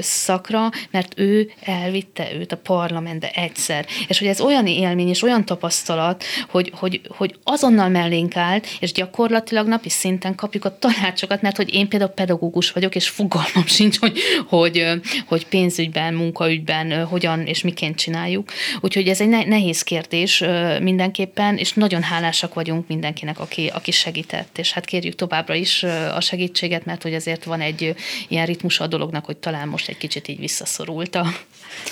szakra, 0.00 0.70
mert 0.90 1.12
ő 1.16 1.50
elvitte 1.60 2.34
őt 2.34 2.52
a 2.52 2.56
parlamentbe 2.56 3.30
egyszer. 3.30 3.86
És 4.08 4.18
hogy 4.18 4.28
ez 4.28 4.40
olyan 4.40 4.63
élmény 4.70 5.08
és 5.08 5.22
olyan 5.22 5.44
tapasztalat, 5.44 6.24
hogy, 6.48 6.72
hogy, 6.74 7.00
hogy 7.08 7.34
azonnal 7.42 7.88
mellénk 7.88 8.36
állt, 8.36 8.66
és 8.80 8.92
gyakorlatilag 8.92 9.66
napi 9.66 9.88
szinten 9.88 10.34
kapjuk 10.34 10.64
a 10.64 10.78
tanácsokat, 10.78 11.42
mert 11.42 11.56
hogy 11.56 11.74
én 11.74 11.88
például 11.88 12.10
pedagógus 12.10 12.70
vagyok, 12.70 12.94
és 12.94 13.08
fogalmam 13.08 13.66
sincs, 13.76 13.98
hogy, 13.98 14.18
hogy, 14.48 14.84
hogy 15.26 15.46
pénzügyben, 15.46 16.14
munkaügyben 16.14 17.04
hogyan 17.04 17.46
és 17.46 17.62
miként 17.62 17.96
csináljuk. 17.96 18.48
Úgyhogy 18.80 19.08
ez 19.08 19.20
egy 19.20 19.28
nehéz 19.28 19.82
kérdés 19.82 20.44
mindenképpen, 20.80 21.56
és 21.56 21.72
nagyon 21.72 22.02
hálásak 22.02 22.54
vagyunk 22.54 22.88
mindenkinek, 22.88 23.40
aki, 23.40 23.70
aki 23.74 23.90
segített, 23.90 24.58
és 24.58 24.72
hát 24.72 24.84
kérjük 24.84 25.14
továbbra 25.14 25.54
is 25.54 25.82
a 26.14 26.20
segítséget, 26.20 26.84
mert 26.84 27.02
hogy 27.02 27.14
azért 27.14 27.44
van 27.44 27.60
egy 27.60 27.94
ilyen 28.28 28.46
ritmus 28.46 28.80
a 28.80 28.86
dolognak, 28.86 29.24
hogy 29.24 29.36
talán 29.36 29.68
most 29.68 29.88
egy 29.88 29.96
kicsit 29.96 30.28
így 30.28 30.38
visszaszorult 30.38 31.14
a 31.14 31.26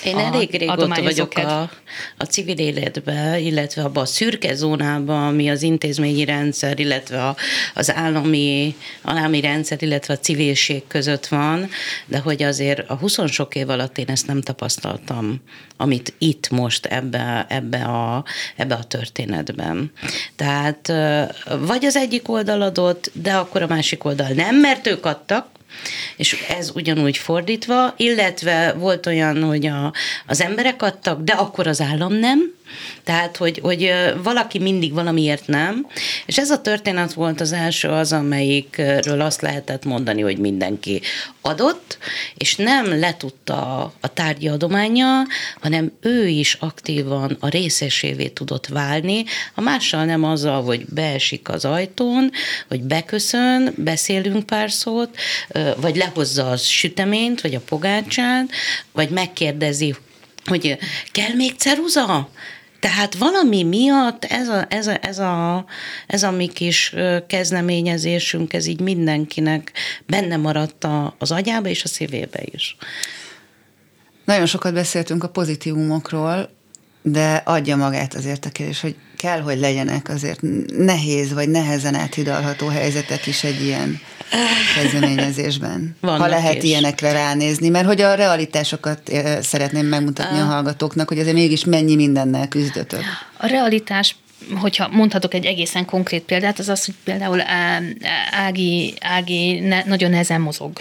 Én 0.04 0.18
elég 0.18 0.50
régóta 0.50 1.02
vagyok 1.02 1.34
a, 1.34 1.70
a 2.16 2.24
civil 2.24 2.54
életbe, 2.62 3.38
illetve 3.38 3.82
abban 3.82 4.02
a 4.02 4.06
szürke 4.06 4.54
zónában, 4.54 5.26
ami 5.26 5.50
az 5.50 5.62
intézményi 5.62 6.24
rendszer, 6.24 6.78
illetve 6.78 7.26
a, 7.26 7.36
az 7.74 7.94
állami, 7.94 8.74
állami 9.02 9.40
rendszer, 9.40 9.82
illetve 9.82 10.14
a 10.14 10.18
civilség 10.18 10.82
között 10.88 11.26
van, 11.26 11.68
de 12.06 12.18
hogy 12.18 12.42
azért 12.42 12.90
a 12.90 12.94
20 12.94 13.30
sok 13.30 13.54
év 13.54 13.68
alatt 13.68 13.98
én 13.98 14.08
ezt 14.08 14.26
nem 14.26 14.40
tapasztaltam, 14.40 15.40
amit 15.76 16.14
itt 16.18 16.50
most 16.50 16.86
ebbe, 16.86 17.46
ebbe, 17.48 17.84
a, 17.84 18.24
ebbe 18.56 18.74
a 18.74 18.84
történetben. 18.84 19.92
Tehát 20.36 20.92
vagy 21.60 21.84
az 21.84 21.96
egyik 21.96 22.28
oldal 22.28 22.62
adott, 22.62 23.10
de 23.12 23.32
akkor 23.32 23.62
a 23.62 23.66
másik 23.66 24.04
oldal 24.04 24.28
nem, 24.28 24.56
mert 24.56 24.86
ők 24.86 25.06
adtak, 25.06 25.46
és 26.16 26.44
ez 26.48 26.70
ugyanúgy 26.74 27.16
fordítva, 27.16 27.94
illetve 27.96 28.72
volt 28.72 29.06
olyan, 29.06 29.42
hogy 29.42 29.66
a, 29.66 29.92
az 30.26 30.40
emberek 30.40 30.82
adtak, 30.82 31.22
de 31.22 31.32
akkor 31.32 31.66
az 31.66 31.80
állam 31.80 32.12
nem, 32.12 32.52
Tehát, 33.04 33.36
hogy, 33.36 33.58
hogy 33.62 33.92
valaki 34.22 34.58
mindig 34.58 34.92
valamiért 34.92 35.46
nem, 35.46 35.86
és 36.26 36.38
ez 36.38 36.50
a 36.50 36.60
történet 36.60 37.12
volt 37.12 37.40
az 37.40 37.52
első 37.52 37.88
az, 37.88 38.12
amelyikről 38.12 39.20
azt 39.20 39.40
lehetett 39.40 39.84
mondani, 39.84 40.20
hogy 40.20 40.38
mindenki 40.38 41.00
adott, 41.40 41.98
és 42.34 42.56
nem 42.56 42.98
letudta 42.98 43.92
a 44.00 44.12
tárgyi 44.12 44.48
adománya, 44.48 45.22
hanem 45.60 45.92
ő 46.00 46.26
is 46.26 46.54
aktívan 46.60 47.36
a 47.40 47.48
részesévé 47.48 48.28
tudott 48.28 48.66
válni, 48.66 49.24
a 49.54 49.60
mással 49.60 50.04
nem 50.04 50.24
azzal, 50.24 50.62
hogy 50.62 50.84
beesik 50.88 51.48
az 51.48 51.64
ajtón, 51.64 52.30
hogy 52.68 52.82
beköszön, 52.82 53.74
beszélünk 53.76 54.46
pár 54.46 54.70
szót, 54.70 55.16
vagy 55.76 55.96
lehozza 55.96 56.50
a 56.50 56.56
süteményt, 56.56 57.40
vagy 57.40 57.54
a 57.54 57.60
pogácsát, 57.60 58.50
vagy 58.92 59.10
megkérdezi, 59.10 59.94
hogy 60.44 60.78
kell 61.12 61.34
még 61.34 61.54
ceruza? 61.56 62.28
Tehát 62.80 63.14
valami 63.14 63.62
miatt 63.62 64.24
ez 64.24 64.48
a, 64.48 64.66
ez 64.68 64.86
a, 64.86 64.98
ez 65.02 65.18
a, 65.18 65.64
ez 66.06 66.22
a 66.22 66.30
mi 66.30 66.46
kis 66.48 66.94
kezdeményezésünk, 67.26 68.52
ez 68.52 68.66
így 68.66 68.80
mindenkinek 68.80 69.72
benne 70.06 70.36
maradt 70.36 70.86
az 71.18 71.30
agyába 71.30 71.68
és 71.68 71.84
a 71.84 71.88
szívébe 71.88 72.40
is. 72.44 72.76
Nagyon 74.24 74.46
sokat 74.46 74.74
beszéltünk 74.74 75.24
a 75.24 75.28
pozitívumokról, 75.28 76.50
de 77.02 77.42
adja 77.44 77.76
magát 77.76 78.14
azért 78.14 78.44
a 78.44 78.50
kérdés, 78.50 78.80
hogy 78.80 78.96
kell, 79.16 79.40
hogy 79.40 79.58
legyenek 79.58 80.08
azért 80.08 80.40
nehéz 80.76 81.32
vagy 81.32 81.48
nehezen 81.48 81.94
áthidalható 81.94 82.66
helyzetek 82.66 83.26
is 83.26 83.44
egy 83.44 83.62
ilyen 83.62 84.00
kezdeményezésben. 84.74 85.96
Vannak 86.00 86.20
ha 86.20 86.26
lehet 86.26 86.56
is. 86.56 86.62
ilyenekre 86.62 87.12
ránézni, 87.12 87.68
mert 87.68 87.86
hogy 87.86 88.00
a 88.00 88.14
realitásokat 88.14 89.10
szeretném 89.40 89.86
megmutatni 89.86 90.38
a 90.38 90.44
hallgatóknak, 90.44 91.08
hogy 91.08 91.18
azért 91.18 91.34
mégis 91.34 91.64
mennyi 91.64 91.94
mindennel 91.94 92.48
küzdötök. 92.48 93.02
A 93.38 93.46
realitás 93.46 94.16
hogyha 94.54 94.88
mondhatok 94.88 95.34
egy 95.34 95.44
egészen 95.44 95.84
konkrét 95.84 96.22
példát, 96.22 96.58
az 96.58 96.68
az, 96.68 96.84
hogy 96.84 96.94
például 97.04 97.42
Ági, 98.30 98.94
Ági 99.00 99.58
ne, 99.58 99.82
nagyon 99.84 100.10
nehezen 100.10 100.40
mozog, 100.40 100.72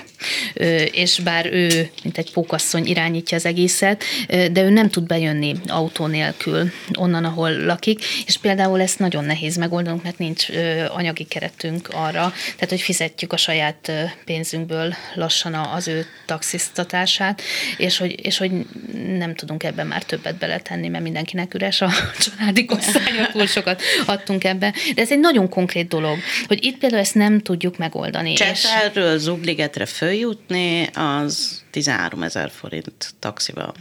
és 0.92 1.20
bár 1.20 1.46
ő, 1.46 1.90
mint 2.04 2.18
egy 2.18 2.32
pókasszony 2.32 2.88
irányítja 2.88 3.38
az 3.38 3.46
egészet, 3.46 4.04
de 4.28 4.62
ő 4.62 4.70
nem 4.70 4.90
tud 4.90 5.04
bejönni 5.04 5.56
autó 5.68 6.06
nélkül 6.06 6.72
onnan, 6.94 7.26
ahol 7.26 7.66
lakik, 7.66 8.00
és 8.26 8.38
például 8.38 8.82
ezt 8.82 9.00
nagyon 9.00 9.26
nehéz 9.26 9.58
megoldanunk, 9.58 10.04
mert 10.04 10.18
nincs 10.18 10.48
anyagi 10.90 11.24
keretünk 11.24 11.88
arra, 11.94 12.34
tehát 12.54 12.70
hogy 12.70 12.82
fizetjük 12.82 13.34
a 13.34 13.38
saját 13.38 13.92
pénzünkből 14.26 14.94
lassan 15.16 15.54
az 15.54 15.88
ő 15.88 16.06
taxisztatását, 16.26 17.42
és 17.78 17.98
hogy, 17.98 18.26
és 18.26 18.38
hogy 18.38 18.52
nem 19.18 19.36
tudunk 19.36 19.64
ebben 19.64 19.88
már 19.88 20.04
többet 20.04 20.36
beletenni, 20.36 20.88
mert 20.88 21.04
mindenkinek 21.04 21.54
üres 21.54 21.82
a 21.82 21.90
családi 22.38 22.66
osztályon 22.70 23.30
sokat 23.52 23.82
adtunk 24.06 24.44
ebbe, 24.44 24.74
de 24.96 25.02
ez 25.02 25.12
egy 25.12 25.20
nagyon 25.20 25.50
konkrét 25.50 25.88
dolog, 25.88 26.18
hogy 26.48 26.66
itt 26.66 26.78
például 26.78 27.02
ezt 27.02 27.16
nem 27.16 27.40
tudjuk 27.40 27.78
megoldani. 27.78 28.34
Csetelről 28.34 29.16
és... 29.16 29.22
Zugligetre 29.22 29.86
följutni, 29.86 30.90
az 30.94 31.64
13 31.72 32.24
ezer 32.24 32.52
forint 32.52 33.14
taxival. 33.20 33.74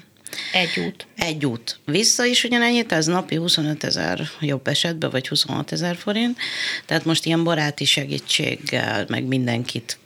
Egy 0.52 0.84
út. 0.86 1.06
Egy 1.16 1.46
út. 1.46 1.78
Vissza 1.84 2.24
is 2.24 2.44
ugyanennyit, 2.44 2.92
ez 2.92 3.06
napi 3.06 3.34
25 3.34 3.84
ezer 3.84 4.20
jobb 4.40 4.66
esetben, 4.66 5.10
vagy 5.10 5.28
26 5.28 5.72
ezer 5.72 5.96
forint. 5.96 6.38
Tehát 6.86 7.04
most 7.04 7.24
ilyen 7.26 7.44
baráti 7.44 7.84
segítséggel, 7.84 9.04
meg 9.08 9.24
mindenkit 9.24 9.98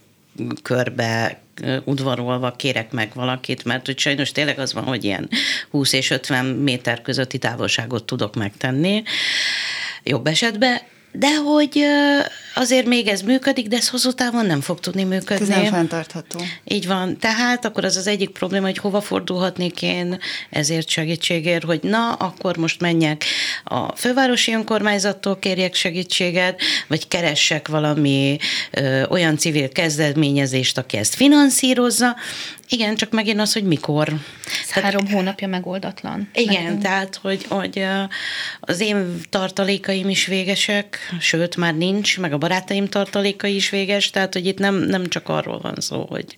körbe 0.63 1.39
udvarolva 1.85 2.53
kérek 2.53 2.93
meg 2.93 3.11
valakit, 3.15 3.65
mert 3.65 3.87
hogy 3.87 3.99
sajnos 3.99 4.33
tényleg 4.33 4.59
az 4.59 4.73
van, 4.73 4.85
hogy 4.85 5.05
ilyen 5.05 5.29
20 5.71 5.93
és 5.93 6.11
50 6.11 6.45
méter 6.45 7.03
közötti 7.03 7.39
távolságot 7.39 8.05
tudok 8.05 8.35
megtenni 8.35 9.03
jobb 10.03 10.27
esetben, 10.27 10.81
de 11.13 11.35
hogy 11.35 11.85
azért 12.55 12.87
még 12.87 13.07
ez 13.09 13.21
működik, 13.21 13.69
de 13.69 13.77
ez 13.77 13.89
hosszú 13.89 14.13
távon 14.13 14.47
nem 14.47 14.61
fog 14.61 14.81
tudni 14.81 15.05
működni. 15.05 15.53
Ez 15.53 15.63
nem 15.63 15.73
fenntartható. 15.73 16.41
Így 16.65 16.87
van. 16.87 17.19
Tehát 17.19 17.65
akkor 17.65 17.85
az 17.85 17.97
az 17.97 18.07
egyik 18.07 18.31
probléma, 18.31 18.67
hogy 18.67 18.79
hova 18.79 19.01
fordulhatnék 19.01 19.83
én 19.83 20.19
ezért 20.51 20.89
segítségért, 20.89 21.65
hogy 21.65 21.81
na, 21.83 22.13
akkor 22.13 22.57
most 22.57 22.81
menjek 22.81 23.25
a 23.65 23.97
fővárosi 23.97 24.53
önkormányzattól 24.53 25.39
kérjek 25.39 25.75
segítséget, 25.75 26.61
vagy 26.87 27.09
keressek 27.09 27.69
valami 27.69 28.39
ö, 28.71 29.03
olyan 29.09 29.37
civil 29.37 29.69
kezdeményezést, 29.69 30.79
aki 30.79 30.97
ezt 30.97 31.15
finanszírozza, 31.15 32.17
igen, 32.69 32.95
csak 32.95 33.11
megint 33.11 33.41
az, 33.41 33.53
hogy 33.53 33.65
mikor. 33.65 34.09
Ez 34.09 34.67
tehát, 34.69 34.83
három 34.85 35.11
hónapja 35.11 35.49
megoldatlan. 35.49 36.29
Igen, 36.35 36.63
nekünk. 36.63 36.83
tehát, 36.83 37.19
hogy, 37.23 37.45
hogy 37.49 37.87
az 38.61 38.81
én 38.81 39.21
tartalékaim 39.31 40.09
is 40.09 40.27
végesek, 40.27 40.99
sőt, 41.21 41.57
már 41.57 41.75
nincs, 41.75 42.19
meg 42.19 42.33
a 42.33 42.39
barátaim 42.45 42.87
tartalékai 42.87 43.55
is 43.55 43.71
véges, 43.71 44.11
tehát, 44.11 44.33
hogy 44.33 44.47
itt 44.47 44.59
nem, 44.59 44.75
nem 44.75 45.07
csak 45.07 45.29
arról 45.29 45.59
van 45.59 45.75
szó, 45.79 46.07
hogy 46.09 46.37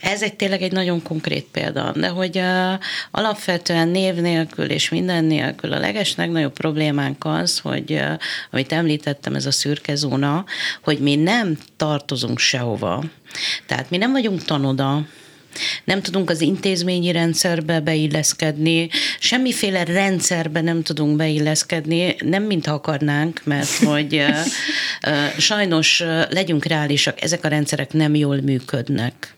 ez 0.00 0.22
egy 0.22 0.34
tényleg 0.34 0.62
egy 0.62 0.72
nagyon 0.72 1.02
konkrét 1.02 1.44
példa, 1.52 1.92
de 1.96 2.08
hogy 2.08 2.36
uh, 2.36 2.72
alapvetően 3.10 3.88
név 3.88 4.14
nélkül 4.14 4.64
és 4.64 4.88
minden 4.88 5.24
nélkül 5.24 5.72
a 5.72 5.78
leges 5.78 6.14
legnagyobb 6.16 6.52
problémánk 6.52 7.24
az, 7.24 7.58
hogy 7.58 7.92
uh, 7.92 8.12
amit 8.50 8.72
említettem, 8.72 9.34
ez 9.34 9.46
a 9.46 9.50
szürke 9.50 9.94
zóna, 9.94 10.44
hogy 10.82 10.98
mi 10.98 11.14
nem 11.14 11.58
tartozunk 11.76 12.38
sehova. 12.38 13.04
Tehát 13.66 13.90
mi 13.90 13.96
nem 13.96 14.12
vagyunk 14.12 14.44
tanoda, 14.44 15.06
nem 15.84 16.02
tudunk 16.02 16.30
az 16.30 16.40
intézményi 16.40 17.12
rendszerbe 17.12 17.80
beilleszkedni, 17.80 18.88
semmiféle 19.18 19.84
rendszerbe 19.84 20.60
nem 20.60 20.82
tudunk 20.82 21.16
beilleszkedni, 21.16 22.16
nem 22.18 22.42
mintha 22.42 22.72
akarnánk, 22.72 23.40
mert 23.44 23.74
hogy 23.90 24.24
sajnos 25.38 26.02
legyünk 26.30 26.64
reálisak, 26.64 27.22
ezek 27.22 27.44
a 27.44 27.48
rendszerek 27.48 27.92
nem 27.92 28.14
jól 28.14 28.40
működnek 28.40 29.33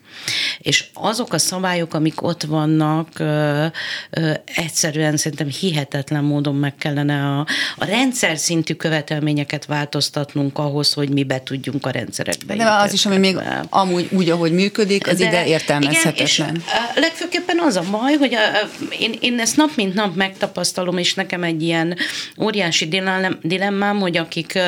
és 0.58 0.84
azok 0.92 1.32
a 1.32 1.38
szabályok, 1.38 1.94
amik 1.94 2.22
ott 2.22 2.42
vannak, 2.42 3.08
ö, 3.18 3.66
ö, 4.10 4.32
egyszerűen 4.54 5.16
szerintem 5.16 5.48
hihetetlen 5.48 6.24
módon 6.24 6.54
meg 6.54 6.74
kellene 6.76 7.24
a, 7.24 7.46
a 7.76 7.84
rendszer 7.84 8.38
szintű 8.38 8.74
követelményeket 8.74 9.64
változtatnunk 9.64 10.58
ahhoz, 10.58 10.92
hogy 10.92 11.08
mi 11.08 11.24
be 11.24 11.42
tudjunk 11.42 11.86
a 11.86 11.90
rendszerekbe. 11.90 12.56
De 12.56 12.70
az 12.70 12.92
is, 12.92 13.06
ami 13.06 13.16
még 13.16 13.38
amúgy 13.68 14.08
úgy, 14.12 14.30
ahogy 14.30 14.52
működik, 14.52 15.08
az 15.08 15.18
De 15.18 15.26
ide 15.26 15.46
értelmezhetetlen. 15.46 16.26
Igen, 16.26 16.62
és 16.94 17.00
legfőképpen 17.00 17.58
az 17.58 17.76
a 17.76 17.84
baj, 17.90 18.14
hogy 18.14 18.34
a, 18.34 18.38
én, 18.98 19.14
én 19.20 19.40
ezt 19.40 19.56
nap 19.56 19.70
mint 19.76 19.94
nap 19.94 20.14
megtapasztalom, 20.14 20.98
és 20.98 21.14
nekem 21.14 21.42
egy 21.42 21.62
ilyen 21.62 21.96
óriási 22.40 22.88
dilemmám, 23.42 23.98
hogy 23.98 24.16
akik 24.16 24.58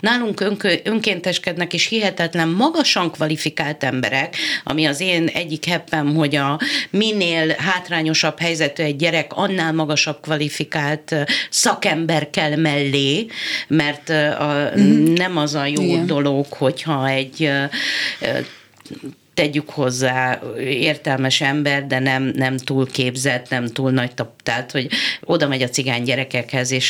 nálunk 0.00 0.44
önkénteskednek, 0.84 1.72
és 1.72 1.86
hihetetlen 1.86 2.48
magasan 2.48 3.10
kvalifikált 3.10 3.84
emberek, 3.84 4.36
ami 4.64 4.86
az 4.86 4.99
én 5.00 5.26
egyik 5.26 5.64
heppem, 5.64 6.14
hogy 6.14 6.36
a 6.36 6.60
minél 6.90 7.54
hátrányosabb 7.58 8.38
helyzetű 8.38 8.82
egy 8.82 8.96
gyerek, 8.96 9.32
annál 9.34 9.72
magasabb 9.72 10.20
kvalifikált 10.20 11.14
szakember 11.50 12.30
kell 12.30 12.56
mellé, 12.56 13.26
mert 13.68 14.08
a, 14.38 14.72
mm. 14.78 15.12
nem 15.12 15.36
az 15.36 15.54
a 15.54 15.66
jó 15.66 15.82
Igen. 15.82 16.06
dolog, 16.06 16.46
hogyha 16.48 17.08
egy 17.08 17.50
tegyük 19.40 19.70
hozzá 19.70 20.40
értelmes 20.58 21.40
ember, 21.40 21.86
de 21.86 21.98
nem, 21.98 22.22
nem 22.22 22.56
túl 22.56 22.90
képzett, 22.90 23.48
nem 23.48 23.66
túl 23.66 23.90
nagy 23.90 24.10
tehát 24.42 24.70
hogy 24.70 24.88
oda 25.20 25.48
megy 25.48 25.62
a 25.62 25.68
cigány 25.68 26.02
gyerekekhez, 26.02 26.70
és 26.70 26.86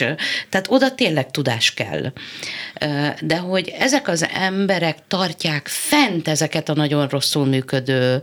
tehát 0.49 0.67
oda 0.69 0.95
tényleg 0.95 1.31
tudás 1.31 1.75
kell. 1.75 2.13
De 3.21 3.37
hogy 3.37 3.75
ezek 3.79 4.09
az 4.09 4.27
emberek 4.35 4.97
tartják 5.09 5.69
fent 5.69 6.29
ezeket 6.29 6.69
a 6.69 6.75
nagyon 6.75 7.09
rosszul 7.09 7.47
működő 7.47 8.23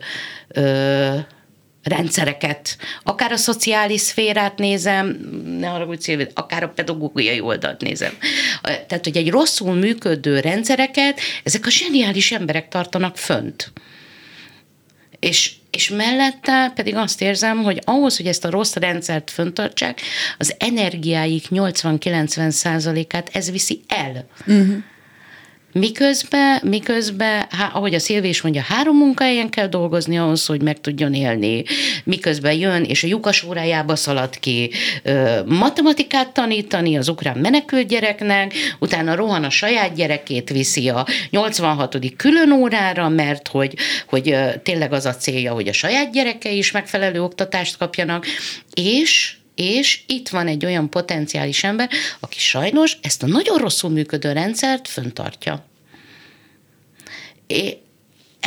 rendszereket, 1.84 2.78
akár 3.04 3.32
a 3.32 3.38
szociális 3.38 4.02
szférát 4.02 4.58
nézem, 4.58 5.08
ne 5.60 5.70
arra 5.70 5.86
úgy 5.86 6.32
akár 6.34 6.64
a 6.64 6.70
pedagógiai 6.70 7.40
oldalt 7.40 7.82
nézem. 7.82 8.14
Tehát, 8.62 9.04
hogy 9.04 9.18
egy 9.18 9.30
rosszul 9.30 9.74
működő 9.74 10.40
rendszereket 10.40 11.20
ezek 11.44 11.66
a 11.66 11.70
zseniális 11.70 12.32
emberek 12.32 12.68
tartanak 12.68 13.18
fönt. 13.18 13.72
És, 15.20 15.51
és 15.72 15.89
mellette 15.89 16.72
pedig 16.76 16.95
azt 16.95 17.22
érzem, 17.22 17.63
hogy 17.63 17.82
ahhoz, 17.84 18.18
hogy 18.18 18.28
ezt 18.28 18.45
a 18.45 18.49
rossz 18.49 18.74
rendszert 18.74 19.32
föntartsák, 19.32 20.01
az 20.38 20.55
energiáik 20.57 21.47
80-90 21.49 22.49
százalékát 22.49 23.30
ez 23.34 23.51
viszi 23.51 23.82
el. 23.88 24.28
Uh-huh. 24.47 24.84
Miközben, 25.80 26.60
miközben 26.64 27.46
há, 27.50 27.70
ahogy 27.74 27.94
a 27.94 28.00
Szilvi 28.00 28.36
mondja, 28.44 28.62
három 28.62 28.98
munkahelyen 28.98 29.50
kell 29.50 29.68
dolgozni 29.68 30.18
ahhoz, 30.18 30.46
hogy 30.46 30.62
meg 30.62 30.82
tudjon 30.82 31.14
élni. 31.14 31.64
Miközben 32.04 32.54
jön, 32.54 32.84
és 32.84 33.04
a 33.04 33.08
lyukas 33.08 33.44
órájába 33.44 33.96
szalad 33.96 34.40
ki 34.40 34.72
ö, 35.04 35.40
matematikát 35.46 36.32
tanítani 36.32 36.98
az 36.98 37.08
ukrán 37.08 37.38
menekült 37.38 37.88
gyereknek, 37.88 38.54
utána 38.80 39.16
rohan 39.16 39.44
a 39.44 39.50
saját 39.50 39.96
gyerekét 39.96 40.50
viszi 40.50 40.90
a 40.90 41.06
86. 41.30 41.98
külön 42.16 42.52
órára, 42.52 43.10
mert 43.10 43.48
hogy, 43.48 43.74
hogy 44.08 44.30
ö, 44.30 44.50
tényleg 44.64 44.94
az 44.94 45.06
a 45.06 45.16
célja, 45.16 45.54
hogy 45.54 45.68
a 45.68 45.74
saját 45.74 46.12
gyereke 46.12 46.52
is 46.52 46.72
megfelelő 46.72 47.24
oktatást 47.24 47.78
kapjanak, 47.78 48.26
és 48.74 49.36
és 49.56 50.02
itt 50.08 50.30
van 50.30 50.48
egy 50.48 50.66
olyan 50.66 50.90
potenciális 50.90 51.64
ember, 51.64 51.90
aki 52.20 52.40
sajnos 52.40 52.98
ezt 53.02 53.24
a 53.24 53.28
nagyon 53.28 53.58
rosszul 53.58 53.90
működő 53.90 54.32
rendszert 54.32 54.88
föntartja. 54.88 55.66
it 57.50 57.87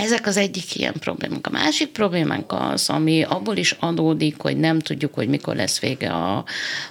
ezek 0.00 0.26
az 0.26 0.36
egyik 0.36 0.76
ilyen 0.76 0.94
problémánk. 1.00 1.46
A 1.46 1.50
másik 1.50 1.88
problémánk 1.88 2.52
az, 2.52 2.88
ami 2.88 3.22
abból 3.22 3.56
is 3.56 3.76
adódik, 3.80 4.34
hogy 4.38 4.56
nem 4.56 4.78
tudjuk, 4.78 5.14
hogy 5.14 5.28
mikor 5.28 5.56
lesz 5.56 5.80
vége 5.80 6.10
a, 6.10 6.44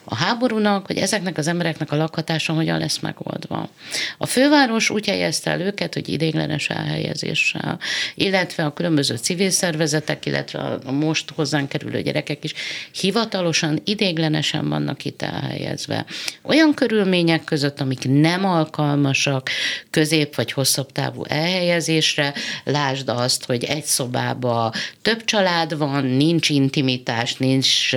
a 0.03 0.15
háborúnak, 0.15 0.85
hogy 0.85 0.97
ezeknek 0.97 1.37
az 1.37 1.47
embereknek 1.47 1.91
a 1.91 1.95
lakhatása 1.95 2.53
hogyan 2.53 2.79
lesz 2.79 2.99
megoldva. 2.99 3.69
A 4.17 4.25
főváros 4.25 4.89
úgy 4.89 5.07
helyezte 5.07 5.51
el 5.51 5.61
őket, 5.61 5.93
hogy 5.93 6.09
idéglenes 6.09 6.69
elhelyezéssel, 6.69 7.79
illetve 8.15 8.65
a 8.65 8.73
különböző 8.73 9.15
civil 9.15 9.49
szervezetek, 9.49 10.25
illetve 10.25 10.59
a 10.85 10.91
most 10.91 11.31
hozzánk 11.35 11.69
kerülő 11.69 12.01
gyerekek 12.01 12.43
is 12.43 12.53
hivatalosan 12.91 13.81
idéglenesen 13.83 14.69
vannak 14.69 15.05
itt 15.05 15.21
elhelyezve. 15.21 16.05
Olyan 16.41 16.73
körülmények 16.73 17.43
között, 17.43 17.81
amik 17.81 18.07
nem 18.07 18.45
alkalmasak 18.45 19.49
közép 19.89 20.35
vagy 20.35 20.51
hosszabb 20.51 20.91
távú 20.91 21.23
elhelyezésre, 21.27 22.33
lásd 22.63 22.98
lásd 23.05 23.23
azt, 23.23 23.45
hogy 23.45 23.63
egy 23.63 23.83
szobába 23.83 24.73
több 25.01 25.23
család 25.25 25.77
van, 25.77 26.05
nincs 26.05 26.49
intimitás, 26.49 27.35
nincs 27.35 27.89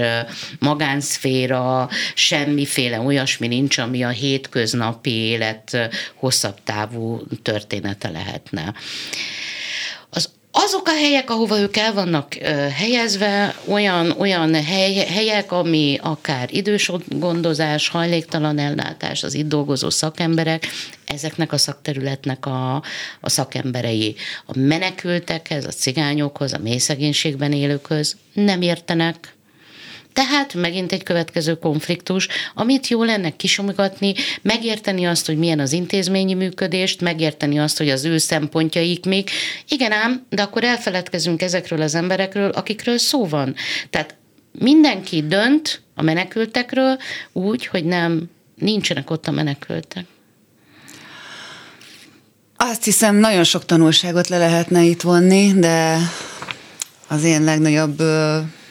magánszféra, 0.58 1.88
semmiféle 2.14 3.00
olyasmi 3.00 3.46
nincs, 3.46 3.78
ami 3.78 4.02
a 4.02 4.08
hétköznapi 4.08 5.10
élet 5.10 5.90
hosszabb 6.14 6.56
távú 6.64 7.20
története 7.42 8.10
lehetne. 8.10 8.74
Az 10.54 10.72
azok 10.72 10.88
a 10.88 11.00
helyek, 11.00 11.30
ahova 11.30 11.58
ők 11.58 11.76
el 11.76 11.92
vannak 11.92 12.34
helyezve, 12.76 13.54
olyan, 13.66 14.10
olyan 14.10 14.54
hely, 14.54 14.94
helyek, 14.94 15.52
ami 15.52 15.98
akár 16.02 16.48
idős 16.52 16.90
gondozás, 17.08 17.88
hajléktalan 17.88 18.58
ellátás, 18.58 19.22
az 19.22 19.34
itt 19.34 19.48
dolgozó 19.48 19.90
szakemberek, 19.90 20.66
ezeknek 21.06 21.52
a 21.52 21.58
szakterületnek 21.58 22.46
a, 22.46 22.74
a 23.20 23.28
szakemberei. 23.28 24.14
A 24.46 24.58
menekültekhez, 24.58 25.64
a 25.64 25.70
cigányokhoz, 25.70 26.52
a 26.52 26.58
mély 26.58 26.78
szegénységben 26.78 27.52
élőkhöz 27.52 28.16
nem 28.32 28.62
értenek, 28.62 29.34
tehát 30.12 30.54
megint 30.54 30.92
egy 30.92 31.02
következő 31.02 31.54
konfliktus, 31.54 32.28
amit 32.54 32.88
jó 32.88 33.04
lenne 33.04 33.30
kisomogatni, 33.30 34.14
megérteni 34.42 35.04
azt, 35.04 35.26
hogy 35.26 35.38
milyen 35.38 35.60
az 35.60 35.72
intézményi 35.72 36.34
működést, 36.34 37.00
megérteni 37.00 37.58
azt, 37.58 37.78
hogy 37.78 37.88
az 37.88 38.04
ő 38.04 38.18
szempontjaik 38.18 39.04
még. 39.04 39.28
Igen 39.68 39.92
ám, 39.92 40.26
de 40.28 40.42
akkor 40.42 40.64
elfeledkezünk 40.64 41.42
ezekről 41.42 41.82
az 41.82 41.94
emberekről, 41.94 42.50
akikről 42.50 42.98
szó 42.98 43.26
van. 43.26 43.54
Tehát 43.90 44.16
mindenki 44.58 45.26
dönt 45.26 45.82
a 45.94 46.02
menekültekről 46.02 46.98
úgy, 47.32 47.66
hogy 47.66 47.84
nem 47.84 48.30
nincsenek 48.54 49.10
ott 49.10 49.26
a 49.26 49.30
menekültek. 49.30 50.04
Azt 52.56 52.84
hiszem, 52.84 53.16
nagyon 53.16 53.44
sok 53.44 53.64
tanulságot 53.64 54.28
le 54.28 54.38
lehetne 54.38 54.82
itt 54.82 55.00
vonni, 55.00 55.52
de 55.52 55.96
az 57.08 57.24
én 57.24 57.44
legnagyobb 57.44 58.02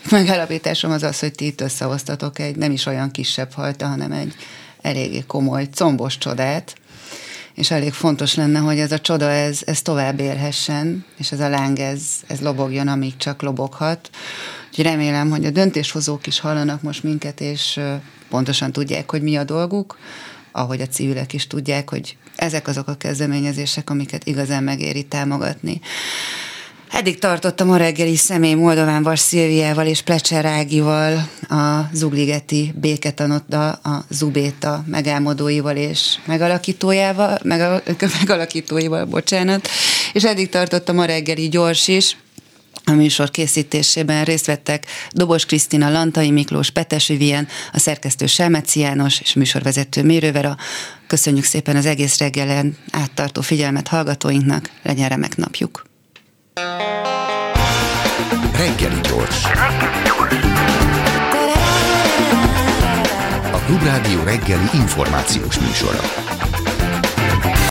megállapításom 0.09 0.91
az 0.91 1.03
az, 1.03 1.19
hogy 1.19 1.31
ti 1.31 1.45
itt 1.45 1.61
összehoztatok 1.61 2.39
egy 2.39 2.55
nem 2.55 2.71
is 2.71 2.85
olyan 2.85 3.11
kisebb 3.11 3.51
fajta, 3.51 3.87
hanem 3.87 4.11
egy 4.11 4.35
eléggé 4.81 5.23
komoly, 5.27 5.67
combos 5.69 6.17
csodát, 6.17 6.75
és 7.53 7.71
elég 7.71 7.93
fontos 7.93 8.35
lenne, 8.35 8.59
hogy 8.59 8.79
ez 8.79 8.91
a 8.91 8.99
csoda, 8.99 9.29
ez, 9.29 9.61
ez 9.65 9.81
tovább 9.81 10.19
élhessen, 10.19 11.05
és 11.17 11.31
ez 11.31 11.39
a 11.39 11.49
láng, 11.49 11.79
ez, 11.79 12.01
ez 12.27 12.39
lobogjon, 12.39 12.87
amíg 12.87 13.17
csak 13.17 13.41
loboghat. 13.41 14.09
Úgyhogy 14.69 14.85
remélem, 14.85 15.29
hogy 15.29 15.45
a 15.45 15.49
döntéshozók 15.49 16.27
is 16.27 16.39
hallanak 16.39 16.81
most 16.81 17.03
minket, 17.03 17.41
és 17.41 17.79
pontosan 18.29 18.71
tudják, 18.71 19.11
hogy 19.11 19.21
mi 19.21 19.35
a 19.35 19.43
dolguk, 19.43 19.97
ahogy 20.51 20.81
a 20.81 20.87
civilek 20.87 21.33
is 21.33 21.47
tudják, 21.47 21.89
hogy 21.89 22.17
ezek 22.35 22.67
azok 22.67 22.87
a 22.87 22.95
kezdeményezések, 22.95 23.89
amiket 23.89 24.27
igazán 24.27 24.63
megéri 24.63 25.03
támogatni. 25.03 25.81
Eddig 26.91 27.19
tartottam 27.19 27.71
a 27.71 27.77
reggeli 27.77 28.15
személy 28.15 28.53
Moldován 28.53 29.15
Szilviával 29.15 29.85
és 29.85 30.01
Plecser 30.01 30.45
Ágival, 30.45 31.29
a 31.49 31.89
Zugligeti 31.93 32.73
béketanotta, 32.75 33.69
a 33.69 34.05
Zubéta 34.09 34.83
megálmodóival 34.87 35.75
és 35.75 36.15
megalakítójával, 36.25 37.39
meg, 37.43 37.83
megalakítóival, 38.19 39.05
bocsánat, 39.05 39.67
és 40.13 40.23
eddig 40.23 40.49
tartottam 40.49 40.99
a 40.99 41.05
reggeli 41.05 41.49
gyors 41.49 41.87
is, 41.87 42.17
a 42.85 42.91
műsor 42.91 43.31
készítésében 43.31 44.23
részt 44.23 44.45
vettek 44.45 44.85
Dobos 45.11 45.45
Krisztina, 45.45 45.89
Lantai 45.89 46.31
Miklós, 46.31 46.69
Petes 46.69 47.07
Vivien, 47.07 47.47
a 47.73 47.79
szerkesztő 47.79 48.25
Selmeci 48.25 48.79
János 48.79 49.19
és 49.19 49.33
műsorvezető 49.33 50.03
Mérővera. 50.03 50.57
Köszönjük 51.07 51.45
szépen 51.45 51.75
az 51.75 51.85
egész 51.85 52.17
reggelen 52.17 52.77
áttartó 52.91 53.41
figyelmet 53.41 53.87
hallgatóinknak, 53.87 54.69
legyen 54.83 55.09
remek 55.09 55.37
napjuk! 55.37 55.90
Reggeli 58.53 59.01
gyors. 59.01 59.45
A 63.51 63.57
Klubrádió 63.65 64.23
reggeli 64.23 64.69
információs 64.73 65.59
műsora. 65.59 66.30